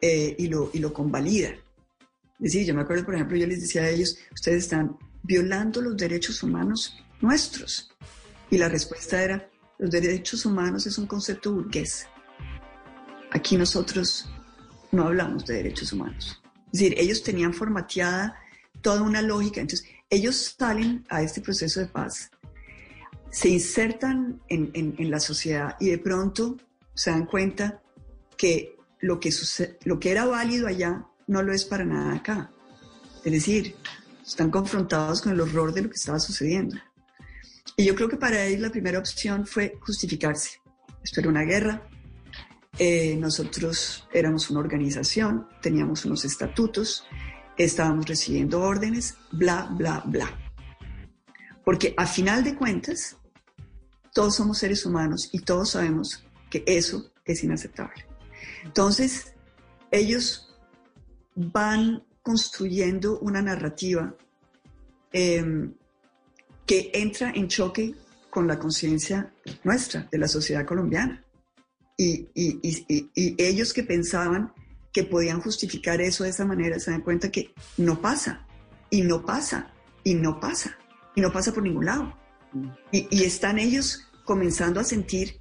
eh, 0.00 0.34
y, 0.38 0.48
lo, 0.48 0.70
y 0.72 0.78
lo 0.78 0.92
convalida. 0.92 1.50
Es 1.50 2.52
decir, 2.52 2.66
yo 2.66 2.74
me 2.74 2.82
acuerdo, 2.82 3.04
por 3.04 3.14
ejemplo, 3.14 3.36
yo 3.36 3.46
les 3.46 3.60
decía 3.60 3.82
a 3.82 3.88
ellos, 3.88 4.18
ustedes 4.32 4.64
están 4.64 4.96
violando 5.22 5.80
los 5.80 5.96
derechos 5.96 6.42
humanos 6.42 6.96
nuestros. 7.20 7.94
Y 8.50 8.58
la 8.58 8.68
respuesta 8.68 9.22
era, 9.22 9.48
los 9.82 9.90
derechos 9.90 10.46
humanos 10.46 10.86
es 10.86 10.96
un 10.96 11.08
concepto 11.08 11.52
burgués. 11.52 12.06
Aquí 13.32 13.56
nosotros 13.56 14.30
no 14.92 15.08
hablamos 15.08 15.44
de 15.44 15.54
derechos 15.54 15.92
humanos. 15.92 16.40
Es 16.66 16.78
decir, 16.78 16.94
ellos 16.96 17.24
tenían 17.24 17.52
formateada 17.52 18.36
toda 18.80 19.02
una 19.02 19.20
lógica. 19.20 19.60
Entonces, 19.60 19.88
ellos 20.08 20.54
salen 20.56 21.04
a 21.08 21.22
este 21.22 21.40
proceso 21.40 21.80
de 21.80 21.86
paz, 21.86 22.30
se 23.32 23.48
insertan 23.48 24.40
en, 24.48 25.10
la 25.10 25.18
sociedad 25.18 25.74
y 25.80 25.90
de 25.90 25.98
pronto 25.98 26.58
se 26.94 27.10
dan 27.10 27.26
cuenta 27.26 27.82
que 28.36 28.76
lo 29.00 29.18
que, 29.18 29.34
lo 29.82 29.98
que 29.98 30.12
era 30.12 30.26
válido 30.26 30.68
allá 30.68 31.04
no 31.26 31.42
lo 31.42 31.52
es 31.52 31.64
para 31.64 31.84
nada 31.84 32.14
acá. 32.14 32.52
Es 33.24 33.32
decir, 33.32 33.74
están 34.24 34.52
confrontados 34.52 35.22
con 35.22 35.32
el 35.32 35.40
horror 35.40 35.74
de 35.74 35.82
lo 35.82 35.88
que 35.88 35.96
estaba 35.96 36.20
sucediendo. 36.20 36.76
Y 37.76 37.84
yo 37.84 37.94
creo 37.94 38.08
que 38.08 38.16
para 38.16 38.44
ellos 38.44 38.60
la 38.60 38.70
primera 38.70 38.98
opción 38.98 39.46
fue 39.46 39.78
justificarse. 39.80 40.60
Esto 41.02 41.20
era 41.20 41.30
una 41.30 41.42
guerra, 41.42 41.88
eh, 42.78 43.16
nosotros 43.16 44.08
éramos 44.12 44.48
una 44.50 44.60
organización, 44.60 45.48
teníamos 45.60 46.04
unos 46.04 46.24
estatutos, 46.24 47.04
estábamos 47.56 48.06
recibiendo 48.06 48.60
órdenes, 48.60 49.16
bla, 49.30 49.68
bla, 49.72 50.02
bla. 50.06 50.38
Porque 51.64 51.94
a 51.96 52.06
final 52.06 52.42
de 52.44 52.56
cuentas, 52.56 53.16
todos 54.12 54.36
somos 54.36 54.58
seres 54.58 54.84
humanos 54.86 55.28
y 55.32 55.40
todos 55.40 55.70
sabemos 55.70 56.24
que 56.50 56.64
eso 56.66 57.12
es 57.24 57.44
inaceptable. 57.44 58.06
Entonces, 58.64 59.34
ellos 59.90 60.54
van 61.34 62.04
construyendo 62.22 63.18
una 63.20 63.42
narrativa 63.42 64.14
em, 65.12 65.74
que 66.66 66.90
entra 66.94 67.32
en 67.34 67.48
choque 67.48 67.94
con 68.30 68.46
la 68.46 68.58
conciencia 68.58 69.32
nuestra, 69.64 70.08
de 70.10 70.18
la 70.18 70.28
sociedad 70.28 70.64
colombiana. 70.64 71.24
Y, 71.98 72.28
ellos 73.14 73.72
que 73.72 73.82
pensaban 73.82 74.52
que 74.92 75.04
podían 75.04 75.40
justificar 75.40 76.00
eso 76.00 76.24
de 76.24 76.30
esa 76.30 76.44
manera, 76.44 76.78
se 76.78 76.90
dan 76.90 77.02
cuenta 77.02 77.30
que 77.30 77.52
no 77.76 78.00
pasa, 78.00 78.46
y 78.90 79.02
no 79.02 79.24
pasa, 79.24 79.72
y 80.02 80.14
no 80.14 80.40
pasa, 80.40 80.78
y 81.14 81.20
no 81.20 81.32
pasa 81.32 81.52
por 81.52 81.62
ningún 81.62 81.84
lado. 81.84 82.18
Y, 82.90 83.22
están 83.22 83.58
ellos 83.58 84.08
comenzando 84.24 84.80
a 84.80 84.84
sentir 84.84 85.38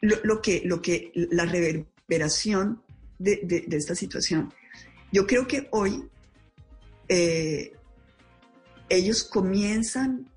lo, 0.00 0.40
que, 0.40 0.62
lo 0.64 0.80
que, 0.80 1.12
la 1.14 1.44
reverberación 1.44 2.82
de, 3.18 3.66
esta 3.70 3.94
situación. 3.94 4.52
Yo 5.12 5.26
creo 5.26 5.46
que 5.46 5.68
hoy 5.72 6.04
eh, 7.08 7.72
ellos 8.88 9.24
comienzan 9.24 10.30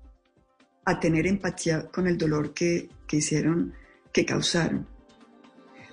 a 0.84 0.98
tener 1.00 1.26
empatía 1.26 1.88
con 1.88 2.06
el 2.06 2.18
dolor 2.18 2.52
que, 2.54 2.88
hicieron, 3.10 3.74
que 4.12 4.24
causaron. 4.24 4.86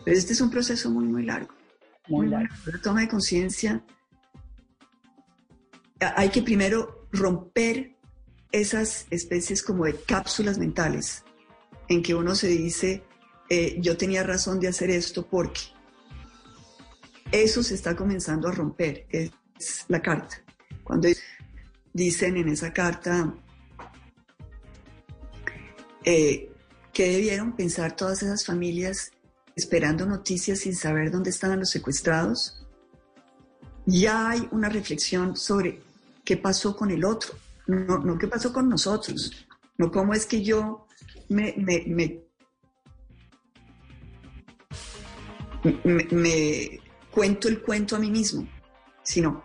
Pero 0.06 0.18
este 0.18 0.34
es 0.34 0.42
un 0.42 0.50
proceso 0.50 0.90
muy, 0.90 1.06
muy 1.06 1.24
largo. 1.24 1.54
Muy 2.08 2.28
largo. 2.28 2.54
La 2.66 2.82
toma 2.82 3.02
de 3.02 3.08
conciencia, 3.08 3.84
hay 6.00 6.30
que 6.30 6.42
primero 6.42 7.08
romper 7.12 7.96
esas 8.52 9.06
especies 9.12 9.62
como 9.62 9.86
de 9.86 9.96
cápsulas 9.96 10.58
mentales 10.58 11.24
en 11.88 12.02
que 12.02 12.16
uno 12.16 12.36
se 12.36 12.48
dice, 12.48 13.04
eh, 13.50 13.78
yo 13.80 13.98
tenía 13.98 14.24
razón 14.24 14.60
de 14.60 14.70
hacer 14.70 14.90
esto 14.90 15.28
porque 15.28 15.62
eso 17.32 17.62
se 17.62 17.76
está 17.76 17.96
comenzando 17.96 18.48
a 18.48 18.52
romper, 18.52 19.06
es 19.10 19.86
la 19.88 20.02
carta. 20.02 20.42
Cuando 20.84 21.08
dicen 22.00 22.38
en 22.38 22.48
esa 22.48 22.72
carta 22.72 23.34
eh, 26.06 26.50
que 26.94 27.12
debieron 27.12 27.56
pensar 27.56 27.96
todas 27.96 28.24
esas 28.24 28.46
familias 28.46 29.12
esperando 29.56 30.06
noticias 30.06 30.60
sin 30.60 30.74
saber 30.74 31.12
dónde 31.12 31.30
estaban 31.30 31.60
los 31.60 31.70
secuestrados, 31.70 32.66
ya 33.86 34.30
hay 34.30 34.48
una 34.52 34.70
reflexión 34.70 35.36
sobre 35.36 35.82
qué 36.24 36.38
pasó 36.38 36.78
con 36.78 36.90
el 36.90 37.04
otro, 37.04 37.34
no, 37.68 37.98
no 37.98 38.18
qué 38.18 38.28
pasó 38.28 38.54
con 38.54 38.70
nosotros, 38.70 39.46
no 39.78 39.92
cómo 39.92 40.14
es 40.14 40.26
que 40.26 40.42
yo 40.42 40.88
me, 41.28 41.54
cuento 47.12 47.50
el 47.50 47.62
cuento 47.62 47.98
a 47.98 48.00
mí 48.00 48.10
mismo, 48.10 48.48
sino 49.04 49.44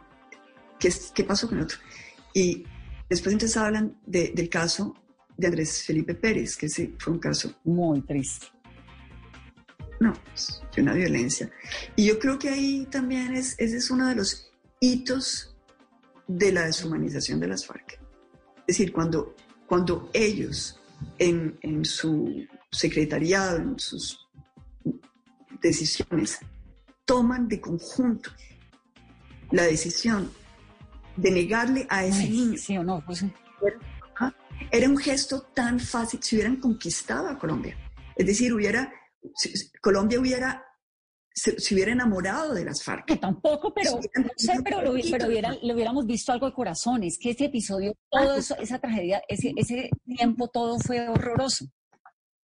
qué, 0.78 0.92
qué 1.14 1.24
pasó 1.24 1.48
con 1.48 1.58
el 1.58 1.64
otro. 1.64 1.78
Y 2.34 2.64
después 3.08 3.32
entonces 3.32 3.56
hablan 3.56 3.96
del 4.04 4.48
caso 4.50 4.94
de 5.36 5.46
Andrés 5.46 5.84
Felipe 5.84 6.14
Pérez, 6.14 6.56
que 6.56 6.68
sí 6.68 6.94
fue 6.98 7.14
un 7.14 7.18
caso 7.18 7.54
muy 7.64 8.02
triste. 8.02 8.46
No, 10.00 10.12
de 10.74 10.82
una 10.82 10.92
violencia. 10.92 11.50
Y 11.96 12.06
yo 12.06 12.18
creo 12.18 12.38
que 12.38 12.50
ahí 12.50 12.86
también 12.90 13.34
es, 13.34 13.54
ese 13.58 13.78
es 13.78 13.90
uno 13.90 14.08
de 14.08 14.16
los 14.16 14.50
hitos 14.80 15.56
de 16.26 16.52
la 16.52 16.66
deshumanización 16.66 17.40
de 17.40 17.48
las 17.48 17.64
FARC. 17.64 18.00
Es 18.66 18.78
decir, 18.78 18.92
cuando, 18.92 19.34
cuando 19.66 20.10
ellos 20.12 20.80
en, 21.18 21.56
en 21.62 21.84
su 21.84 22.46
secretariado, 22.70 23.58
en 23.58 23.78
sus 23.78 24.28
decisiones, 25.62 26.40
toman 27.04 27.46
de 27.46 27.60
conjunto 27.60 28.30
la 29.50 29.64
decisión 29.64 30.30
de 31.16 31.30
negarle 31.30 31.86
a 31.88 32.04
ese 32.04 32.28
niño. 32.28 32.58
Sí 32.58 32.76
o 32.76 32.84
no, 32.84 33.04
pues 33.04 33.24
Era 34.70 34.88
un 34.88 34.96
gesto 34.96 35.42
tan 35.54 35.80
fácil 35.80 36.20
si 36.22 36.36
hubieran 36.36 36.56
conquistado 36.56 37.28
a 37.28 37.38
Colombia. 37.38 37.76
Es 38.16 38.26
decir, 38.26 38.52
hubiera, 38.52 38.92
Colombia 39.80 40.20
hubiera 40.20 40.64
se, 41.34 41.74
hubiera 41.74 41.92
enamorado 41.92 42.54
de 42.54 42.64
las 42.64 42.82
FARC. 42.82 43.06
Que 43.06 43.16
tampoco, 43.16 43.74
pero, 43.74 43.92
no 43.92 44.28
sé, 44.36 44.52
pero, 44.62 44.82
lo, 44.82 44.92
hubiéramos 44.92 46.06
visto 46.06 46.32
algo 46.32 46.46
de 46.46 46.52
corazones, 46.52 47.18
que 47.18 47.30
ese 47.30 47.46
episodio, 47.46 47.94
todo 48.08 48.36
eso, 48.36 48.56
esa 48.58 48.78
tragedia, 48.78 49.20
ese, 49.28 49.52
ese 49.56 49.90
tiempo, 50.04 50.48
todo 50.48 50.78
fue 50.78 51.08
horroroso. 51.08 51.66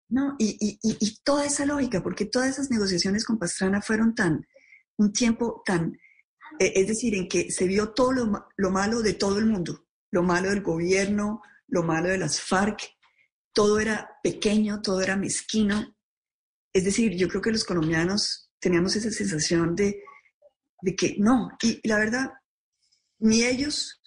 No, 0.08 0.34
y, 0.40 0.56
y, 0.60 0.78
y, 0.82 1.18
toda 1.22 1.46
esa 1.46 1.64
lógica, 1.64 2.02
porque 2.02 2.24
todas 2.24 2.48
esas 2.48 2.68
negociaciones 2.68 3.24
con 3.24 3.38
Pastrana 3.38 3.80
fueron 3.80 4.12
tan, 4.16 4.44
un 4.96 5.12
tiempo 5.12 5.62
tan, 5.64 5.96
es 6.60 6.88
decir, 6.88 7.14
en 7.14 7.26
que 7.26 7.50
se 7.50 7.66
vio 7.66 7.90
todo 7.90 8.12
lo, 8.12 8.48
lo, 8.56 8.70
malo 8.70 9.00
de 9.00 9.14
todo 9.14 9.38
el 9.38 9.46
mundo, 9.46 9.86
lo 10.10 10.22
malo 10.22 10.50
del 10.50 10.60
gobierno, 10.60 11.42
lo 11.68 11.82
malo 11.82 12.10
de 12.10 12.18
las 12.18 12.40
FARC, 12.40 12.80
todo 13.54 13.80
era 13.80 14.18
pequeño, 14.22 14.82
todo 14.82 15.00
era 15.00 15.16
mezquino. 15.16 15.96
Es 16.74 16.84
decir, 16.84 17.16
yo 17.16 17.28
creo 17.28 17.40
que 17.40 17.50
los 17.50 17.64
colombianos 17.64 18.50
teníamos 18.58 18.94
esa 18.94 19.10
sensación 19.10 19.74
de, 19.74 20.02
que 20.98 21.16
no, 21.18 21.50
y, 21.62 21.80
la 21.88 21.98
verdad, 21.98 22.30
ni 23.20 23.42
ellos, 23.42 24.02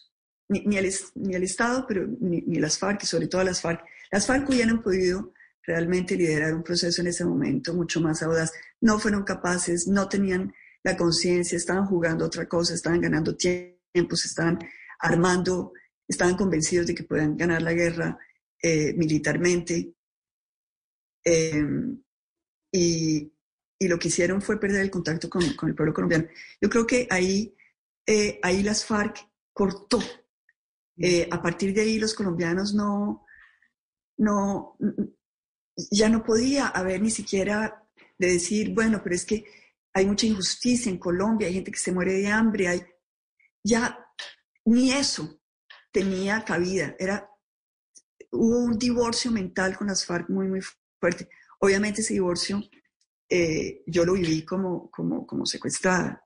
ni, 0.47 0.61
ni 0.61 0.77
el, 0.77 0.85
Estado, 1.43 1.85
pero 1.87 2.05
ni, 2.19 2.41
ni, 2.41 2.59
las 2.59 2.77
FARC, 2.77 3.01
y 3.03 3.07
sobre 3.07 3.27
todo 3.27 3.43
las 3.43 3.61
FARC, 3.61 3.83
las 4.11 4.27
FARC 4.27 4.47
hubieran 4.47 4.83
podido 4.83 5.33
realmente 5.63 6.15
liderar 6.15 6.53
un 6.53 6.63
proceso 6.63 7.01
en 7.01 7.07
ese 7.07 7.25
momento 7.25 7.73
mucho 7.73 7.99
más 7.99 8.21
audaz. 8.21 8.51
No 8.79 8.99
fueron 8.99 9.23
capaces, 9.23 9.87
no 9.87 10.07
tenían 10.07 10.53
la 10.83 10.97
conciencia, 10.97 11.57
estaban 11.57 11.85
jugando 11.85 12.25
otra 12.25 12.47
cosa, 12.47 12.73
estaban 12.73 13.01
ganando 13.01 13.35
tiempo, 13.35 14.15
se 14.15 14.27
estaban 14.27 14.59
armando, 14.99 15.73
estaban 16.07 16.35
convencidos 16.35 16.87
de 16.87 16.95
que 16.95 17.03
podían 17.03 17.37
ganar 17.37 17.61
la 17.61 17.73
guerra 17.73 18.17
eh, 18.61 18.93
militarmente. 18.93 19.93
Em, 21.23 22.01
y, 22.71 23.31
y, 23.79 23.87
lo 23.87 23.97
que 23.97 24.09
hicieron 24.09 24.41
fue 24.41 24.59
perder 24.59 24.81
el 24.81 24.91
contacto 24.91 25.29
con, 25.29 25.53
con 25.53 25.69
el 25.69 25.75
pueblo 25.75 25.93
colombiano. 25.93 26.27
Yo 26.61 26.69
creo 26.69 26.85
que 26.85 27.07
ahí, 27.09 27.55
eh, 28.05 28.39
ahí 28.43 28.61
las 28.61 28.85
FARC 28.85 29.29
cortó. 29.53 29.99
Eh, 30.97 31.27
a 31.31 31.41
partir 31.41 31.73
de 31.73 31.81
ahí 31.81 31.97
los 31.97 32.13
colombianos 32.13 32.73
no, 32.73 33.25
no, 34.17 34.77
ya 35.91 36.09
no 36.09 36.23
podía 36.23 36.67
haber 36.67 37.01
ni 37.01 37.09
siquiera 37.09 37.83
de 38.17 38.33
decir, 38.33 38.73
bueno, 38.73 39.01
pero 39.03 39.15
es 39.15 39.25
que 39.25 39.45
hay 39.93 40.05
mucha 40.05 40.25
injusticia 40.25 40.91
en 40.91 40.97
Colombia, 40.97 41.47
hay 41.47 41.53
gente 41.53 41.71
que 41.71 41.79
se 41.79 41.91
muere 41.91 42.13
de 42.13 42.27
hambre, 42.27 42.67
hay... 42.67 42.83
ya 43.63 43.99
ni 44.65 44.91
eso 44.91 45.39
tenía 45.91 46.43
cabida, 46.43 46.95
era, 46.97 47.29
hubo 48.31 48.59
un 48.59 48.77
divorcio 48.77 49.31
mental 49.31 49.77
con 49.77 49.87
las 49.87 50.05
FARC 50.05 50.29
muy, 50.29 50.47
muy 50.47 50.61
fuerte. 50.99 51.29
Obviamente 51.59 52.01
ese 52.01 52.15
divorcio 52.15 52.61
eh, 53.29 53.83
yo 53.85 54.05
lo 54.05 54.13
viví 54.13 54.43
como, 54.43 54.89
como, 54.89 55.25
como 55.25 55.45
secuestrada, 55.45 56.25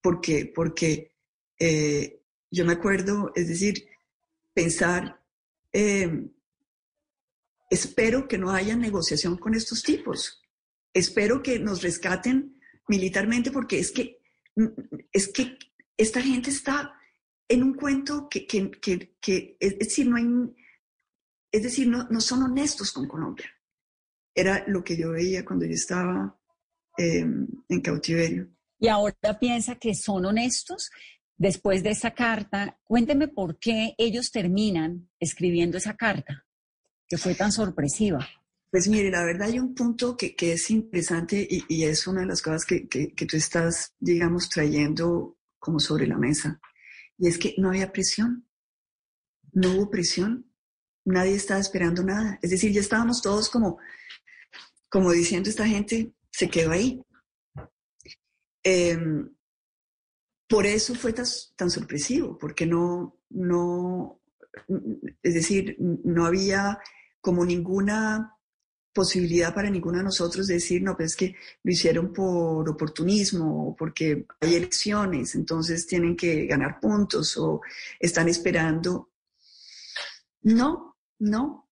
porque, 0.00 0.50
porque 0.54 1.14
eh, 1.58 2.22
yo 2.50 2.64
me 2.64 2.74
acuerdo, 2.74 3.32
es 3.34 3.48
decir, 3.48 3.86
pensar, 4.52 5.20
eh, 5.72 6.28
espero 7.70 8.28
que 8.28 8.38
no 8.38 8.50
haya 8.50 8.76
negociación 8.76 9.36
con 9.36 9.54
estos 9.54 9.82
tipos, 9.82 10.42
espero 10.92 11.42
que 11.42 11.58
nos 11.58 11.82
rescaten 11.82 12.57
militarmente 12.88 13.50
porque 13.50 13.78
es 13.78 13.92
que, 13.92 14.20
es 15.12 15.28
que 15.28 15.58
esta 15.96 16.20
gente 16.20 16.50
está 16.50 16.94
en 17.48 17.62
un 17.62 17.74
cuento 17.74 18.28
que, 18.28 18.46
que, 18.46 18.70
que, 19.20 19.56
es 19.58 19.78
decir, 19.78 20.08
no 20.08 20.16
hay, 20.16 20.26
es 21.50 21.62
decir, 21.62 21.88
no, 21.88 22.06
no, 22.10 22.20
son 22.20 22.42
honestos 22.42 22.92
con 22.92 23.08
Colombia. 23.08 23.46
Era 24.34 24.64
lo 24.68 24.84
que 24.84 24.96
yo 24.96 25.12
veía 25.12 25.44
cuando 25.44 25.64
yo 25.64 25.72
estaba 25.72 26.38
em, 26.96 27.46
en 27.68 27.80
cautiverio. 27.80 28.50
Y 28.78 28.88
ahora 28.88 29.38
piensa 29.40 29.76
que 29.76 29.94
son 29.94 30.26
honestos. 30.26 30.90
Después 31.36 31.82
de 31.82 31.90
esa 31.90 32.12
carta, 32.12 32.78
cuénteme 32.84 33.28
por 33.28 33.58
qué 33.58 33.94
ellos 33.96 34.30
terminan 34.30 35.08
escribiendo 35.20 35.78
esa 35.78 35.96
carta, 35.96 36.44
que 37.06 37.16
fue 37.16 37.34
tan 37.34 37.52
sorpresiva. 37.52 38.28
Pues 38.70 38.86
mire, 38.86 39.10
la 39.10 39.24
verdad 39.24 39.48
hay 39.48 39.58
un 39.58 39.74
punto 39.74 40.16
que, 40.16 40.36
que 40.36 40.52
es 40.52 40.70
interesante 40.70 41.46
y, 41.48 41.64
y, 41.68 41.84
es 41.84 42.06
una 42.06 42.20
de 42.20 42.26
las 42.26 42.42
cosas 42.42 42.66
que, 42.66 42.86
que, 42.86 43.26
tú 43.26 43.36
estás, 43.36 43.94
digamos, 43.98 44.50
trayendo 44.50 45.38
como 45.58 45.80
sobre 45.80 46.06
la 46.06 46.18
mesa. 46.18 46.60
Y 47.16 47.28
es 47.28 47.38
que 47.38 47.54
no 47.56 47.70
había 47.70 47.92
presión. 47.92 48.46
No 49.52 49.72
hubo 49.72 49.90
presión. 49.90 50.52
nadie 51.06 51.34
estaba 51.34 51.60
esperando 51.60 52.02
nada. 52.04 52.38
Es 52.42 52.50
decir, 52.50 52.70
ya 52.72 52.80
estábamos 52.80 53.22
todos 53.22 53.48
como, 53.48 53.78
como 54.90 55.12
diciendo, 55.12 55.48
esta 55.48 55.66
gente 55.66 56.12
se 56.30 56.50
quedó 56.50 56.72
ahí. 56.72 57.02
Em, 58.62 59.34
por 60.46 60.66
eso 60.66 60.94
fue 60.94 61.14
tan, 61.14 61.24
tan, 61.56 61.70
sorpresivo, 61.70 62.36
porque 62.36 62.66
no, 62.66 63.18
no, 63.30 64.20
es 65.22 65.34
decir, 65.34 65.76
no 65.78 66.26
había 66.26 66.78
como 67.20 67.46
ninguna 67.46 68.37
posibilidad 68.98 69.54
para 69.54 69.70
ninguno 69.70 69.98
de 69.98 70.02
nosotros 70.02 70.48
de 70.48 70.54
decir, 70.54 70.82
no, 70.82 70.96
pues 70.96 71.12
es 71.12 71.16
que 71.16 71.36
lo 71.62 71.70
hicieron 71.70 72.12
por 72.12 72.68
oportunismo 72.68 73.68
o 73.68 73.76
porque 73.76 74.26
hay 74.40 74.56
elecciones, 74.56 75.36
entonces 75.36 75.86
tienen 75.86 76.16
que 76.16 76.46
ganar 76.46 76.80
puntos 76.80 77.36
o 77.36 77.60
están 78.00 78.26
esperando. 78.28 79.12
No, 80.42 80.96
no. 81.20 81.70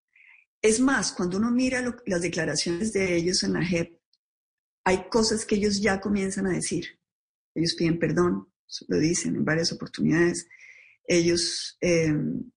Es 0.62 0.78
más, 0.78 1.10
cuando 1.10 1.38
uno 1.38 1.50
mira 1.50 1.82
las 2.06 2.22
declaraciones 2.22 2.92
de 2.92 3.16
ellos 3.16 3.42
en 3.42 3.54
la 3.54 3.64
JEP, 3.64 3.98
hay 4.84 5.08
cosas 5.08 5.44
que 5.44 5.56
ellos 5.56 5.80
ya 5.80 6.00
comienzan 6.00 6.46
a 6.46 6.52
decir. 6.52 7.00
Ellos 7.56 7.74
piden 7.74 7.98
perdón, 7.98 8.52
lo 8.86 8.98
dicen 8.98 9.34
en 9.34 9.44
varias 9.44 9.72
oportunidades. 9.72 10.46
Ellos, 11.08 11.76
em, 11.80 12.52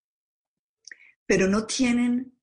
pero 1.26 1.47
no 1.47 1.65
tienen, 1.65 2.39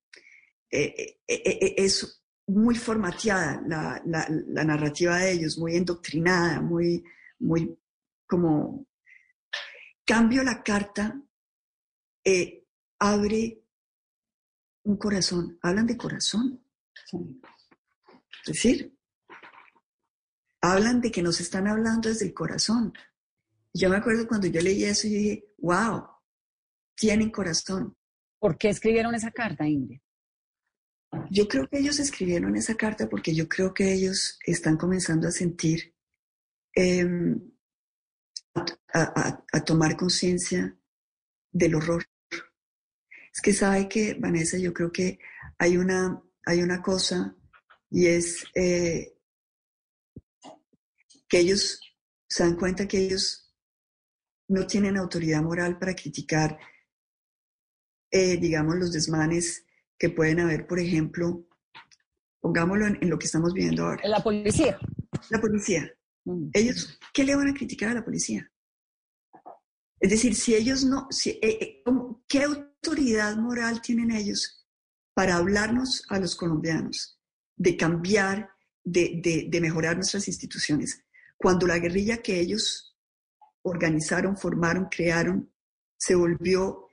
eh, 0.70 1.18
eh, 1.26 1.42
eh, 1.44 1.74
es 1.78 2.22
muy 2.48 2.74
formateada 2.74 3.62
la, 3.66 4.02
la, 4.04 4.64
narrativa 4.64 5.18
de 5.18 5.32
ellos, 5.32 5.58
muy 5.58 5.76
endoctrinada, 5.76 6.60
muy, 6.60 7.04
muy 7.38 7.78
como... 8.26 8.86
Cambio 10.04 10.44
la 10.44 10.62
carta, 10.62 11.20
abre 13.00 13.60
un 14.84 14.96
corazón, 14.96 15.58
hablan 15.62 15.86
de 15.88 15.96
corazón. 15.96 16.64
Es 17.12 18.46
decir, 18.46 18.96
hablan 20.60 21.00
de 21.00 21.10
que 21.10 21.22
nos 21.22 21.40
están 21.40 21.66
hablando 21.66 22.08
desde 22.08 22.26
el 22.26 22.34
corazón. 22.34 22.92
Yo 23.74 23.90
me 23.90 23.96
acuerdo 23.96 24.28
cuando 24.28 24.46
yo 24.46 24.60
leí 24.60 24.84
eso 24.84 25.08
y 25.08 25.10
dije, 25.10 25.48
wow, 25.58 26.06
tienen 26.94 27.30
corazón. 27.30 27.96
¿Por 28.38 28.56
qué 28.56 28.68
escribieron 28.68 29.12
esa 29.16 29.32
carta, 29.32 29.66
Ingrid? 29.66 30.00
Yo 31.30 31.48
creo 31.48 31.68
que 31.68 31.78
ellos 31.78 31.98
escribieron 31.98 32.56
esa 32.56 32.74
carta 32.74 33.08
porque 33.08 33.34
yo 33.34 33.48
creo 33.48 33.72
que 33.74 33.92
ellos 33.92 34.38
están 34.44 34.76
comenzando 34.76 35.28
a 35.28 35.30
sentir, 35.32 35.94
em, 36.74 37.40
a, 38.92 39.64
tomar 39.64 39.96
conciencia 39.96 40.76
del 41.52 41.74
horror. 41.74 42.04
Es 43.32 43.40
que 43.42 43.52
sabe 43.52 43.88
que, 43.88 44.14
Vanessa, 44.14 44.56
yo 44.58 44.72
creo 44.72 44.90
que 44.90 45.18
hay 45.58 45.76
una, 45.76 46.22
hay 46.44 46.62
una 46.62 46.80
cosa 46.80 47.36
y 47.90 48.06
es 48.06 48.44
eh, 48.54 49.18
que 51.28 51.38
ellos 51.38 51.80
se 52.28 52.44
dan 52.44 52.56
cuenta 52.56 52.88
que 52.88 52.98
ellos 52.98 53.54
no 54.48 54.66
tienen 54.66 54.96
autoridad 54.96 55.42
moral 55.42 55.78
para 55.78 55.94
criticar, 55.94 56.58
eh, 58.10 58.36
digamos, 58.38 58.76
los 58.76 58.92
desmanes 58.92 59.65
que 59.98 60.10
pueden 60.10 60.40
haber, 60.40 60.66
por 60.66 60.78
ejemplo, 60.78 61.46
pongámoslo 62.40 62.86
en, 62.86 63.10
lo 63.10 63.18
que 63.18 63.26
estamos 63.26 63.52
viendo 63.52 63.84
ahora. 63.84 64.06
La 64.08 64.22
policía. 64.22 64.78
La 65.30 65.40
policía. 65.40 65.90
Mm. 66.24 66.50
Ellos, 66.52 66.98
¿qué 67.12 67.24
le 67.24 67.34
van 67.34 67.48
a 67.48 67.54
criticar 67.54 67.90
a 67.90 67.94
la 67.94 68.04
policía? 68.04 68.50
Es 69.98 70.10
decir, 70.10 70.34
si 70.34 70.54
ellos 70.54 70.84
no, 70.84 71.06
si, 71.10 71.30
eh, 71.30 71.40
eh, 71.42 71.82
¿qué 72.28 72.42
autoridad 72.42 73.36
moral 73.36 73.80
tienen 73.80 74.10
ellos 74.10 74.66
para 75.14 75.36
hablarnos 75.36 76.04
a 76.10 76.18
los 76.18 76.36
colombianos 76.36 77.18
de 77.56 77.76
cambiar, 77.76 78.50
de, 78.84 79.48
de 79.48 79.60
mejorar 79.60 79.96
nuestras 79.96 80.28
instituciones? 80.28 81.02
Cuando 81.38 81.66
la 81.66 81.78
guerrilla 81.78 82.18
que 82.18 82.38
ellos 82.38 82.96
organizaron, 83.62 84.36
formaron, 84.36 84.88
crearon, 84.90 85.50
se 85.98 86.14
volvió, 86.14 86.88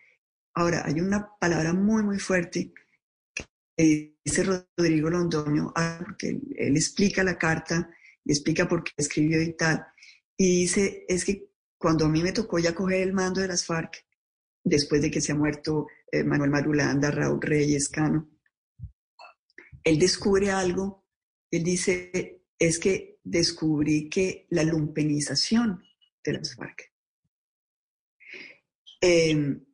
ahora 0.53 0.83
hay 0.85 1.01
una 1.01 1.29
palabra 1.39 1.73
muy, 1.73 2.03
muy 2.03 2.19
fuerte 2.19 2.73
que 3.83 4.15
dice 4.23 4.43
Rodrigo 4.43 5.09
Londoño, 5.09 5.71
ah, 5.75 5.99
porque 6.03 6.39
él, 6.55 6.75
explica 6.75 7.23
la 7.23 7.37
carta, 7.37 7.89
y 8.23 8.31
explica 8.31 8.67
por 8.67 8.83
qué 8.83 8.91
escribió 8.97 9.41
y 9.41 9.53
tal, 9.53 9.85
y 10.37 10.61
dice, 10.61 11.05
es 11.07 11.25
que 11.25 11.49
cuando 11.77 12.05
a 12.05 12.09
mí 12.09 12.23
me 12.23 12.31
tocó 12.31 12.59
ya 12.59 12.73
coger 12.73 13.01
el 13.01 13.13
mando 13.13 13.41
de 13.41 13.49
las 13.49 13.65
FARC, 13.65 14.05
después 14.63 15.01
de 15.01 15.11
que 15.11 15.19
se 15.19 15.33
ha 15.33 15.35
muerto 15.35 15.87
eh, 16.11 16.23
Manuel 16.23 16.49
Marulanda, 16.49 17.11
Raúl 17.11 17.41
Reyes, 17.41 17.89
Cano, 17.89 18.29
él 19.83 19.99
descubre 19.99 20.49
algo, 20.49 21.05
él 21.51 21.63
dice, 21.63 22.41
es 22.57 22.79
que 22.79 23.19
descubrí 23.23 24.09
que 24.09 24.47
la 24.49 24.63
lumpenización 24.63 25.83
de 26.23 26.33
las 26.33 26.55
FARC. 26.55 26.93
Em, 29.01 29.65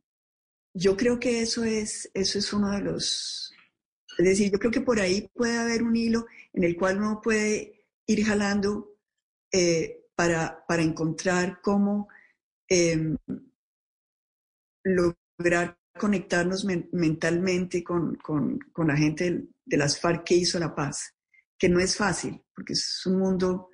yo 0.74 0.98
creo 0.98 1.20
que 1.20 1.42
eso 1.42 1.64
es, 1.64 2.10
eso 2.16 2.40
es 2.40 2.52
uno 2.52 2.72
de 2.72 2.82
los, 2.82 3.54
es 4.20 4.26
decir, 4.26 4.52
yo 4.52 4.60
creo 4.60 4.72
que 4.72 4.82
por 4.82 5.00
ahí 5.00 5.30
puede 5.34 5.58
haber 5.58 5.82
un 5.82 5.96
hilo 5.96 6.26
en 6.52 6.66
el 6.66 6.76
cual 6.76 6.98
uno 6.98 7.22
puede 7.22 7.86
ir 8.06 8.26
jalando 8.26 8.98
eh, 9.50 10.08
para, 10.14 10.66
para, 10.68 10.82
encontrar 10.82 11.62
cómo 11.62 12.10
em, 12.68 13.16
lograr 14.84 15.80
conectarnos 15.98 16.66
mentalmente 16.92 17.82
con, 17.82 18.16
con, 18.18 18.60
la 18.88 18.98
gente 18.98 19.48
de 19.66 19.78
las 19.78 19.98
FARC 20.00 20.26
que 20.26 20.36
hizo 20.36 20.60
la 20.60 20.76
paz 20.76 21.16
que 21.58 21.70
no 21.70 21.80
es 21.80 21.96
fácil, 21.96 22.42
porque 22.54 22.74
es 22.74 23.06
un 23.06 23.20
mundo, 23.20 23.70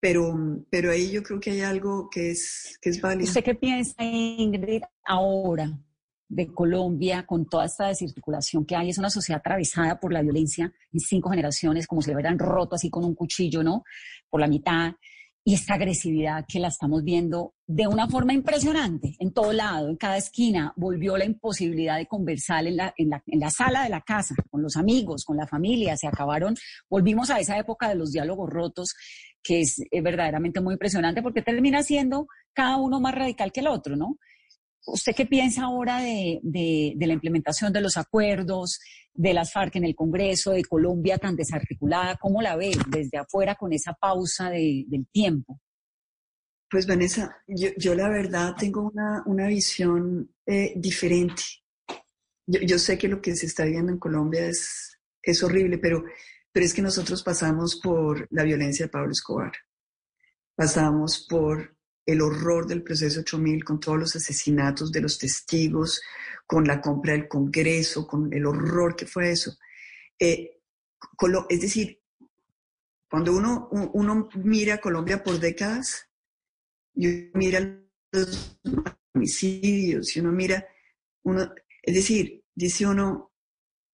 pero, 0.00 0.34
pero 0.70 0.90
ahí 0.90 1.10
yo 1.10 1.22
creo 1.22 1.40
que 1.40 1.50
hay 1.50 1.60
algo 1.60 2.08
que 2.10 2.30
es, 2.30 2.78
que 2.80 2.88
es 2.88 3.00
válido. 3.02 3.28
¿Usted 3.28 3.44
qué 3.44 3.54
piensa, 3.54 4.02
Ingrid, 4.02 4.82
ahora 5.04 5.78
de 6.28 6.46
Colombia 6.48 7.24
con 7.26 7.46
toda 7.46 7.64
esta 7.64 7.88
descirculación 7.88 8.64
que 8.64 8.76
hay? 8.76 8.90
Es 8.90 8.98
una 8.98 9.10
sociedad 9.10 9.40
atravesada 9.40 9.98
por 9.98 10.12
la 10.12 10.22
violencia 10.22 10.72
en 10.92 11.00
cinco 11.00 11.30
generaciones, 11.30 11.86
como 11.86 12.02
si 12.02 12.10
le 12.10 12.16
hubieran 12.16 12.38
roto 12.38 12.74
así 12.74 12.90
con 12.90 13.04
un 13.04 13.14
cuchillo, 13.14 13.62
¿no? 13.62 13.84
Por 14.28 14.40
la 14.40 14.46
mitad 14.46 14.92
y 15.48 15.54
esta 15.54 15.74
agresividad 15.74 16.44
que 16.46 16.60
la 16.60 16.68
estamos 16.68 17.02
viendo 17.02 17.54
de 17.66 17.86
una 17.86 18.06
forma 18.06 18.34
impresionante 18.34 19.16
en 19.18 19.32
todo 19.32 19.54
lado, 19.54 19.88
en 19.88 19.96
cada 19.96 20.18
esquina, 20.18 20.74
volvió 20.76 21.16
la 21.16 21.24
imposibilidad 21.24 21.96
de 21.96 22.04
conversar 22.04 22.66
en 22.66 22.76
la, 22.76 22.92
en 22.98 23.08
la, 23.08 23.22
en 23.26 23.40
la 23.40 23.48
sala 23.48 23.84
de 23.84 23.88
la 23.88 24.02
casa, 24.02 24.34
con 24.50 24.60
los 24.60 24.76
amigos, 24.76 25.24
con 25.24 25.38
la 25.38 25.46
familia, 25.46 25.96
se 25.96 26.06
acabaron, 26.06 26.54
volvimos 26.90 27.30
a 27.30 27.40
esa 27.40 27.56
época 27.56 27.88
de 27.88 27.94
los 27.94 28.12
diálogos 28.12 28.50
rotos, 28.50 28.94
que 29.42 29.62
es, 29.62 29.80
es 29.90 30.02
verdaderamente 30.02 30.60
muy 30.60 30.74
impresionante 30.74 31.22
porque 31.22 31.40
termina 31.40 31.82
siendo 31.82 32.26
cada 32.52 32.76
uno 32.76 33.00
más 33.00 33.14
radical 33.14 33.50
que 33.50 33.60
el 33.60 33.68
otro, 33.68 33.96
¿no? 33.96 34.18
¿Usted 34.92 35.14
qué 35.14 35.26
piensa 35.26 35.64
ahora 35.64 36.00
de, 36.00 36.94
la 36.98 37.12
implementación 37.12 37.72
de 37.72 37.80
los 37.80 37.96
acuerdos, 37.96 38.80
de 39.14 39.34
las 39.34 39.52
FARC 39.52 39.76
en 39.76 39.84
el 39.84 39.94
Congreso, 39.94 40.52
de 40.52 40.64
Colombia 40.64 41.18
tan 41.18 41.36
desarticulada? 41.36 42.16
¿Cómo 42.16 42.40
la 42.40 42.56
ve 42.56 42.72
desde 42.88 43.18
afuera 43.18 43.54
con 43.54 43.72
esa 43.72 43.92
pausa 43.92 44.50
del 44.50 45.06
tiempo? 45.12 45.60
Pues 46.70 46.86
Vanessa, 46.86 47.36
yo, 47.46 47.94
la 47.94 48.08
verdad 48.08 48.54
tengo 48.58 48.92
una, 48.92 49.46
visión 49.46 50.30
eh, 50.46 50.74
diferente. 50.76 51.42
Yo, 52.46 52.78
sé 52.78 52.98
que 52.98 53.08
lo 53.08 53.20
que 53.20 53.36
se 53.36 53.46
está 53.46 53.64
viendo 53.64 53.92
en 53.92 53.98
Colombia 53.98 54.46
es, 54.46 54.98
es 55.22 55.42
horrible, 55.42 55.78
pero, 55.78 56.04
pero 56.52 56.66
es 56.66 56.74
que 56.74 56.82
nosotros 56.82 57.22
pasamos 57.22 57.80
por 57.82 58.26
la 58.30 58.44
violencia 58.44 58.86
de 58.86 58.90
Pablo 58.90 59.12
Escobar, 59.12 59.52
pasamos 60.54 61.26
por 61.28 61.77
el 62.08 62.22
horror 62.22 62.66
del 62.66 62.82
proceso 62.82 63.20
8000, 63.20 63.64
con 63.64 63.80
todos 63.80 63.98
los 63.98 64.16
asesinatos 64.16 64.90
de 64.90 65.02
los 65.02 65.18
testigos, 65.18 66.00
con 66.46 66.64
la 66.66 66.80
compra 66.80 67.12
del 67.12 67.28
Congreso, 67.28 68.06
con 68.06 68.32
el 68.32 68.46
horror 68.46 68.96
que 68.96 69.04
fue 69.04 69.30
eso. 69.30 69.58
Eh, 70.18 70.58
es 71.50 71.60
decir, 71.60 72.00
cuando 73.10 73.36
uno, 73.36 73.68
uno 73.92 74.26
mira 74.36 74.74
a 74.74 74.80
Colombia 74.80 75.22
por 75.22 75.38
décadas, 75.38 76.08
y 76.94 77.30
mira 77.34 77.78
los 78.10 78.58
homicidios, 79.14 80.16
y 80.16 80.20
uno 80.20 80.32
mira, 80.32 80.66
uno, 81.24 81.52
es 81.82 81.94
decir, 81.94 82.42
dice 82.54 82.86
uno, 82.86 83.34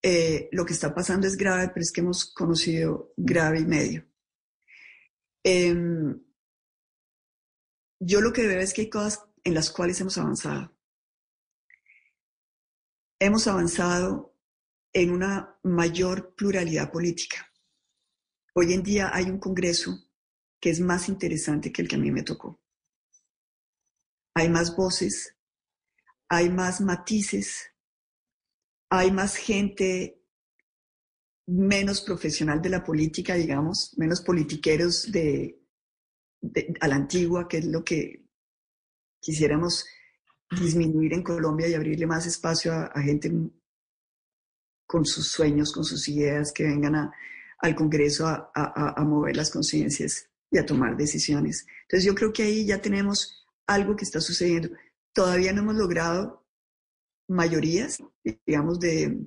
eh, 0.01 0.49
lo 0.53 0.65
que 0.65 0.73
está 0.73 0.95
pasando 0.95 1.27
es 1.27 1.37
grave, 1.37 1.69
pero 1.75 1.83
es 1.83 1.91
que 1.91 2.01
hemos 2.01 2.33
conocido 2.33 3.13
grave 3.17 3.59
y 3.59 3.65
medio. 3.65 4.07
Em, 5.43 6.17
yo 8.01 8.21
lo 8.21 8.33
que 8.33 8.47
veo 8.47 8.61
es 8.61 8.73
que 8.73 8.83
hay 8.83 8.91
cosas 8.91 9.25
en 9.43 9.55
las 9.55 9.71
cuales 9.71 10.01
hemos 10.01 10.19
avanzado. 10.19 10.77
Hemos 13.19 13.47
avanzado 13.47 14.35
en 14.93 15.11
una 15.11 15.59
mayor 15.63 16.35
pluralidad 16.35 16.91
política. 16.91 17.51
Hoy 18.55 18.73
en 18.73 18.83
día 18.83 19.11
hay 19.13 19.25
un 19.25 19.39
Congreso 19.39 20.09
que 20.61 20.71
es 20.71 20.81
más 20.81 21.09
interesante 21.09 21.73
que 21.73 21.83
el 21.83 21.89
que 21.89 21.97
a 21.97 21.99
mí 21.99 22.11
me 22.11 22.23
tocó. 22.23 22.61
Hay 24.35 24.49
más 24.49 24.75
voces, 24.77 25.37
hay 26.29 26.49
más 26.49 26.81
matices, 26.81 27.73
hay 28.91 29.11
más 29.11 29.37
gente 29.37 30.21
menos 31.47 32.01
profesional 32.01 32.63
de 32.63 32.71
la 32.71 32.83
política, 32.83 33.35
digamos, 33.35 33.93
menos 33.99 34.21
politiqueros 34.23 35.11
de, 35.13 35.64
a 36.81 36.89
la 36.89 36.97
antigua, 36.97 37.49
que 37.49 37.59
es 37.59 37.67
lo 37.67 37.85
que 37.85 38.25
quisiéramos 39.21 39.87
disminuir 40.61 41.13
en 41.15 41.23
Colombia 41.23 41.69
y 41.69 41.75
abrirle 41.75 42.07
más 42.07 42.27
espacio 42.27 42.73
a, 42.73 42.85
a 42.87 43.03
gente 43.03 43.31
con 44.87 45.05
sus 45.05 45.29
sueños, 45.29 45.73
con 45.73 45.85
sus 45.85 46.09
ideas, 46.09 46.53
que 46.53 46.65
vengan 46.65 46.95
a- 46.95 47.13
al 47.59 47.75
Congreso 47.75 48.27
a, 48.27 48.51
a- 48.55 48.73
a- 48.89 48.95
a 49.01 49.05
mover 49.05 49.37
las 49.37 49.51
conciencias 49.51 50.29
y 50.51 50.59
a 50.59 50.67
tomar 50.67 50.97
decisiones. 50.97 51.67
Entonces 51.83 52.05
yo 52.05 52.15
creo 52.15 52.33
que 52.33 52.43
ahí 52.43 52.67
ya 52.67 52.81
tenemos 52.81 53.47
algo 53.67 53.97
que 53.97 54.05
está 54.05 54.21
sucediendo. 54.21 54.69
Todavía 55.13 55.53
no 55.53 55.63
hemos 55.63 55.77
logrado 55.77 56.47
mayorías, 57.29 58.03
digamos, 58.47 58.79
de, 58.79 59.27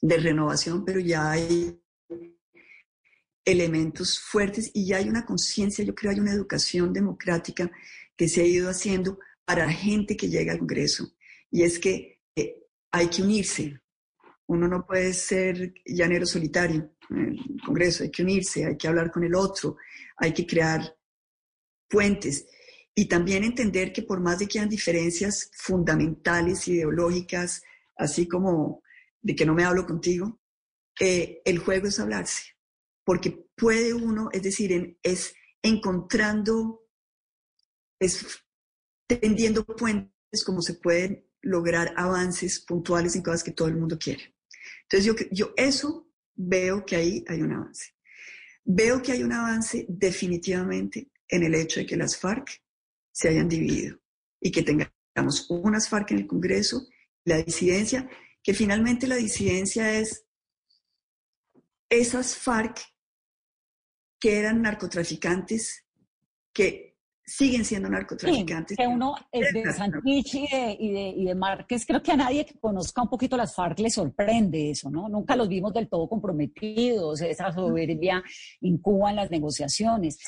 de 0.00 0.16
renovación, 0.18 0.84
pero 0.84 1.00
ya 1.00 1.30
hay 1.32 1.82
elementos 3.50 4.20
fuertes 4.20 4.70
y 4.74 4.86
ya 4.86 4.98
hay 4.98 5.08
una 5.08 5.24
conciencia, 5.24 5.84
yo 5.84 5.94
creo 5.94 6.12
hay 6.12 6.20
una 6.20 6.32
educación 6.32 6.92
democrática 6.92 7.70
que 8.16 8.28
se 8.28 8.42
ha 8.42 8.44
ido 8.44 8.68
haciendo 8.68 9.18
para 9.44 9.70
gente 9.70 10.16
que 10.16 10.28
llega 10.28 10.52
al 10.52 10.58
Congreso. 10.58 11.14
Y 11.50 11.62
es 11.62 11.78
que 11.78 12.20
eh, 12.36 12.66
hay 12.90 13.08
que 13.08 13.22
unirse. 13.22 13.80
Uno 14.46 14.68
no 14.68 14.86
puede 14.86 15.14
ser 15.14 15.72
llanero 15.86 16.26
solitario 16.26 16.92
en 17.10 17.38
el 17.38 17.60
Congreso, 17.64 18.04
hay 18.04 18.10
que 18.10 18.22
unirse, 18.22 18.66
hay 18.66 18.76
que 18.76 18.88
hablar 18.88 19.10
con 19.10 19.24
el 19.24 19.34
otro, 19.34 19.76
hay 20.16 20.32
que 20.32 20.46
crear 20.46 20.94
puentes. 21.88 22.46
Y 22.94 23.06
también 23.06 23.44
entender 23.44 23.92
que 23.92 24.02
por 24.02 24.20
más 24.20 24.38
de 24.38 24.46
que 24.46 24.58
hayan 24.58 24.68
diferencias 24.68 25.50
fundamentales, 25.54 26.68
ideológicas, 26.68 27.62
así 27.96 28.28
como 28.28 28.82
de 29.22 29.34
que 29.34 29.46
no 29.46 29.54
me 29.54 29.64
hablo 29.64 29.86
contigo, 29.86 30.38
eh, 31.00 31.40
el 31.44 31.58
juego 31.58 31.86
es 31.86 32.00
hablarse, 32.00 32.42
porque 33.08 33.42
puede 33.56 33.94
uno, 33.94 34.28
es 34.34 34.42
decir, 34.42 34.70
en- 34.70 34.98
es 35.02 35.34
encontrando, 35.62 36.86
es 37.98 38.26
tendiendo 39.06 39.64
puentes 39.64 40.44
como 40.44 40.60
se 40.60 40.74
pueden 40.74 41.26
lograr 41.40 41.94
avances 41.96 42.60
puntuales 42.60 43.16
en 43.16 43.22
cosas 43.22 43.42
que 43.42 43.52
todo 43.52 43.68
el 43.68 43.76
mundo 43.78 43.98
quiere. 43.98 44.36
Entonces 44.82 45.06
yo, 45.06 45.14
yo 45.30 45.54
eso 45.56 46.06
veo 46.34 46.84
que 46.84 46.96
ahí 46.96 47.24
hay 47.28 47.40
un 47.40 47.52
avance. 47.52 47.94
Veo 48.62 49.00
que 49.00 49.12
hay 49.12 49.22
un 49.22 49.32
avance 49.32 49.86
definitivamente 49.88 51.10
en 51.28 51.44
el 51.44 51.54
hecho 51.54 51.80
de 51.80 51.86
que 51.86 51.96
las 51.96 52.14
FARC 52.14 52.62
se 53.10 53.30
hayan 53.30 53.48
dividido 53.48 53.98
y 54.38 54.50
que 54.50 54.62
tengamos 54.62 55.46
unas 55.48 55.88
FARC 55.88 56.10
en 56.10 56.18
el 56.18 56.26
Congreso, 56.26 56.86
la 57.24 57.38
disidencia, 57.42 58.06
que 58.42 58.52
finalmente 58.52 59.06
la 59.06 59.16
disidencia 59.16 59.98
es 59.98 60.26
esas 61.88 62.36
FARC 62.36 62.78
que 64.18 64.38
eran 64.38 64.62
narcotraficantes, 64.62 65.84
que 66.52 66.88
siguen 67.28 67.64
siendo 67.64 67.90
narcotraficantes. 67.90 68.76
que 68.76 68.86
uno 68.86 69.14
es 69.30 69.52
de 69.52 69.72
Santrich 69.72 70.34
y 70.34 70.48
de, 70.48 70.76
y, 70.80 70.92
de, 70.92 71.08
y 71.10 71.24
de 71.26 71.34
Márquez, 71.34 71.84
creo 71.86 72.02
que 72.02 72.12
a 72.12 72.16
nadie 72.16 72.46
que 72.46 72.58
conozca 72.58 73.02
un 73.02 73.08
poquito 73.10 73.36
las 73.36 73.54
FARC 73.54 73.80
le 73.80 73.90
sorprende 73.90 74.70
eso, 74.70 74.90
¿no? 74.90 75.08
Nunca 75.08 75.36
los 75.36 75.46
vimos 75.46 75.74
del 75.74 75.88
todo 75.88 76.08
comprometidos, 76.08 77.20
esa 77.20 77.52
soberbia 77.52 78.22
incuba 78.62 79.10
en 79.10 79.16
las 79.16 79.30
negociaciones. 79.30 80.18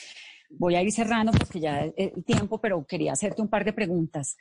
Voy 0.51 0.75
a 0.75 0.83
ir 0.83 0.93
cerrando 0.93 1.33
porque 1.33 1.61
ya 1.61 1.85
es 1.85 2.13
el 2.15 2.25
tiempo, 2.25 2.61
pero 2.61 2.85
quería 2.85 3.13
hacerte 3.13 3.41
un 3.41 3.49
par 3.49 3.65
de 3.65 3.73
preguntas. 3.73 4.37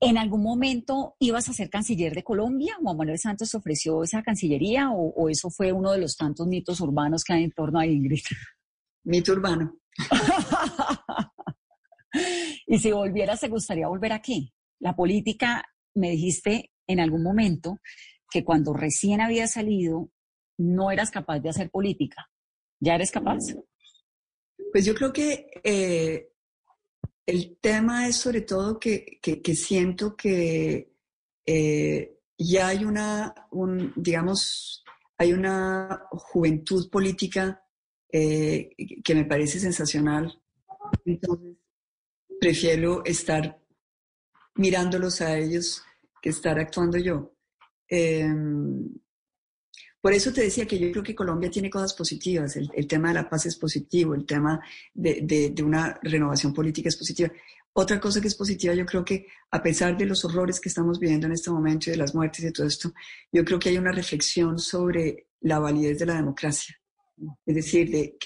¿En 0.00 0.18
algún 0.18 0.42
momento 0.42 1.14
ibas 1.20 1.48
a 1.48 1.52
ser 1.52 1.70
canciller 1.70 2.14
de 2.14 2.24
Colombia? 2.24 2.76
¿Juan 2.82 2.96
Manuel 2.96 3.18
Santos 3.18 3.54
ofreció 3.54 4.02
esa 4.02 4.22
cancillería 4.22 4.90
o, 4.90 5.14
o 5.14 5.28
eso 5.30 5.48
fue 5.48 5.72
uno 5.72 5.92
de 5.92 5.98
los 5.98 6.16
tantos 6.16 6.46
mitos 6.48 6.80
urbanos 6.80 7.22
que 7.24 7.32
hay 7.32 7.44
en 7.44 7.52
torno 7.52 7.78
a 7.78 7.86
Ingrid? 7.86 8.22
Mito 9.04 9.32
urbano. 9.32 9.78
y 12.66 12.78
si 12.78 12.92
volvieras, 12.92 13.40
¿te 13.40 13.48
gustaría 13.48 13.88
volver 13.88 14.12
aquí? 14.12 14.52
La 14.78 14.94
política, 14.94 15.64
me 15.94 16.10
dijiste 16.10 16.70
en 16.86 17.00
algún 17.00 17.22
momento 17.22 17.78
que 18.30 18.44
cuando 18.44 18.72
recién 18.72 19.20
había 19.20 19.46
salido 19.46 20.10
no 20.58 20.90
eras 20.90 21.10
capaz 21.10 21.40
de 21.40 21.48
hacer 21.48 21.70
política. 21.70 22.28
¿Ya 22.80 22.94
eres 22.94 23.10
capaz? 23.10 23.38
Pues 24.72 24.84
yo 24.84 24.94
creo 24.94 25.12
que 25.12 25.50
eh, 25.64 26.32
el 27.26 27.58
tema 27.60 28.08
es 28.08 28.16
sobre 28.16 28.42
todo 28.42 28.78
que, 28.78 29.18
que, 29.22 29.42
que 29.42 29.54
siento 29.54 30.16
que 30.16 30.92
eh, 31.46 32.18
ya 32.38 32.68
hay 32.68 32.84
una, 32.84 33.34
un, 33.50 33.92
digamos, 33.96 34.84
hay 35.18 35.32
una 35.32 36.06
juventud 36.10 36.88
política 36.90 37.62
eh, 38.12 38.70
que 39.02 39.14
me 39.14 39.24
parece 39.24 39.60
sensacional. 39.60 40.40
Entonces, 41.04 41.56
prefiero 42.40 43.04
estar 43.04 43.60
mirándolos 44.56 45.20
a 45.20 45.36
ellos 45.38 45.82
que 46.20 46.30
estar 46.30 46.58
actuando 46.58 46.98
yo. 46.98 47.34
Eh, 47.88 48.28
por 50.00 50.14
eso 50.14 50.32
te 50.32 50.42
decía 50.42 50.66
que 50.66 50.78
yo 50.78 50.90
creo 50.90 51.02
que 51.02 51.14
Colombia 51.14 51.50
tiene 51.50 51.68
cosas 51.68 51.92
positivas. 51.92 52.56
El, 52.56 52.86
tema 52.86 53.08
de 53.08 53.14
la 53.14 53.28
paz 53.28 53.46
es 53.46 53.56
positivo, 53.56 54.14
el 54.14 54.24
tema 54.24 54.60
de, 54.94 55.54
una 55.62 55.98
renovación 56.02 56.54
política 56.54 56.88
es 56.88 56.96
positiva. 56.96 57.30
Otra 57.72 58.00
cosa 58.00 58.20
que 58.20 58.28
es 58.28 58.34
positiva, 58.34 58.74
yo 58.74 58.86
creo 58.86 59.04
que 59.04 59.26
a 59.50 59.62
pesar 59.62 59.96
de 59.96 60.06
los 60.06 60.24
horrores 60.24 60.58
que 60.58 60.70
estamos 60.70 60.98
viviendo 60.98 61.26
en 61.26 61.34
este 61.34 61.50
momento 61.50 61.88
y 61.88 61.92
de 61.92 61.98
las 61.98 62.14
muertes 62.14 62.44
y 62.44 62.52
todo 62.52 62.66
esto, 62.66 62.92
yo 63.30 63.44
creo 63.44 63.58
que 63.58 63.68
hay 63.68 63.78
una 63.78 63.92
reflexión 63.92 64.58
sobre 64.58 65.28
la 65.42 65.58
validez 65.58 65.98
de 65.98 66.06
la 66.06 66.14
democracia. 66.14 66.79
Es 67.46 67.54
decir, 67.54 67.90
de 67.90 68.16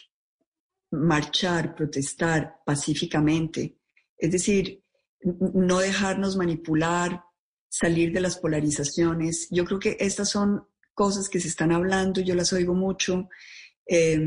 marchar, 0.90 1.74
protestar 1.74 2.56
pacíficamente. 2.64 3.78
Es 4.16 4.30
decir, 4.30 4.82
no 5.20 5.78
dejarnos 5.78 6.36
manipular, 6.36 7.22
salir 7.68 8.12
de 8.12 8.20
las 8.20 8.38
polarizaciones. 8.38 9.48
Yo 9.50 9.64
creo 9.64 9.80
que 9.80 9.96
estas 9.98 10.30
son 10.30 10.66
cosas 10.94 11.28
que 11.28 11.40
se 11.40 11.48
están 11.48 11.72
hablando, 11.72 12.20
yo 12.20 12.34
las 12.34 12.52
oigo 12.52 12.74
mucho, 12.74 13.28
eh, 13.86 14.18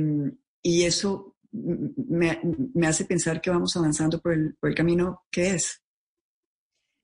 y 0.62 0.84
eso 0.84 1.38
me, 1.52 2.42
me, 2.74 2.88
hace 2.88 3.06
pensar 3.06 3.40
que 3.40 3.50
vamos 3.50 3.76
avanzando 3.78 4.20
por 4.20 4.34
el, 4.34 4.56
por 4.60 4.70
el, 4.70 4.76
camino 4.76 5.22
que 5.32 5.52
es. 5.52 5.82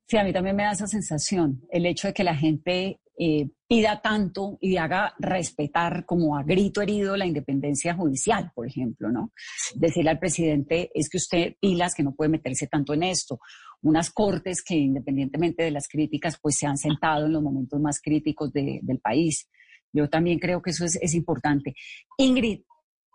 Sí, 0.08 0.18
a 0.18 0.24
mí 0.24 0.34
también 0.34 0.56
me 0.56 0.64
da 0.64 0.74
esa 0.74 0.88
sensación, 0.88 1.66
el 1.72 1.86
hecho 1.86 2.08
de 2.08 2.14
que 2.14 2.26
la 2.26 2.36
gente 2.36 3.00
eh, 3.18 3.50
pida 3.68 4.02
tanto 4.02 4.58
y 4.60 4.78
haga 4.78 5.14
respetar 5.20 6.06
como 6.06 6.38
a 6.38 6.44
grito 6.44 6.82
herido 6.82 7.16
la 7.16 7.26
independencia 7.26 7.94
judicial, 7.96 8.52
por 8.56 8.68
ejemplo, 8.68 9.10
¿no? 9.10 9.32
Decirle 9.76 10.12
al 10.12 10.20
presidente, 10.20 10.90
es 10.94 11.10
que 11.10 11.18
usted 11.18 11.56
pilas 11.60 11.94
que 11.96 12.04
no 12.04 12.16
puede 12.16 12.30
meterse 12.30 12.68
tanto 12.68 12.94
en 12.94 13.04
esto. 13.04 13.40
Unas 13.82 14.12
cortes 14.12 14.64
que 14.64 14.76
independientemente 14.76 15.64
de 15.64 15.72
las 15.72 15.88
críticas, 15.88 16.38
pues 16.42 16.56
se 16.58 16.66
han 16.66 16.78
sentado 16.78 17.26
en 17.26 17.34
los 17.34 17.44
momentos 17.44 17.80
más 17.80 18.00
críticos 18.02 18.52
de, 18.52 18.80
del 18.82 19.00
país. 19.00 19.48
Yo 19.92 20.10
también 20.10 20.40
creo 20.40 20.62
que 20.62 20.72
eso 20.72 20.86
es, 20.86 20.98
es 21.02 21.14
importante. 21.14 21.76
Ingrid, 22.18 22.62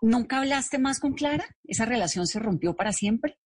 ¿nunca 0.01 0.38
hablaste 0.38 0.78
más 0.78 1.01
con 1.01 1.14
Clara? 1.14 1.44
¿Esa 1.64 1.84
relación 1.84 2.26
se 2.26 2.38
rompió 2.38 2.74
para 2.74 2.92
siempre? 2.92 3.38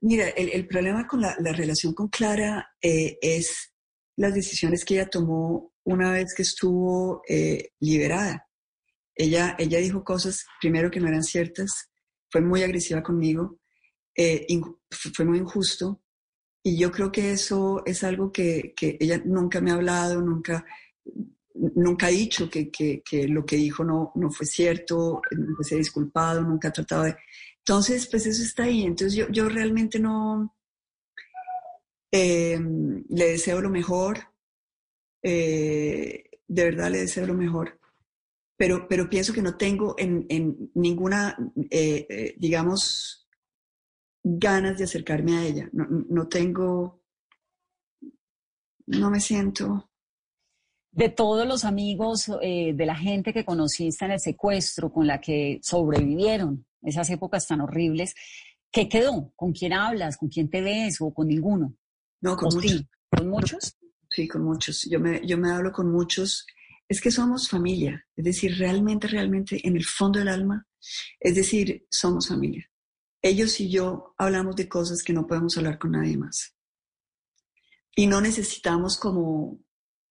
Mira, 0.00 0.28
el, 0.30 0.48
el 0.48 0.66
problema 0.66 1.06
con 1.06 1.20
la, 1.20 1.36
la, 1.40 1.52
relación 1.52 1.94
con 1.94 2.08
Clara 2.08 2.70
eh, 2.80 3.18
es 3.20 3.74
las 4.16 4.34
decisiones 4.34 4.84
que 4.84 4.94
ella 4.94 5.08
tomó 5.08 5.72
una 5.84 6.12
vez 6.12 6.34
que 6.34 6.42
estuvo 6.42 7.22
eh, 7.28 7.70
liberada. 7.80 8.46
Ella, 9.14 9.56
ella 9.58 9.78
dijo 9.78 10.04
cosas, 10.04 10.46
primero, 10.60 10.90
que 10.90 11.00
no 11.00 11.08
eran 11.08 11.22
ciertas, 11.22 11.90
fue 12.30 12.40
muy 12.40 12.62
agresiva 12.62 13.02
conmigo, 13.02 13.58
eh, 14.16 14.46
fue 14.90 15.24
muy 15.24 15.38
injusto, 15.38 16.02
y 16.62 16.78
yo 16.78 16.90
creo 16.90 17.10
que 17.10 17.32
eso 17.32 17.82
es 17.86 18.04
algo 18.04 18.32
que, 18.32 18.74
que 18.76 18.96
ella 19.00 19.20
nunca 19.24 19.60
me 19.60 19.70
ha 19.70 19.74
hablado, 19.74 20.20
nunca, 20.20 20.64
nunca 21.54 22.06
ha 22.06 22.10
dicho 22.10 22.50
que, 22.50 22.70
que, 22.70 23.02
que, 23.02 23.28
lo 23.28 23.44
que 23.46 23.56
dijo 23.56 23.82
no, 23.82 24.12
no 24.14 24.30
fue 24.30 24.46
cierto, 24.46 25.22
nunca 25.30 25.62
se 25.64 25.74
ha 25.74 25.78
disculpado, 25.78 26.42
nunca 26.42 26.68
ha 26.68 26.72
tratado 26.72 27.04
de... 27.04 27.16
Entonces, 27.58 28.06
pues 28.06 28.26
eso 28.26 28.42
está 28.42 28.64
ahí. 28.64 28.84
Entonces 28.84 29.14
yo, 29.14 29.28
yo 29.30 29.48
realmente 29.48 29.98
no... 29.98 30.54
Eh, 32.12 32.58
le 33.08 33.24
deseo 33.30 33.60
lo 33.60 33.70
mejor, 33.70 34.18
eh, 35.22 36.24
de 36.46 36.64
verdad 36.64 36.90
le 36.90 37.00
deseo 37.00 37.26
lo 37.26 37.34
mejor, 37.34 37.78
pero, 38.56 38.86
pero 38.88 39.08
pienso 39.08 39.32
que 39.32 39.42
no 39.42 39.56
tengo 39.56 39.94
en, 39.98 40.26
en 40.28 40.70
ninguna, 40.74 41.36
eh, 41.70 42.06
eh, 42.08 42.34
digamos, 42.38 43.28
ganas 44.22 44.78
de 44.78 44.84
acercarme 44.84 45.36
a 45.36 45.44
ella. 45.44 45.70
No, 45.72 45.86
no, 45.88 46.28
tengo, 46.28 47.02
no 48.86 49.10
me 49.10 49.20
siento. 49.20 49.90
De 50.92 51.08
todos 51.08 51.46
los 51.46 51.64
amigos, 51.64 52.26
de 52.26 52.84
la 52.84 52.96
gente 52.96 53.32
que 53.32 53.44
conociste 53.44 54.04
en 54.04 54.10
el 54.10 54.20
secuestro, 54.20 54.92
con 54.92 55.06
la 55.06 55.20
que 55.20 55.60
sobrevivieron 55.62 56.66
esas 56.82 57.08
épocas 57.10 57.46
tan 57.46 57.60
horribles, 57.60 58.14
¿qué 58.72 58.88
quedó? 58.88 59.32
¿Con 59.36 59.52
quién 59.52 59.72
hablas? 59.72 60.16
¿Con 60.16 60.28
quién 60.28 60.50
te 60.50 60.60
ves? 60.60 61.00
¿O 61.00 61.14
con 61.14 61.28
ninguno? 61.28 61.76
No, 62.20 62.36
con 62.36 62.48
¿O 62.48 62.56
muchos. 62.56 62.84
¿Con 63.08 63.28
muchos? 63.28 63.79
Sí, 64.10 64.28
con 64.28 64.42
muchos. 64.42 64.84
Yo 64.84 65.00
me, 65.00 65.26
yo 65.26 65.38
me 65.38 65.50
hablo 65.50 65.72
con 65.72 65.90
muchos. 65.90 66.46
Es 66.88 67.00
que 67.00 67.10
somos 67.10 67.48
familia, 67.48 68.04
es 68.16 68.24
decir, 68.24 68.58
realmente, 68.58 69.06
realmente, 69.06 69.60
en 69.66 69.76
el 69.76 69.84
fondo 69.84 70.18
del 70.18 70.28
alma, 70.28 70.66
es 71.20 71.34
decir, 71.36 71.86
somos 71.88 72.28
familia. 72.28 72.68
Ellos 73.22 73.60
y 73.60 73.70
yo 73.70 74.14
hablamos 74.18 74.56
de 74.56 74.68
cosas 74.68 75.02
que 75.02 75.12
no 75.12 75.26
podemos 75.26 75.56
hablar 75.56 75.78
con 75.78 75.92
nadie 75.92 76.16
más. 76.16 76.56
Y 77.94 78.06
no 78.06 78.20
necesitamos 78.20 78.96
como 78.96 79.60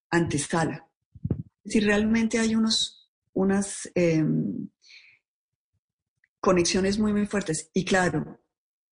antesala. 0.09 0.87
Si 1.65 1.79
realmente 1.79 2.39
hay 2.39 2.55
unos, 2.55 3.11
unas 3.33 3.89
em, 3.95 4.69
conexiones 6.39 6.97
muy, 6.97 7.11
muy 7.11 7.25
fuertes. 7.25 7.69
Y 7.73 7.83
claro, 7.83 8.41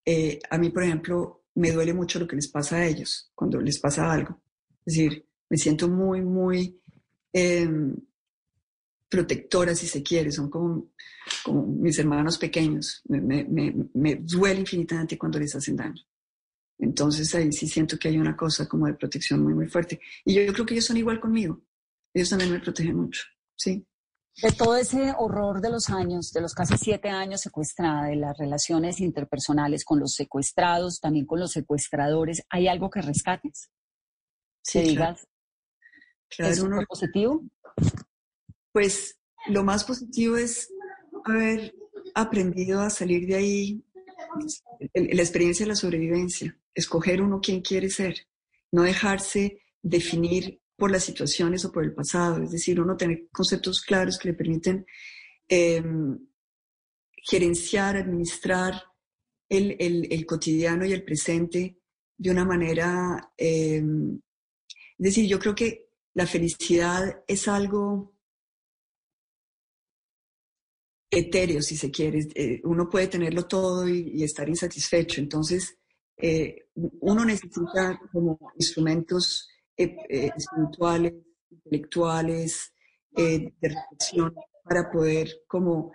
eh, 0.06 0.40
a 0.50 0.58
mí, 0.58 0.70
por 0.70 0.84
ejemplo, 0.84 1.46
me 1.56 1.72
duele 1.72 1.94
mucho 1.94 2.20
lo 2.20 2.28
que 2.28 2.36
les 2.36 2.48
pasa 2.48 2.78
a 2.78 2.86
ellos 2.86 3.32
cuando 3.34 3.60
les 3.62 3.80
pasa 3.80 4.12
algo. 4.12 4.42
Es 4.88 4.94
decir, 4.94 5.26
me 5.50 5.58
siento 5.58 5.90
muy, 5.90 6.22
muy 6.22 6.82
em, 7.34 7.94
protectora, 9.10 9.76
si 9.76 9.86
se 9.86 10.02
quiere. 10.02 10.32
Son 10.32 10.50
como, 10.50 10.92
como 11.44 11.68
mis 11.68 12.00
hermanos 12.00 12.38
pequeños. 12.38 13.02
Me, 13.10 13.20
me, 13.20 13.76
me, 13.94 14.16
duele 14.16 14.62
infinitamente 14.62 15.18
cuando 15.18 15.40
les 15.40 15.54
hacen 15.54 15.76
daño. 15.76 16.02
Entonces 16.80 17.36
ahí 17.36 17.52
sí 17.52 17.68
siento 17.68 18.00
que 18.00 18.08
hay 18.08 18.18
una 18.18 18.38
cosa 18.38 18.66
como 18.66 18.88
de 18.88 18.94
protección 18.94 19.44
muy, 19.44 19.54
muy 19.54 19.68
fuerte. 19.68 20.00
Y 20.24 20.36
yo, 20.36 20.44
yo 20.44 20.54
creo 20.54 20.66
que 20.66 20.76
ellos 20.76 20.86
son 20.86 20.96
igual 20.96 21.20
conmigo. 21.20 21.62
Ellos 22.14 22.30
también 22.30 22.54
me 22.54 22.60
protegen 22.60 22.96
mucho, 22.96 23.24
sí. 23.58 23.86
De 24.42 24.52
todo 24.52 24.78
ese 24.78 25.14
horror 25.18 25.60
de 25.60 25.70
los 25.70 25.90
años, 25.90 26.32
de 26.32 26.42
los 26.42 26.54
casi 26.54 26.78
siete 26.78 27.10
años 27.10 27.42
secuestrada, 27.42 28.06
de 28.08 28.16
las 28.16 28.38
relaciones 28.38 29.02
interpersonales 29.02 29.84
con 29.84 30.00
los 30.00 30.14
secuestrados, 30.14 31.02
también 31.02 31.26
con 31.26 31.40
los 31.40 31.52
secuestradores, 31.52 32.44
¿hay 32.50 32.68
algo 32.68 32.90
que 32.90 33.02
rescates? 33.02 33.70
Sí, 34.68 34.80
que 34.82 34.86
digas, 34.90 35.28
Claro, 36.30 36.54
¿eso 36.54 36.66
uno- 36.66 36.76
fue 36.78 36.86
positivo? 36.88 37.44
Pues 38.74 39.18
lo 39.48 39.64
más 39.64 39.84
positivo 39.86 40.36
es 40.38 40.70
haber 41.24 41.74
aprendido 42.14 42.82
a 42.82 42.90
salir 42.90 43.26
de 43.28 43.36
ahí, 43.36 43.84
el- 44.94 45.16
la 45.16 45.22
experiencia 45.22 45.66
de 45.66 45.70
la 45.70 45.76
sobrevivencia, 45.76 46.58
escoger 46.76 47.22
uno 47.22 47.40
quién 47.42 47.62
quiere 47.62 47.90
ser, 47.90 48.28
no 48.72 48.84
dejarse 48.84 49.62
definir 49.82 50.60
por 50.76 50.92
las 50.92 51.04
situaciones 51.06 51.64
o 51.66 51.72
por 51.72 51.84
el 51.86 51.94
pasado, 51.94 52.44
es 52.44 52.52
decir, 52.52 52.80
uno 52.82 52.98
tener 52.98 53.28
conceptos 53.32 53.82
claros 53.82 54.18
que 54.20 54.30
le 54.30 54.34
permiten 54.34 54.86
eh, 55.50 55.82
gerenciar, 57.24 57.96
administrar 57.96 58.74
el, 59.50 59.78
el- 59.80 60.12
el 60.12 60.26
cotidiano 60.26 60.86
y 60.86 60.92
el 60.92 61.04
presente 61.06 61.78
de 62.18 62.32
una 62.32 62.44
manera, 62.46 63.32
eh, 63.38 63.82
es 65.00 65.04
decir, 65.04 65.28
yo 65.28 65.40
creo 65.40 65.54
que 65.54 65.90
la 66.14 66.26
felicidad 66.26 67.24
es 67.28 67.48
algo 67.48 68.14
etéreo, 71.12 71.62
si 71.62 71.78
se 71.78 71.92
quiere. 71.92 72.28
Eh, 72.34 72.62
uno 72.64 72.90
puede 72.90 73.08
tenerlo 73.08 73.46
todo 73.48 73.88
y, 73.88 74.24
estar 74.24 74.50
insatisfecho. 74.50 75.22
Entonces, 75.22 75.78
eh, 76.18 76.70
uno 76.76 77.24
necesita 77.24 78.00
como 78.12 78.40
instrumentos 78.56 79.50
eh, 79.76 79.96
espirituales, 80.36 81.14
intelectuales, 81.52 82.74
de 83.12 83.52
reflexión 83.60 84.36
para 84.64 84.92
poder 84.92 85.42
como 85.48 85.92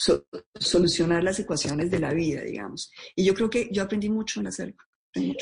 so- 0.00 0.26
solucionar 0.58 1.22
las 1.24 1.38
ecuaciones 1.40 1.90
de 1.90 1.98
la 1.98 2.12
vida, 2.12 2.42
digamos. 2.42 2.90
Y 3.16 3.24
yo 3.24 3.34
creo 3.34 3.50
que 3.50 3.68
yo 3.72 3.82
aprendí 3.82 4.08
mucho 4.08 4.40
en 4.40 4.46
hacerlo. 4.46 4.76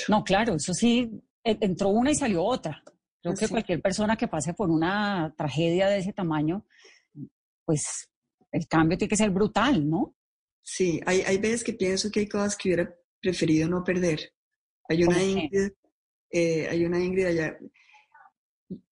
No, 0.09 0.25
claro, 0.25 0.55
eso 0.55 0.73
sí, 0.73 1.11
e- 1.45 1.59
entró 1.61 1.89
una 1.89 2.11
y 2.11 2.15
salió 2.15 2.43
otra. 2.45 2.83
Creo 3.23 3.35
que 3.35 3.49
cualquier 3.49 3.83
persona 3.83 4.17
que 4.17 4.29
pase 4.29 4.55
por 4.55 4.71
una 4.71 5.35
tragedia 5.37 5.89
de 5.89 5.99
ese 5.99 6.13
tamaño, 6.13 6.65
pues 7.65 8.09
el 8.53 8.67
cambio 8.69 8.97
tiene 8.97 9.09
que 9.09 9.17
ser 9.17 9.31
brutal, 9.31 9.89
¿no? 9.89 10.15
Sí, 10.63 11.01
hay, 11.07 11.21
hay 11.23 11.39
veces 11.39 11.65
que 11.65 11.73
pienso 11.75 12.11
que 12.11 12.21
hay 12.21 12.29
cosas 12.29 12.57
que 12.57 12.69
hubiera 12.69 12.95
preferido 13.21 13.69
no 13.69 13.83
perder. 13.85 14.33
Hay 14.89 15.03
una. 15.05 15.23
Ingrid, 15.23 15.73
eh, 16.31 16.69
hay 16.71 16.85
una 16.85 17.03
Ingrid 17.03 17.27
allá. 17.27 17.59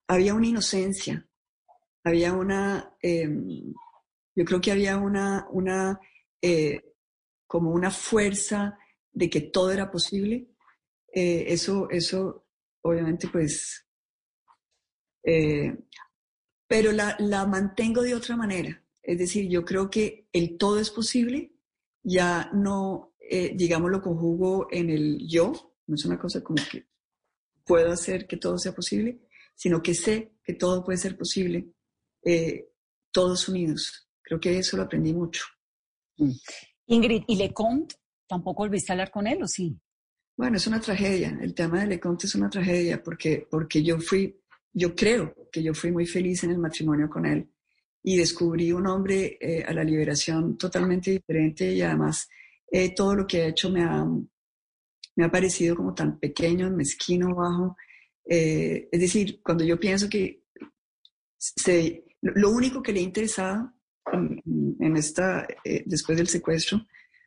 Había 0.09 0.35
una 0.35 0.47
inocencia, 0.49 1.27
había 2.03 2.33
una, 2.35 2.95
em, 3.01 3.73
yo 4.35 4.45
creo 4.45 4.61
que 4.61 4.73
había 4.73 4.97
una, 4.97 5.47
una, 5.51 6.01
eh, 6.43 6.95
como 7.47 7.71
una 7.71 7.91
fuerza 7.91 8.79
de 9.13 9.31
que 9.31 9.41
todo 9.41 9.71
era 9.71 9.91
posible. 9.91 10.49
Eh, 11.13 11.45
eso, 11.49 11.89
eso, 11.91 12.47
obviamente, 12.83 13.29
pues, 13.29 13.87
eh, 15.23 15.77
pero 16.67 16.93
la, 16.93 17.17
la 17.21 17.47
mantengo 17.47 18.03
de 18.03 18.15
otra 18.15 18.37
manera. 18.37 18.85
Es 19.03 19.19
decir, 19.19 19.49
yo 19.49 19.65
creo 19.65 19.91
que 19.91 20.29
el 20.33 20.57
todo 20.57 20.81
es 20.81 20.91
posible, 20.91 21.53
ya 22.03 22.51
no, 22.53 23.15
eh, 23.21 23.53
digamos, 23.55 23.91
lo 23.91 24.01
conjugo 24.01 24.67
en 24.71 24.91
el 24.91 25.27
yo, 25.29 25.75
no 25.87 25.95
es 25.95 26.05
una 26.05 26.19
cosa 26.19 26.43
como 26.43 26.63
que 26.71 26.87
puedo 27.65 27.93
hacer 27.93 28.27
que 28.27 28.37
todo 28.37 28.59
sea 28.59 28.75
posible, 28.75 29.21
sino 29.55 29.83
que 29.83 29.95
sé 29.95 30.33
que 30.43 30.55
todo 30.55 30.85
puede 30.85 30.99
ser 30.99 31.17
posible, 31.17 31.69
eh, 32.25 32.71
todos 33.13 33.49
unidos. 33.49 34.09
Creo 34.25 34.41
que 34.41 34.59
eso 34.59 34.77
lo 34.77 34.85
aprendí 34.85 35.13
mucho. 35.13 35.45
Ingrid, 36.87 37.25
¿y 37.29 37.37
Lecomte? 37.37 37.97
¿Tampoco 38.27 38.63
volviste 38.63 38.91
a 38.91 38.95
hablar 38.95 39.11
con 39.11 39.27
él 39.27 39.43
o 39.43 39.47
sí? 39.47 39.79
Bueno, 40.37 40.57
es 40.57 40.67
una 40.67 40.81
tragedia. 40.81 41.39
El 41.41 41.55
tema 41.55 41.81
de 41.81 41.87
Leconte 41.87 42.27
es 42.27 42.35
una 42.35 42.49
tragedia 42.49 43.03
porque, 43.03 43.47
porque 43.49 43.83
yo 43.83 44.01
fui, 44.01 44.41
yo 44.73 44.95
creo 44.95 45.35
que 45.53 45.63
yo 45.63 45.75
fui 45.75 45.93
muy 45.93 46.07
feliz 46.07 46.43
en 46.43 46.51
el 46.51 46.59
matrimonio 46.59 47.09
con 47.09 47.27
él 47.27 47.49
y 48.03 48.17
descubrí 48.17 48.73
un 48.73 48.87
hombre 48.87 49.39
eh, 49.41 49.63
a 49.63 49.73
la 49.73 49.85
liberación 49.85 50.59
totalmente 50.59 51.13
diferente 51.13 51.73
y 51.73 51.83
además 51.83 52.29
eh, 52.71 52.95
todo 52.95 53.15
lo 53.15 53.27
que 53.27 53.43
ha 53.43 53.47
hecho 53.49 53.71
me 53.71 53.83
ha, 53.83 54.05
me 55.17 55.25
ha 55.25 55.31
parecido 55.31 55.77
como 55.77 55.95
tan 55.95 56.19
pequeño, 56.19 56.71
mezquino, 56.71 57.35
bajo. 57.35 57.77
Eh, 58.25 58.89
es 58.91 59.01
decir, 59.01 59.41
cuando 59.43 59.65
yo 59.65 59.79
pienso 59.79 60.09
que 60.09 60.45
se, 61.37 62.05
lo 62.23 62.33
lo 62.33 62.51
único 62.51 62.83
que 62.83 62.93
le 62.93 63.01
ha 63.01 63.05
interesado 63.05 63.73
en, 64.13 64.97
esta, 64.97 65.47
eh, 65.65 65.83
después 65.87 66.19
del 66.19 66.29
secuestro 66.29 66.87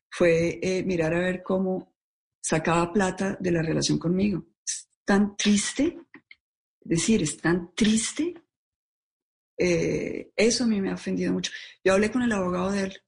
fue 0.09 0.59
eh, 0.61 0.83
mirar 0.83 1.13
a 1.13 1.19
ver 1.19 1.43
cómo 1.43 1.93
sacaba 2.41 2.93
plata 2.93 3.37
de 3.39 3.51
la 3.51 3.61
relación 3.61 3.99
conmigo. 3.99 4.45
Es 4.65 4.87
tan 5.03 5.35
triste, 5.35 5.99
es 6.81 6.89
decir, 6.89 7.21
es 7.21 7.37
tan 7.37 7.73
triste. 7.75 8.33
Eh, 9.57 10.31
eso 10.35 10.63
a 10.63 10.67
mí 10.67 10.79
me 10.79 10.91
ha 10.91 10.95
ofendido 10.95 11.33
mucho. 11.33 11.51
Yo 11.83 11.93
hablé 11.93 12.11
con 12.11 12.21
el 12.21 12.31
abogado 12.31 12.71
de 12.71 12.83
él 12.83 13.01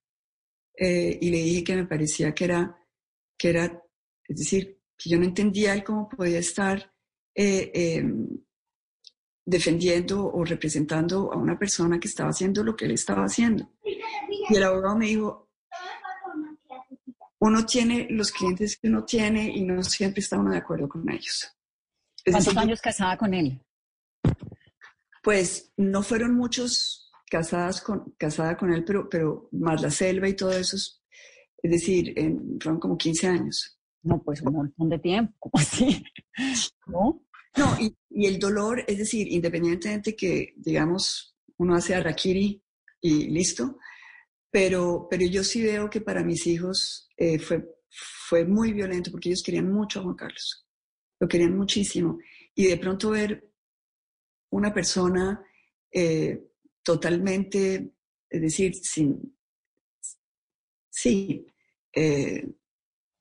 eh, 0.76 1.18
y 1.22 1.30
le 1.30 1.38
dije 1.38 1.64
que 1.64 1.76
me 1.76 1.86
parecía 1.86 2.34
que 2.34 2.46
era, 2.46 2.78
que 3.38 3.50
era, 3.50 3.84
es 4.28 4.38
decir, 4.38 4.82
que 4.98 5.10
yo 5.10 5.18
no 5.18 5.26
entendía 5.26 5.74
él 5.74 5.84
cómo 5.84 6.10
podía 6.10 6.40
estar 6.40 6.94
eh, 7.36 8.04
defendiendo 9.50 10.26
o 10.28 10.46
representando 10.46 11.32
a 11.34 11.38
una 11.38 11.58
persona 11.58 12.00
que 12.00 12.08
estaba 12.08 12.30
haciendo 12.30 12.64
lo 12.64 12.76
que 12.76 12.86
él 12.86 12.92
estaba 12.92 13.24
haciendo. 13.26 13.68
Y 14.50 14.56
el 14.56 14.64
abogado 14.64 14.96
me 14.98 15.08
dijo, 15.08 15.50
uno 17.40 17.66
tiene 17.66 18.08
los 18.12 18.32
clientes 18.32 18.78
que 18.78 18.88
uno 18.88 19.04
tiene 19.06 19.50
y 19.50 19.64
no 19.64 19.82
siempre 19.84 20.22
está 20.22 20.38
uno 20.38 20.52
de 20.52 20.58
acuerdo 20.58 20.88
con 20.88 21.10
ellos. 21.10 21.52
Es 22.24 22.34
¿Cuántos 22.34 22.46
decir, 22.54 22.60
años 22.60 22.82
casada 22.82 23.18
con 23.18 23.34
él? 23.34 23.60
Pues 25.24 25.72
no 25.78 26.04
fueron 26.04 26.36
muchos 26.36 27.12
casadas 27.30 27.82
con, 27.82 28.14
casada 28.18 28.56
con 28.56 28.72
él, 28.74 28.84
pero, 28.84 29.10
pero 29.10 29.50
más 29.52 29.82
la 29.82 29.90
selva 29.92 30.28
y 30.28 30.36
todo 30.36 30.52
eso, 30.52 30.76
es, 30.76 31.02
es 31.64 31.72
decir, 31.72 32.14
en- 32.18 32.60
fueron 32.62 32.80
como 32.80 32.98
15 32.98 33.28
años. 33.28 33.80
No, 34.04 34.22
pues 34.22 34.42
un 34.42 34.54
montón 34.54 34.90
de 34.90 35.00
tiempo, 35.00 35.34
¿cómo 35.40 35.52
así? 35.56 36.04
¿No? 36.88 37.22
No, 37.58 37.76
y, 37.80 37.96
el 38.28 38.40
dolor, 38.40 38.84
es 38.88 38.98
decir, 38.98 39.28
independientemente 39.32 40.16
que, 40.16 40.54
digamos, 40.58 41.36
uno 41.58 41.76
hace 41.76 41.96
harakiri 41.96 42.62
y 43.02 43.28
listo, 43.30 43.78
pero, 44.52 45.08
pero 45.10 45.26
yo 45.26 45.44
sí 45.44 45.64
veo 45.64 45.90
que 45.90 46.02
para 46.02 46.24
mis 46.24 46.48
hijos 46.48 47.10
eh, 47.18 47.40
fue, 47.40 47.66
fue 47.90 48.46
muy 48.46 48.74
violento 48.74 49.12
porque 49.12 49.30
ellos 49.30 49.44
querían 49.44 49.72
mucho 49.72 50.00
a 50.00 50.04
Juan 50.04 50.16
Carlos, 50.16 50.68
lo 51.20 51.28
querían 51.28 51.58
muchísimo. 51.58 52.20
Y 52.56 52.68
de 52.68 52.78
pronto 52.78 53.12
ver 53.12 53.50
una 54.52 54.74
persona 54.74 55.44
eh, 55.92 56.40
totalmente, 56.84 57.94
es 58.30 58.42
decir, 58.42 58.76
sin, 58.76 59.36
sí, 60.90 61.46
eh, 61.94 62.48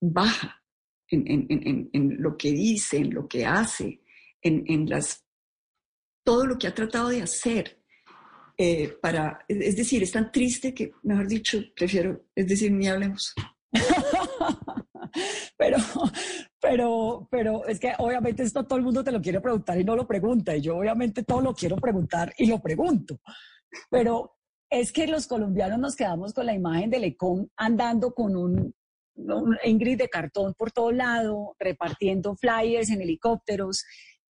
baja 0.01 0.63
en- 1.11 1.27
en- 1.31 1.47
en- 1.51 1.91
en 1.93 2.23
lo 2.23 2.37
que 2.37 2.53
dice, 2.53 2.99
en 2.99 3.15
lo 3.15 3.29
que 3.29 3.47
hace, 3.47 4.03
en, 4.43 4.65
en 4.67 4.89
las, 4.89 5.25
todo 6.25 6.47
lo 6.47 6.59
que 6.59 6.67
ha 6.69 6.75
tratado 6.75 7.09
de 7.09 7.23
hacer. 7.23 7.79
eh, 8.59 8.89
para, 9.01 9.45
es 9.47 9.77
decir, 9.77 10.03
es 10.03 10.13
tan 10.13 10.33
triste 10.33 10.75
que, 10.75 10.91
mejor 11.05 11.29
dicho, 11.29 11.59
prefiero, 11.77 12.25
es 12.35 12.49
decir, 12.49 12.73
ni 12.73 12.89
hablemos. 12.89 13.33
pero, 15.57 15.79
pero, 16.61 17.29
pero 17.31 17.67
es 17.67 17.79
que 17.79 17.93
obviamente 17.99 18.43
esto 18.43 18.65
todo 18.67 18.79
el 18.79 18.85
mundo 18.85 19.05
te 19.05 19.13
lo 19.13 19.21
quiere 19.21 19.41
preguntar 19.41 19.81
y 19.81 19.85
no 19.85 19.95
lo 19.95 20.07
pregunta. 20.09 20.57
Y 20.57 20.61
yo 20.61 20.77
obviamente 20.77 21.23
todo 21.23 21.41
lo 21.41 21.55
quiero 21.55 21.77
preguntar 21.77 22.33
y 22.37 22.47
lo 22.47 22.61
pregunto. 22.61 23.21
Pero 23.91 24.37
es 24.71 24.93
que 24.93 25.07
los 25.07 25.27
colombianos 25.29 25.79
nos 25.79 25.95
quedamos 25.97 26.35
con 26.35 26.47
la 26.47 26.55
imagen 26.55 26.91
de 26.91 26.99
Lecón 26.99 27.51
andando 27.57 28.13
con 28.13 28.37
un, 28.37 28.75
un 29.15 29.59
Ingrid 29.65 29.99
de 29.99 30.09
cartón 30.09 30.55
por 30.55 30.73
todo 30.73 30.91
lado, 30.91 31.55
repartiendo 31.61 32.35
flyers 32.37 32.91
en 32.91 33.03
helicópteros. 33.03 33.85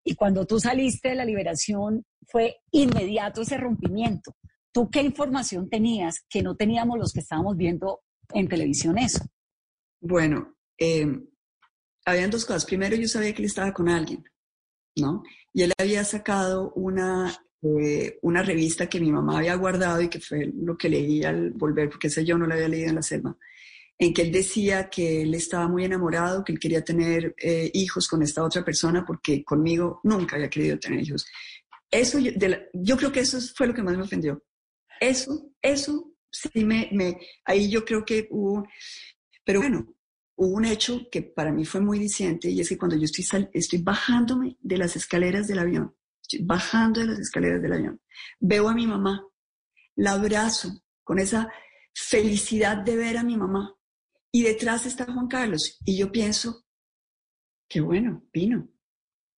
Y 0.08 0.14
cuando 0.14 0.46
tú 0.46 0.58
saliste 0.58 1.10
de 1.10 1.16
la 1.16 1.24
liberación 1.26 2.02
fue 2.26 2.62
inmediato 2.70 3.42
ese 3.42 3.58
rompimiento. 3.58 4.34
¿Tú 4.72 4.88
qué 4.88 5.02
información 5.02 5.68
tenías 5.68 6.24
que 6.30 6.42
no 6.42 6.56
teníamos 6.56 6.98
los 6.98 7.12
que 7.12 7.20
estábamos 7.20 7.58
viendo 7.58 8.00
en 8.32 8.48
televisión 8.48 8.96
eso? 8.96 9.22
Bueno, 10.00 10.56
eh, 10.78 11.06
habían 12.06 12.30
dos 12.30 12.46
cosas. 12.46 12.64
Primero, 12.64 12.96
yo 12.96 13.06
sabía 13.06 13.34
que 13.34 13.42
él 13.42 13.46
estaba 13.48 13.74
con 13.74 13.90
alguien, 13.90 14.24
¿no? 14.96 15.24
Y 15.52 15.60
él 15.60 15.74
había 15.76 16.02
sacado 16.04 16.72
una, 16.72 17.38
eh, 17.60 18.18
una 18.22 18.42
revista 18.42 18.88
que 18.88 19.00
mi 19.00 19.12
mamá 19.12 19.36
había 19.40 19.56
guardado 19.56 20.00
y 20.00 20.08
que 20.08 20.20
fue 20.20 20.50
lo 20.54 20.78
que 20.78 20.88
leí 20.88 21.22
al 21.22 21.50
volver, 21.50 21.90
porque 21.90 22.06
ese 22.06 22.24
yo 22.24 22.38
no 22.38 22.46
la 22.46 22.54
había 22.54 22.68
leído 22.68 22.88
en 22.88 22.94
la 22.94 23.02
selva, 23.02 23.36
en 23.98 24.14
que 24.14 24.22
él 24.22 24.32
decía 24.32 24.88
que 24.88 25.22
él 25.22 25.34
estaba 25.34 25.66
muy 25.68 25.84
enamorado, 25.84 26.44
que 26.44 26.52
él 26.52 26.58
quería 26.60 26.84
tener 26.84 27.34
eh, 27.38 27.70
hijos 27.74 28.06
con 28.08 28.22
esta 28.22 28.44
otra 28.44 28.64
persona, 28.64 29.04
porque 29.04 29.44
conmigo 29.44 30.00
nunca 30.04 30.36
había 30.36 30.50
querido 30.50 30.78
tener 30.78 31.00
hijos. 31.02 31.26
Eso, 31.90 32.18
yo, 32.18 32.32
de 32.36 32.48
la- 32.48 32.60
yo 32.74 32.96
creo 32.96 33.10
que 33.12 33.20
eso 33.20 33.38
fue 33.56 33.66
lo 33.66 33.74
que 33.74 33.82
más 33.82 33.96
me 33.96 34.02
ofendió. 34.04 34.42
Eso, 35.00 35.50
eso, 35.62 36.12
sí 36.30 36.64
me, 36.64 36.88
me, 36.92 37.18
ahí 37.44 37.70
yo 37.70 37.84
creo 37.84 38.04
que 38.04 38.28
hubo, 38.30 38.66
pero 39.44 39.60
bueno, 39.60 39.86
hubo 40.36 40.56
un 40.56 40.64
hecho 40.64 41.08
que 41.10 41.22
para 41.22 41.52
mí 41.52 41.64
fue 41.64 41.80
muy 41.80 41.98
diciente 41.98 42.50
y 42.50 42.60
es 42.60 42.68
que 42.68 42.78
cuando 42.78 42.96
yo 42.96 43.04
estoy, 43.04 43.24
sal- 43.24 43.50
estoy 43.52 43.82
bajándome 43.82 44.56
de 44.60 44.78
las 44.78 44.96
escaleras 44.96 45.48
del 45.48 45.58
avión, 45.60 45.94
estoy 46.22 46.44
bajando 46.44 47.00
de 47.00 47.06
las 47.06 47.18
escaleras 47.18 47.62
del 47.62 47.72
avión, 47.72 48.00
veo 48.40 48.68
a 48.68 48.74
mi 48.74 48.86
mamá, 48.86 49.24
la 49.96 50.12
abrazo 50.12 50.82
con 51.04 51.18
esa 51.18 51.50
felicidad 51.94 52.76
de 52.78 52.96
ver 52.96 53.16
a 53.18 53.24
mi 53.24 53.36
mamá 53.36 53.74
y 54.32 54.42
detrás 54.42 54.86
está 54.86 55.04
Juan 55.04 55.28
Carlos 55.28 55.78
y 55.84 55.96
yo 55.96 56.12
pienso, 56.12 56.66
qué 57.68 57.80
bueno, 57.80 58.26
vino, 58.32 58.68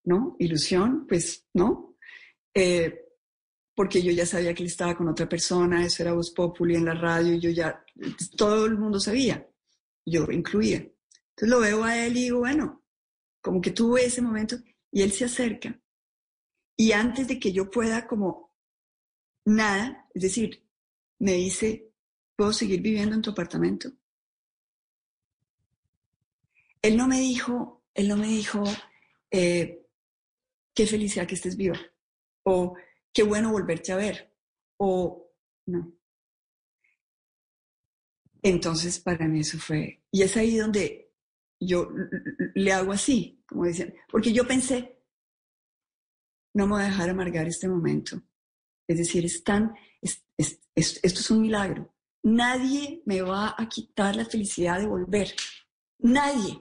¿no? 0.04 0.36
Ilusión, 0.38 1.06
pues, 1.06 1.46
¿no? 1.54 1.96
Eh, 2.54 3.06
porque 3.74 4.02
yo 4.02 4.12
ya 4.12 4.26
sabía 4.26 4.52
que 4.52 4.62
él 4.62 4.68
estaba 4.68 4.96
con 4.96 5.08
otra 5.08 5.28
persona, 5.28 5.84
eso 5.84 6.02
era 6.02 6.12
Voz 6.12 6.32
Populi 6.32 6.76
en 6.76 6.84
la 6.84 6.94
radio, 6.94 7.34
y 7.34 7.40
yo 7.40 7.50
ya, 7.50 7.84
todo 8.36 8.66
el 8.66 8.76
mundo 8.76 9.00
sabía, 9.00 9.48
yo 10.04 10.30
incluía. 10.30 10.78
Entonces 10.78 11.48
lo 11.48 11.60
veo 11.60 11.84
a 11.84 11.96
él 11.96 12.16
y 12.16 12.22
digo, 12.24 12.40
bueno, 12.40 12.84
como 13.40 13.60
que 13.60 13.70
tuve 13.70 14.04
ese 14.04 14.20
momento, 14.20 14.56
y 14.92 15.02
él 15.02 15.12
se 15.12 15.24
acerca, 15.24 15.80
y 16.76 16.92
antes 16.92 17.28
de 17.28 17.38
que 17.38 17.52
yo 17.52 17.70
pueda 17.70 18.06
como 18.06 18.54
nada, 19.44 20.08
es 20.14 20.22
decir, 20.22 20.66
me 21.18 21.32
dice, 21.32 21.92
¿puedo 22.36 22.52
seguir 22.52 22.80
viviendo 22.80 23.14
en 23.14 23.22
tu 23.22 23.30
apartamento? 23.30 23.90
Él 26.82 26.96
no 26.96 27.06
me 27.08 27.20
dijo, 27.20 27.84
él 27.94 28.08
no 28.08 28.16
me 28.16 28.26
dijo, 28.26 28.64
eh, 29.30 29.86
qué 30.74 30.86
felicidad 30.86 31.26
que 31.26 31.34
estés 31.34 31.56
viva, 31.56 31.78
o 32.44 32.76
qué 33.12 33.22
bueno 33.22 33.52
volverte 33.52 33.92
a 33.92 33.96
ver, 33.96 34.34
o 34.78 35.30
no. 35.66 35.92
Entonces, 38.42 38.98
para 38.98 39.28
mí 39.28 39.40
eso 39.40 39.58
fue, 39.58 40.02
y 40.10 40.22
es 40.22 40.36
ahí 40.36 40.56
donde 40.56 41.12
yo 41.60 41.90
le 42.54 42.72
hago 42.72 42.92
así, 42.92 43.42
como 43.46 43.66
dicen, 43.66 43.94
porque 44.10 44.32
yo 44.32 44.46
pensé, 44.46 44.96
no 46.54 46.66
me 46.66 46.72
voy 46.74 46.82
a 46.82 46.86
dejar 46.86 47.10
amargar 47.10 47.46
este 47.46 47.68
momento. 47.68 48.20
Es 48.88 48.98
decir, 48.98 49.24
es 49.24 49.44
tan, 49.44 49.74
es- 50.02 50.24
es- 50.36 50.60
es- 50.74 51.00
esto 51.02 51.20
es 51.20 51.30
un 51.30 51.42
milagro. 51.42 51.94
Nadie 52.24 53.02
me 53.06 53.22
va 53.22 53.54
a 53.56 53.68
quitar 53.68 54.16
la 54.16 54.24
felicidad 54.24 54.80
de 54.80 54.86
volver. 54.86 55.34
Nadie. 56.00 56.60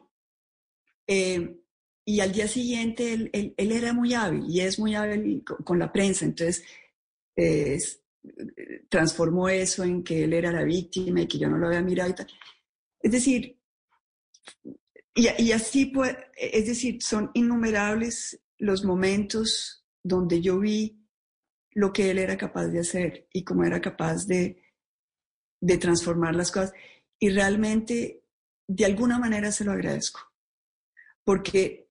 Eh, 1.09 1.57
y 2.05 2.19
al 2.21 2.31
día 2.31 2.47
siguiente 2.47 3.13
él, 3.13 3.29
él- 3.33 3.55
él 3.57 3.71
era 3.71 3.93
muy 3.93 4.13
hábil 4.13 4.45
y 4.49 4.61
es 4.61 4.77
muy 4.79 4.95
hábil 4.95 5.43
con, 5.65 5.79
la 5.79 5.91
prensa. 5.91 6.25
Entonces, 6.25 6.63
es- 7.35 8.01
eh, 8.57 8.85
transformó 8.89 9.49
eso 9.49 9.83
en 9.83 10.03
que 10.03 10.23
él 10.25 10.33
era 10.33 10.51
la 10.51 10.63
víctima 10.63 11.21
y 11.21 11.27
que 11.27 11.39
yo 11.39 11.49
no 11.49 11.57
lo 11.57 11.67
había 11.67 11.81
mirado 11.81 12.11
y 12.11 12.15
tal. 12.15 12.27
Es 13.01 13.11
decir, 13.11 13.57
y, 15.15 15.27
y 15.43 15.51
así 15.51 15.87
pues, 15.87 16.15
es 16.37 16.67
decir, 16.67 17.01
son 17.01 17.31
innumerables 17.33 18.39
los 18.57 18.83
momentos 18.83 19.85
donde 20.03 20.41
yo 20.41 20.59
vi 20.59 20.99
lo 21.73 21.93
que 21.93 22.11
él 22.11 22.19
era 22.19 22.37
capaz 22.37 22.67
de 22.67 22.79
hacer 22.79 23.27
y 23.33 23.43
cómo 23.43 23.63
era 23.63 23.81
capaz 23.81 24.25
de, 24.27 24.61
de 25.61 25.77
transformar 25.77 26.35
las 26.35 26.51
cosas. 26.51 26.73
Y 27.19 27.29
realmente, 27.29 28.23
de 28.67 28.85
alguna 28.85 29.19
manera 29.19 29.51
se 29.51 29.65
lo 29.65 29.71
agradezco, 29.71 30.21
porque, 31.29 31.87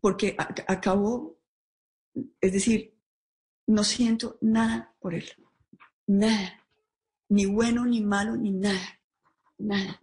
porque 0.00 0.36
ac- 0.36 0.64
acabó, 0.68 1.36
es 2.40 2.52
decir, 2.52 2.94
no 3.66 3.82
siento 3.82 4.38
nada 4.42 4.94
por 5.00 5.12
él, 5.12 5.24
nada, 6.06 6.52
ni 7.28 7.46
bueno, 7.46 7.84
ni 7.84 8.00
malo, 8.00 8.36
ni 8.36 8.52
nada, 8.52 9.00
nada. 9.58 10.00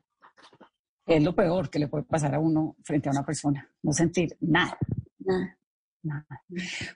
Es 1.06 1.24
lo 1.24 1.34
peor 1.34 1.70
que 1.70 1.80
le 1.80 1.88
puede 1.88 2.04
pasar 2.04 2.36
a 2.36 2.40
uno 2.40 2.76
frente 2.84 3.08
a 3.08 3.14
una 3.14 3.26
persona, 3.26 3.72
no 3.82 3.94
sentir 3.94 4.36
nada. 4.42 4.78
Nada. 5.20 5.58
Nada. 6.02 6.44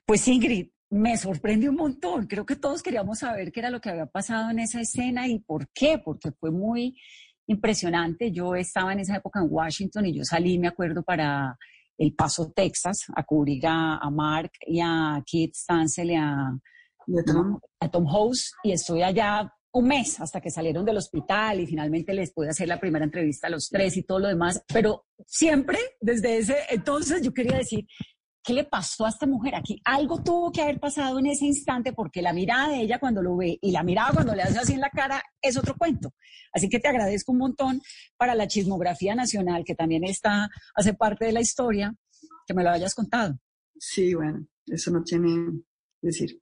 Pues 0.06 0.28
Ingrid, 0.28 0.72
me 0.90 1.16
sorprende 1.16 1.70
un 1.70 1.76
montón. 1.76 2.28
Creo 2.28 2.46
que 2.46 2.58
todos 2.58 2.84
queríamos 2.84 3.20
saber 3.20 3.54
qué 3.54 3.62
era 3.62 3.70
lo 3.70 3.80
que 3.80 3.92
había 3.92 4.08
pasado 4.08 4.50
en 4.50 4.60
esa 4.60 4.82
escena 4.82 5.26
y 5.30 5.40
por 5.40 5.70
qué, 5.70 6.00
porque 6.04 6.34
fue 6.34 6.52
muy 6.52 7.00
impresionante. 7.48 8.32
Yo 8.32 8.56
estaba 8.56 8.94
en 8.94 9.00
esa 9.00 9.18
época 9.18 9.40
en 9.40 9.48
Washington 9.50 10.06
y 10.06 10.14
yo 10.14 10.24
salí, 10.24 10.60
me 10.60 10.68
acuerdo, 10.68 11.04
para 11.04 11.58
El 11.98 12.14
Paso, 12.14 12.52
Texas, 12.56 13.06
a 13.16 13.24
cubrir 13.24 13.66
a, 13.66 13.98
a 13.98 14.10
Mark 14.10 14.52
y 14.62 14.80
a 14.82 15.22
Kit 15.26 15.56
Stansel 15.56 16.12
y 16.12 16.16
a, 16.16 16.52
Tom? 17.26 17.60
a 17.80 17.90
Tom 17.90 18.06
House 18.06 18.54
y 18.64 18.72
estoy 18.74 19.02
allá 19.02 19.52
un 19.72 19.88
mes 19.88 20.20
hasta 20.20 20.42
que 20.42 20.50
salieron 20.50 20.86
del 20.86 20.98
hospital 20.98 21.60
y 21.60 21.68
finalmente 21.68 22.14
les 22.14 22.34
pude 22.34 22.50
hacer 22.50 22.68
la 22.68 22.80
primera 22.80 23.06
entrevista 23.06 23.48
a 23.48 23.50
los 23.50 23.70
tres 23.70 23.96
y 23.98 24.04
todo 24.04 24.20
lo 24.20 24.28
demás, 24.28 24.64
pero 24.74 25.06
siempre 25.26 25.78
desde 26.02 26.38
ese 26.38 26.56
entonces 26.70 27.22
yo 27.22 27.34
quería 27.34 27.58
decir, 27.58 27.86
¿qué 28.48 28.54
le 28.54 28.64
pasó 28.64 29.06
a 29.06 29.10
esta 29.10 29.28
mujer 29.28 29.56
aquí? 29.56 29.82
Algo 29.84 30.24
tuvo 30.24 30.54
que 30.54 30.62
haber 30.62 30.80
pasado 30.80 31.20
en 31.20 31.26
ese 31.26 31.46
instante 31.46 31.92
porque 31.92 32.22
la 32.22 32.32
mirada 32.32 32.70
de 32.70 32.82
ella 32.82 32.98
cuando 32.98 33.22
lo 33.22 33.36
ve 33.36 33.60
y 33.62 33.72
la 33.72 33.84
mirada 33.84 34.14
cuando 34.14 34.34
le 34.34 34.42
hace 34.42 34.58
así 34.58 34.74
en 34.74 34.80
la 34.80 34.90
cara 34.90 35.22
es 35.42 35.58
otro 35.58 35.76
cuento. 35.76 36.14
Así 36.54 36.70
que 36.70 36.80
te 36.80 36.88
agradezco 36.88 37.34
un 37.34 37.40
montón 37.40 37.82
para 38.16 38.36
la 38.36 38.48
chismografía 38.48 39.16
nacional 39.16 39.66
que 39.66 39.76
también 39.76 40.06
está, 40.06 40.48
hace 40.74 40.94
parte 40.94 41.26
de 41.26 41.34
la 41.34 41.42
historia, 41.42 41.94
que 42.48 42.54
me 42.54 42.64
lo 42.64 42.70
hayas 42.70 42.96
contado. 42.96 43.38
Sí, 43.78 44.14
bueno, 44.14 44.48
eso 44.66 44.92
no 44.92 45.04
tiene 45.04 45.64
decir. 46.02 46.42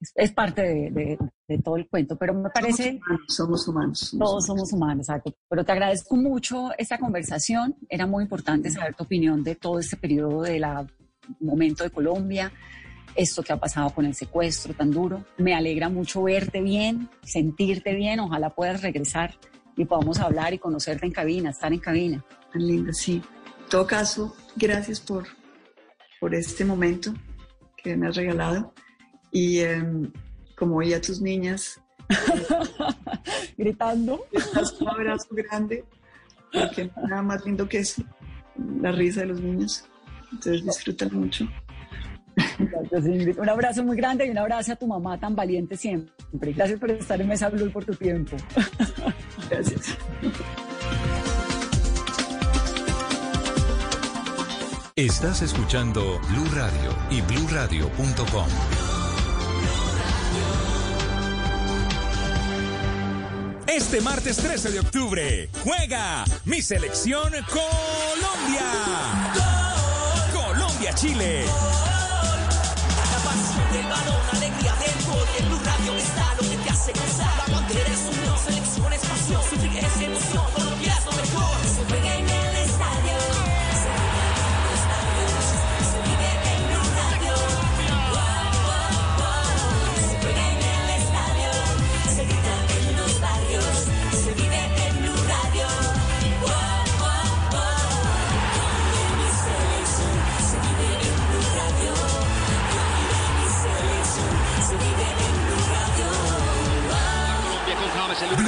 Es, 0.00 0.12
es 0.14 0.32
parte 0.32 0.62
de, 0.62 0.90
de- 0.90 1.18
de 1.48 1.58
todo 1.58 1.76
el 1.76 1.88
cuento, 1.88 2.16
pero 2.16 2.32
me 2.34 2.48
parece... 2.50 3.00
Somos 3.26 3.66
humanos. 3.66 3.98
somos 3.98 4.28
Todos 4.28 4.46
somos 4.46 4.72
humanos, 4.72 5.08
exacto. 5.08 5.34
Pero 5.48 5.64
te 5.64 5.72
agradezco 5.72 6.14
mucho 6.16 6.70
esta 6.78 6.98
conversación. 6.98 7.74
Era 7.88 8.06
muy 8.06 8.22
importante 8.22 8.70
saber 8.70 8.94
tu 8.94 9.02
opinión 9.04 9.42
de 9.42 9.56
todo 9.56 9.80
este 9.80 9.96
periodo 9.96 10.42
del 10.42 10.64
momento 11.40 11.82
de 11.84 11.90
Colombia, 11.90 12.52
esto 13.16 13.42
que 13.42 13.52
ha 13.52 13.56
pasado 13.58 13.90
con 13.90 14.04
el 14.06 14.14
secuestro 14.14 14.74
tan 14.74 14.92
duro. 14.92 15.24
Me 15.38 15.54
alegra 15.54 15.88
mucho 15.88 16.22
verte 16.22 16.60
bien, 16.60 17.08
sentirte 17.24 17.94
bien. 17.94 18.20
Ojalá 18.20 18.50
puedas 18.50 18.82
regresar 18.82 19.34
y 19.76 19.84
podamos 19.84 20.20
hablar 20.20 20.54
y 20.54 20.58
conocerte 20.58 21.06
en 21.06 21.12
cabina, 21.12 21.50
estar 21.50 21.72
en 21.72 21.80
cabina. 21.80 22.24
Tan 22.52 22.64
linda, 22.66 22.92
sí. 22.92 23.14
En 23.64 23.68
todo 23.68 23.86
caso, 23.88 24.36
gracias 24.54 25.00
por, 25.00 25.24
por 26.20 26.34
este 26.34 26.64
momento 26.64 27.12
que 27.76 27.96
me 27.96 28.06
has 28.08 28.14
regalado. 28.16 28.72
Y 29.30 29.60
em, 29.60 30.10
como 30.56 30.76
oí 30.76 30.92
a 30.92 31.00
tus 31.00 31.20
niñas 31.20 31.80
gritando, 33.56 34.26
un 34.80 34.88
abrazo 34.88 35.28
grande, 35.30 35.84
porque 36.52 36.84
no 36.84 36.92
hay 36.96 37.08
nada 37.08 37.22
más 37.22 37.44
lindo 37.44 37.68
que 37.68 37.78
eso, 37.78 38.02
la 38.80 38.92
risa 38.92 39.20
de 39.20 39.26
los 39.26 39.40
niños. 39.40 39.84
Entonces 40.32 40.64
disfrutan 40.64 41.10
mucho. 41.12 41.48
Gracias. 42.90 43.36
Un 43.36 43.48
abrazo 43.48 43.84
muy 43.84 43.96
grande 43.96 44.26
y 44.26 44.30
un 44.30 44.38
abrazo 44.38 44.72
a 44.72 44.76
tu 44.76 44.86
mamá 44.86 45.18
tan 45.18 45.34
valiente 45.34 45.76
siempre. 45.76 46.52
Gracias 46.52 46.78
por 46.78 46.90
estar 46.90 47.20
en 47.20 47.28
Mesa 47.28 47.48
Blue 47.48 47.66
y 47.66 47.70
por 47.70 47.84
tu 47.84 47.94
tiempo. 47.94 48.36
Gracias. 49.50 49.96
Estás 54.96 55.42
escuchando 55.42 56.20
Blue 56.28 56.48
Radio 56.54 56.94
y 57.10 57.22
bluradio.com. 57.22 58.89
Este 63.72 64.00
martes 64.00 64.36
13 64.38 64.72
de 64.72 64.80
octubre, 64.80 65.48
juega 65.62 66.24
mi 66.44 66.60
selección 66.60 67.32
Colombia. 67.48 68.66
Colombia-Chile. 70.34 71.44
La 71.44 73.18
pasión 73.22 73.72
del 73.72 73.84
balón, 73.84 74.22
alegría 74.32 74.74
del 74.74 75.06
gol. 75.06 75.28
En 75.38 75.46
Blue 75.46 75.60
Radio 75.64 75.94
está 75.94 76.34
lo 76.34 76.50
que 76.50 76.56
te 76.56 76.70
hace 76.70 76.92
gozar. 76.92 77.59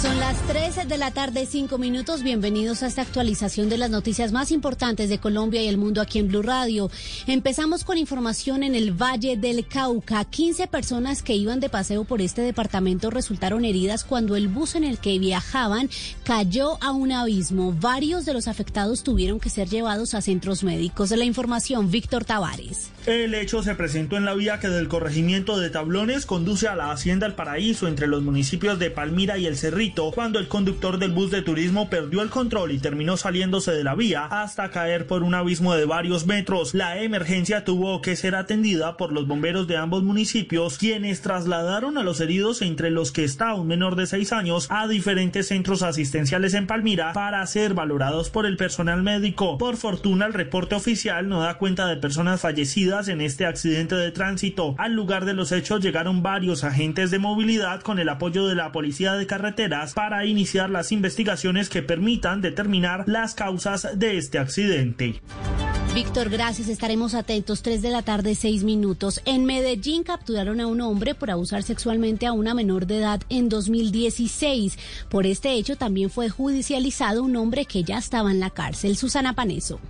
Son 0.00 0.20
las 0.20 0.40
13 0.46 0.84
de 0.86 0.96
la 0.96 1.10
tarde, 1.10 1.44
5 1.44 1.76
minutos. 1.76 2.22
Bienvenidos 2.22 2.84
a 2.84 2.86
esta 2.86 3.02
actualización 3.02 3.68
de 3.68 3.78
las 3.78 3.90
noticias 3.90 4.30
más 4.30 4.52
importantes 4.52 5.08
de 5.08 5.18
Colombia 5.18 5.60
y 5.60 5.66
el 5.66 5.76
mundo 5.76 6.00
aquí 6.00 6.20
en 6.20 6.28
Blue 6.28 6.42
Radio. 6.42 6.88
Empezamos 7.26 7.82
con 7.82 7.98
información 7.98 8.62
en 8.62 8.76
el 8.76 8.92
Valle 8.92 9.36
del 9.36 9.66
Cauca. 9.66 10.24
15 10.24 10.68
personas 10.68 11.24
que 11.24 11.34
iban 11.34 11.58
de 11.58 11.68
paseo 11.68 12.04
por 12.04 12.22
este 12.22 12.42
departamento 12.42 13.10
resultaron 13.10 13.64
heridas 13.64 14.04
cuando 14.04 14.36
el 14.36 14.46
bus 14.46 14.76
en 14.76 14.84
el 14.84 14.98
que 14.98 15.18
viajaban 15.18 15.90
cayó 16.22 16.78
a 16.80 16.92
un 16.92 17.10
abismo. 17.10 17.72
Varios 17.72 18.24
de 18.24 18.34
los 18.34 18.46
afectados 18.46 19.02
tuvieron 19.02 19.40
que 19.40 19.50
ser 19.50 19.68
llevados 19.68 20.14
a 20.14 20.20
centros 20.20 20.62
médicos. 20.62 21.10
La 21.10 21.24
información, 21.24 21.90
Víctor 21.90 22.24
Tavares. 22.24 22.90
El 23.06 23.34
hecho 23.34 23.64
se 23.64 23.74
presentó 23.74 24.16
en 24.16 24.26
la 24.26 24.34
vía 24.34 24.60
que 24.60 24.68
del 24.68 24.86
corregimiento 24.86 25.58
de 25.58 25.70
Tablones 25.70 26.24
conduce 26.24 26.68
a 26.68 26.76
la 26.76 26.92
Hacienda 26.92 27.26
El 27.26 27.34
Paraíso 27.34 27.88
entre 27.88 28.06
los 28.06 28.22
municipios 28.22 28.78
de 28.78 28.90
Palmira 28.90 29.38
y 29.38 29.46
El 29.46 29.56
Cerrito 29.88 30.10
cuando 30.12 30.38
el 30.38 30.48
conductor 30.48 30.98
del 30.98 31.12
bus 31.12 31.30
de 31.30 31.42
turismo 31.42 31.88
perdió 31.88 32.22
el 32.22 32.30
control 32.30 32.72
y 32.72 32.78
terminó 32.78 33.16
saliéndose 33.16 33.72
de 33.72 33.84
la 33.84 33.94
vía 33.94 34.26
hasta 34.26 34.70
caer 34.70 35.06
por 35.06 35.22
un 35.22 35.34
abismo 35.34 35.74
de 35.74 35.86
varios 35.86 36.26
metros. 36.26 36.74
La 36.74 37.00
emergencia 37.00 37.64
tuvo 37.64 38.02
que 38.02 38.16
ser 38.16 38.34
atendida 38.34 38.96
por 38.96 39.12
los 39.12 39.26
bomberos 39.26 39.66
de 39.66 39.76
ambos 39.76 40.02
municipios 40.02 40.78
quienes 40.78 41.22
trasladaron 41.22 41.96
a 41.96 42.02
los 42.02 42.20
heridos 42.20 42.60
entre 42.60 42.90
los 42.90 43.12
que 43.12 43.24
está 43.24 43.54
un 43.54 43.66
menor 43.66 43.96
de 43.96 44.06
6 44.06 44.32
años 44.32 44.66
a 44.70 44.88
diferentes 44.88 45.48
centros 45.48 45.82
asistenciales 45.82 46.54
en 46.54 46.66
Palmira 46.66 47.12
para 47.12 47.46
ser 47.46 47.74
valorados 47.74 48.28
por 48.30 48.44
el 48.44 48.56
personal 48.56 49.02
médico. 49.02 49.58
Por 49.58 49.76
fortuna 49.76 50.26
el 50.26 50.34
reporte 50.34 50.74
oficial 50.74 51.28
no 51.28 51.40
da 51.40 51.56
cuenta 51.56 51.86
de 51.86 51.96
personas 51.96 52.40
fallecidas 52.40 53.08
en 53.08 53.20
este 53.20 53.46
accidente 53.46 53.94
de 53.94 54.10
tránsito. 54.10 54.74
Al 54.76 54.94
lugar 54.94 55.24
de 55.24 55.34
los 55.34 55.52
hechos 55.52 55.80
llegaron 55.80 56.22
varios 56.22 56.64
agentes 56.64 57.10
de 57.10 57.18
movilidad 57.18 57.80
con 57.80 57.98
el 57.98 58.08
apoyo 58.08 58.46
de 58.46 58.54
la 58.54 58.72
policía 58.72 59.14
de 59.14 59.26
para 59.94 60.26
iniciar 60.26 60.70
las 60.70 60.92
investigaciones 60.92 61.68
que 61.68 61.82
permitan 61.82 62.40
determinar 62.40 63.04
las 63.06 63.34
causas 63.34 63.88
de 63.98 64.18
este 64.18 64.38
accidente. 64.38 65.20
Víctor, 65.94 66.28
gracias. 66.28 66.68
Estaremos 66.68 67.14
atentos. 67.14 67.62
3 67.62 67.82
de 67.82 67.90
la 67.90 68.02
tarde, 68.02 68.34
6 68.34 68.62
minutos. 68.62 69.20
En 69.24 69.44
Medellín 69.44 70.04
capturaron 70.04 70.60
a 70.60 70.66
un 70.66 70.80
hombre 70.80 71.14
por 71.14 71.30
abusar 71.30 71.62
sexualmente 71.62 72.26
a 72.26 72.32
una 72.32 72.54
menor 72.54 72.86
de 72.86 72.98
edad 72.98 73.20
en 73.30 73.48
2016. 73.48 74.78
Por 75.08 75.26
este 75.26 75.52
hecho 75.54 75.76
también 75.76 76.10
fue 76.10 76.28
judicializado 76.28 77.22
un 77.22 77.36
hombre 77.36 77.64
que 77.64 77.82
ya 77.82 77.98
estaba 77.98 78.30
en 78.30 78.40
la 78.40 78.50
cárcel. 78.50 78.96
Susana 78.96 79.32
Paneso. 79.34 79.80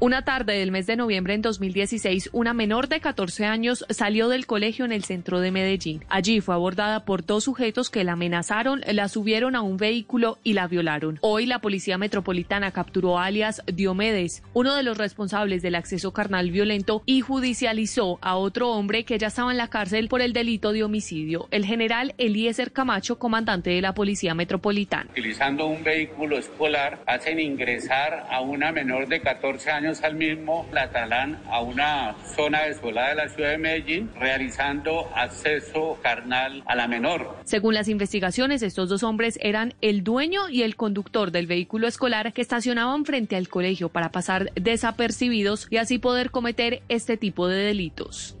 Una 0.00 0.22
tarde 0.22 0.56
del 0.56 0.70
mes 0.70 0.86
de 0.86 0.94
noviembre 0.94 1.34
en 1.34 1.42
2016, 1.42 2.30
una 2.32 2.54
menor 2.54 2.86
de 2.86 3.00
14 3.00 3.46
años 3.46 3.84
salió 3.90 4.28
del 4.28 4.46
colegio 4.46 4.84
en 4.84 4.92
el 4.92 5.02
centro 5.02 5.40
de 5.40 5.50
Medellín. 5.50 6.04
Allí 6.08 6.40
fue 6.40 6.54
abordada 6.54 7.04
por 7.04 7.26
dos 7.26 7.42
sujetos 7.42 7.90
que 7.90 8.04
la 8.04 8.12
amenazaron, 8.12 8.80
la 8.86 9.08
subieron 9.08 9.56
a 9.56 9.62
un 9.62 9.76
vehículo 9.76 10.38
y 10.44 10.52
la 10.52 10.68
violaron. 10.68 11.18
Hoy 11.20 11.46
la 11.46 11.58
Policía 11.58 11.98
Metropolitana 11.98 12.70
capturó 12.70 13.18
a 13.18 13.24
alias 13.24 13.60
Diomedes, 13.66 14.44
uno 14.54 14.76
de 14.76 14.84
los 14.84 14.98
responsables 14.98 15.62
del 15.62 15.74
acceso 15.74 16.12
carnal 16.12 16.52
violento, 16.52 17.02
y 17.04 17.20
judicializó 17.20 18.20
a 18.22 18.36
otro 18.36 18.70
hombre 18.70 19.02
que 19.02 19.18
ya 19.18 19.26
estaba 19.26 19.50
en 19.50 19.56
la 19.56 19.66
cárcel 19.66 20.06
por 20.06 20.20
el 20.20 20.32
delito 20.32 20.72
de 20.72 20.84
homicidio, 20.84 21.48
el 21.50 21.66
general 21.66 22.14
Eliezer 22.18 22.70
Camacho, 22.70 23.18
comandante 23.18 23.70
de 23.70 23.82
la 23.82 23.94
Policía 23.94 24.32
Metropolitana. 24.36 25.10
Utilizando 25.10 25.66
un 25.66 25.82
vehículo 25.82 26.38
escolar, 26.38 27.00
hacen 27.04 27.40
ingresar 27.40 28.28
a 28.30 28.40
una 28.42 28.70
menor 28.70 29.08
de 29.08 29.20
14 29.20 29.72
años 29.72 29.87
al 30.02 30.14
mismo 30.14 30.66
la 30.72 30.90
trasladan 30.90 31.40
a 31.50 31.60
una 31.60 32.14
zona 32.36 32.64
desolada 32.64 33.08
de 33.10 33.14
la 33.14 33.28
ciudad 33.28 33.50
de 33.50 33.58
Medellín, 33.58 34.10
realizando 34.18 35.08
acceso 35.14 35.98
carnal 36.02 36.62
a 36.66 36.74
la 36.74 36.86
menor. 36.86 37.36
Según 37.44 37.74
las 37.74 37.88
investigaciones, 37.88 38.62
estos 38.62 38.88
dos 38.88 39.02
hombres 39.02 39.38
eran 39.42 39.74
el 39.80 40.04
dueño 40.04 40.48
y 40.50 40.62
el 40.62 40.76
conductor 40.76 41.30
del 41.30 41.46
vehículo 41.46 41.88
escolar 41.88 42.32
que 42.32 42.42
estacionaban 42.42 43.04
frente 43.04 43.36
al 43.36 43.48
colegio 43.48 43.88
para 43.88 44.10
pasar 44.10 44.52
desapercibidos 44.54 45.66
y 45.70 45.78
así 45.78 45.98
poder 45.98 46.30
cometer 46.30 46.82
este 46.88 47.16
tipo 47.16 47.48
de 47.48 47.56
delitos. 47.56 48.36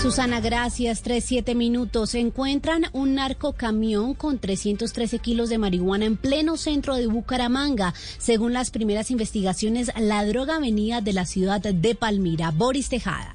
Susana, 0.00 0.40
gracias. 0.40 1.02
Tres, 1.02 1.24
siete 1.24 1.54
minutos. 1.54 2.14
Encuentran 2.14 2.86
un 2.92 3.14
narcocamión 3.14 4.14
con 4.14 4.38
313 4.38 5.18
kilos 5.20 5.48
de 5.48 5.58
marihuana 5.58 6.06
en 6.06 6.16
pleno 6.16 6.56
centro 6.56 6.96
de 6.96 7.06
Bucaramanga. 7.06 7.94
Según 8.18 8.52
las 8.52 8.70
primeras 8.70 9.10
investigaciones, 9.10 9.92
la 9.98 10.24
droga 10.24 10.58
venía 10.58 11.00
de 11.00 11.12
la 11.12 11.24
ciudad 11.24 11.60
de 11.60 11.94
Palmira. 11.94 12.50
Boris 12.50 12.88
Tejada. 12.88 13.34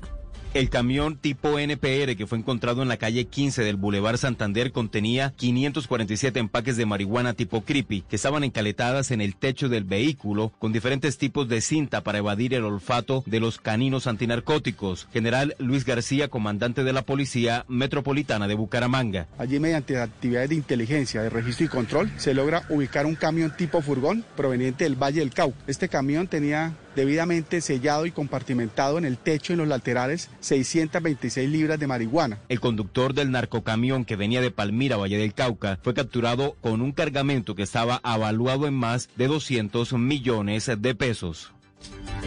El 0.57 0.71
camión 0.71 1.17
tipo 1.17 1.59
NPR 1.59 2.15
que 2.15 2.25
fue 2.25 2.39
encontrado 2.39 2.81
en 2.81 2.87
la 2.87 2.97
calle 2.97 3.25
15 3.25 3.63
del 3.63 3.75
Boulevard 3.75 4.17
Santander 4.17 4.71
contenía 4.71 5.31
547 5.37 6.39
empaques 6.39 6.77
de 6.77 6.87
marihuana 6.87 7.35
tipo 7.35 7.61
creepy 7.61 8.01
que 8.01 8.15
estaban 8.15 8.43
encaletadas 8.43 9.11
en 9.11 9.21
el 9.21 9.35
techo 9.35 9.69
del 9.69 9.83
vehículo 9.83 10.51
con 10.57 10.73
diferentes 10.73 11.19
tipos 11.19 11.47
de 11.47 11.61
cinta 11.61 12.01
para 12.01 12.17
evadir 12.17 12.55
el 12.55 12.63
olfato 12.63 13.23
de 13.27 13.39
los 13.39 13.59
caninos 13.59 14.07
antinarcóticos. 14.07 15.07
General 15.13 15.55
Luis 15.59 15.85
García, 15.85 16.27
comandante 16.27 16.83
de 16.83 16.91
la 16.91 17.03
Policía 17.03 17.63
Metropolitana 17.67 18.47
de 18.47 18.55
Bucaramanga. 18.55 19.27
Allí 19.37 19.59
mediante 19.59 19.99
actividades 19.99 20.49
de 20.49 20.55
inteligencia, 20.55 21.21
de 21.21 21.29
registro 21.29 21.67
y 21.67 21.69
control, 21.69 22.11
se 22.17 22.33
logra 22.33 22.63
ubicar 22.69 23.05
un 23.05 23.13
camión 23.13 23.55
tipo 23.55 23.83
furgón 23.83 24.25
proveniente 24.35 24.85
del 24.85 24.95
Valle 24.95 25.19
del 25.19 25.35
Cauca. 25.35 25.59
Este 25.67 25.87
camión 25.87 26.27
tenía 26.27 26.73
debidamente 26.97 27.61
sellado 27.61 28.05
y 28.05 28.11
compartimentado 28.11 28.97
en 28.97 29.05
el 29.05 29.17
techo 29.17 29.53
y 29.53 29.55
en 29.55 29.59
los 29.59 29.67
laterales 29.67 30.29
626 30.41 31.49
libras 31.49 31.79
de 31.79 31.87
marihuana. 31.87 32.39
El 32.49 32.59
conductor 32.59 33.13
del 33.13 33.31
narcocamión 33.31 34.03
que 34.03 34.15
venía 34.15 34.41
de 34.41 34.51
Palmira, 34.51 34.97
Valle 34.97 35.17
del 35.17 35.33
Cauca, 35.33 35.79
fue 35.83 35.93
capturado 35.93 36.57
con 36.59 36.81
un 36.81 36.91
cargamento 36.91 37.55
que 37.55 37.63
estaba 37.63 38.01
avaluado 38.03 38.67
en 38.67 38.73
más 38.73 39.09
de 39.15 39.27
200 39.27 39.93
millones 39.93 40.69
de 40.77 40.95
pesos. 40.95 41.53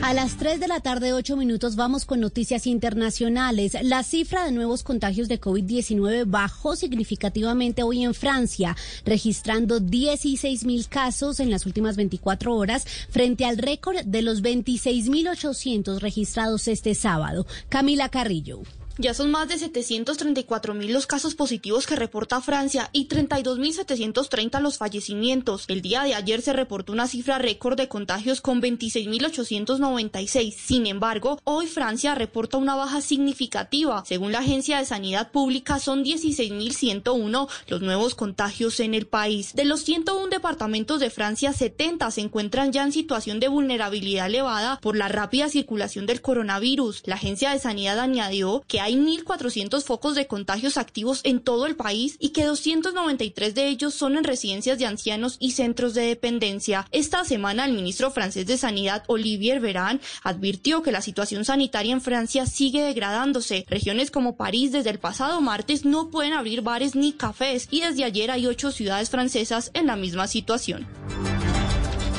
A 0.02 0.14
las 0.14 0.38
3 0.38 0.60
de 0.60 0.66
la 0.66 0.80
tarde, 0.80 1.12
8 1.12 1.36
minutos, 1.36 1.76
vamos 1.76 2.06
con 2.06 2.20
noticias 2.20 2.66
internacionales. 2.66 3.76
La 3.82 4.02
cifra 4.02 4.46
de 4.46 4.52
nuevos 4.52 4.82
contagios 4.82 5.28
de 5.28 5.38
COVID-19 5.38 6.24
bajó 6.26 6.74
significativamente 6.74 7.82
hoy 7.82 8.04
en 8.04 8.14
Francia, 8.14 8.76
registrando 9.04 9.78
16 9.78 10.64
mil 10.64 10.88
casos 10.88 11.38
en 11.38 11.50
las 11.50 11.66
últimas 11.66 11.96
24 11.96 12.56
horas, 12.56 12.86
frente 13.10 13.44
al 13.44 13.58
récord 13.58 13.98
de 14.06 14.22
los 14.22 14.42
26.800 14.42 15.98
registrados 15.98 16.66
este 16.66 16.94
sábado. 16.94 17.46
Camila 17.68 18.08
Carrillo. 18.08 18.62
Ya 19.00 19.14
son 19.14 19.30
más 19.30 19.48
de 19.48 19.56
734 19.56 20.74
mil 20.74 20.92
los 20.92 21.06
casos 21.06 21.34
positivos 21.34 21.86
que 21.86 21.96
reporta 21.96 22.42
Francia 22.42 22.90
y 22.92 23.08
32.730 23.08 24.60
los 24.60 24.76
fallecimientos. 24.76 25.64
El 25.68 25.80
día 25.80 26.02
de 26.02 26.14
ayer 26.14 26.42
se 26.42 26.52
reportó 26.52 26.92
una 26.92 27.06
cifra 27.06 27.38
récord 27.38 27.78
de 27.78 27.88
contagios 27.88 28.42
con 28.42 28.60
26.896. 28.60 30.52
Sin 30.52 30.86
embargo, 30.86 31.40
hoy 31.44 31.66
Francia 31.66 32.14
reporta 32.14 32.58
una 32.58 32.74
baja 32.74 33.00
significativa. 33.00 34.04
Según 34.04 34.32
la 34.32 34.40
Agencia 34.40 34.78
de 34.78 34.84
Sanidad 34.84 35.30
Pública, 35.30 35.78
son 35.78 36.04
16.101 36.04 37.48
los 37.68 37.80
nuevos 37.80 38.14
contagios 38.14 38.80
en 38.80 38.92
el 38.92 39.06
país. 39.06 39.54
De 39.54 39.64
los 39.64 39.80
101 39.80 40.28
departamentos 40.28 41.00
de 41.00 41.08
Francia, 41.08 41.54
70 41.54 42.10
se 42.10 42.20
encuentran 42.20 42.70
ya 42.70 42.82
en 42.82 42.92
situación 42.92 43.40
de 43.40 43.48
vulnerabilidad 43.48 44.26
elevada 44.26 44.78
por 44.82 44.94
la 44.94 45.08
rápida 45.08 45.48
circulación 45.48 46.04
del 46.04 46.20
coronavirus. 46.20 47.00
La 47.06 47.14
Agencia 47.14 47.52
de 47.52 47.60
Sanidad 47.60 47.98
añadió 47.98 48.62
que 48.68 48.80
hay 48.80 48.89
hay 48.90 48.96
1.400 48.96 49.84
focos 49.84 50.16
de 50.16 50.26
contagios 50.26 50.76
activos 50.76 51.20
en 51.22 51.38
todo 51.38 51.66
el 51.66 51.76
país 51.76 52.16
y 52.18 52.30
que 52.30 52.44
293 52.44 53.54
de 53.54 53.68
ellos 53.68 53.94
son 53.94 54.16
en 54.16 54.24
residencias 54.24 54.80
de 54.80 54.86
ancianos 54.86 55.36
y 55.38 55.52
centros 55.52 55.94
de 55.94 56.02
dependencia. 56.02 56.88
Esta 56.90 57.24
semana 57.24 57.64
el 57.66 57.72
ministro 57.72 58.10
francés 58.10 58.46
de 58.46 58.58
Sanidad, 58.58 59.04
Olivier 59.06 59.60
Veran, 59.60 60.00
advirtió 60.24 60.82
que 60.82 60.90
la 60.90 61.02
situación 61.02 61.44
sanitaria 61.44 61.92
en 61.92 62.00
Francia 62.00 62.46
sigue 62.46 62.82
degradándose. 62.82 63.64
Regiones 63.68 64.10
como 64.10 64.36
París 64.36 64.72
desde 64.72 64.90
el 64.90 64.98
pasado 64.98 65.40
martes 65.40 65.84
no 65.84 66.10
pueden 66.10 66.32
abrir 66.32 66.62
bares 66.62 66.96
ni 66.96 67.12
cafés 67.12 67.68
y 67.70 67.82
desde 67.82 68.02
ayer 68.02 68.32
hay 68.32 68.48
ocho 68.48 68.72
ciudades 68.72 69.08
francesas 69.08 69.70
en 69.72 69.86
la 69.86 69.94
misma 69.94 70.26
situación. 70.26 70.88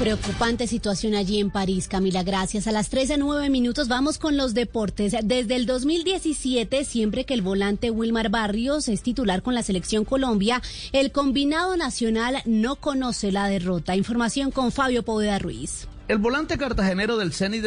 Preocupante 0.02 0.66
situación 0.66 1.14
allí 1.14 1.40
en 1.40 1.52
París, 1.52 1.88
Camila. 1.88 2.24
Gracias. 2.24 2.66
A 2.66 2.72
las 2.72 2.90
13, 2.90 3.20
9 3.20 3.52
minutos 3.52 3.88
vamos 3.88 4.18
con 4.18 4.36
los 4.36 4.56
deportes. 4.56 5.16
Desde 5.22 5.56
el 5.56 5.68
2017, 5.68 6.86
siempre 6.86 7.24
que 7.24 7.36
el 7.36 7.44
volante 7.44 7.92
Wilmar 7.92 8.30
Barrios 8.30 8.88
es 8.88 9.04
titular 9.04 9.44
con 9.44 9.54
la 9.54 9.62
selección 9.62 10.04
Colombia, 10.04 10.60
el 10.92 11.12
combinado 11.12 11.78
nacional 11.78 12.38
no 12.46 12.78
conoce 12.78 13.32
la 13.32 13.46
derrota. 13.46 13.96
Información 13.96 14.50
con 14.50 14.72
Fabio 14.72 15.04
Poveda 15.04 15.38
Ruiz. 15.38 15.88
El 16.08 16.18
volante 16.18 16.58
cartagenero 16.58 17.16
del 17.18 17.32
CENI 17.32 17.60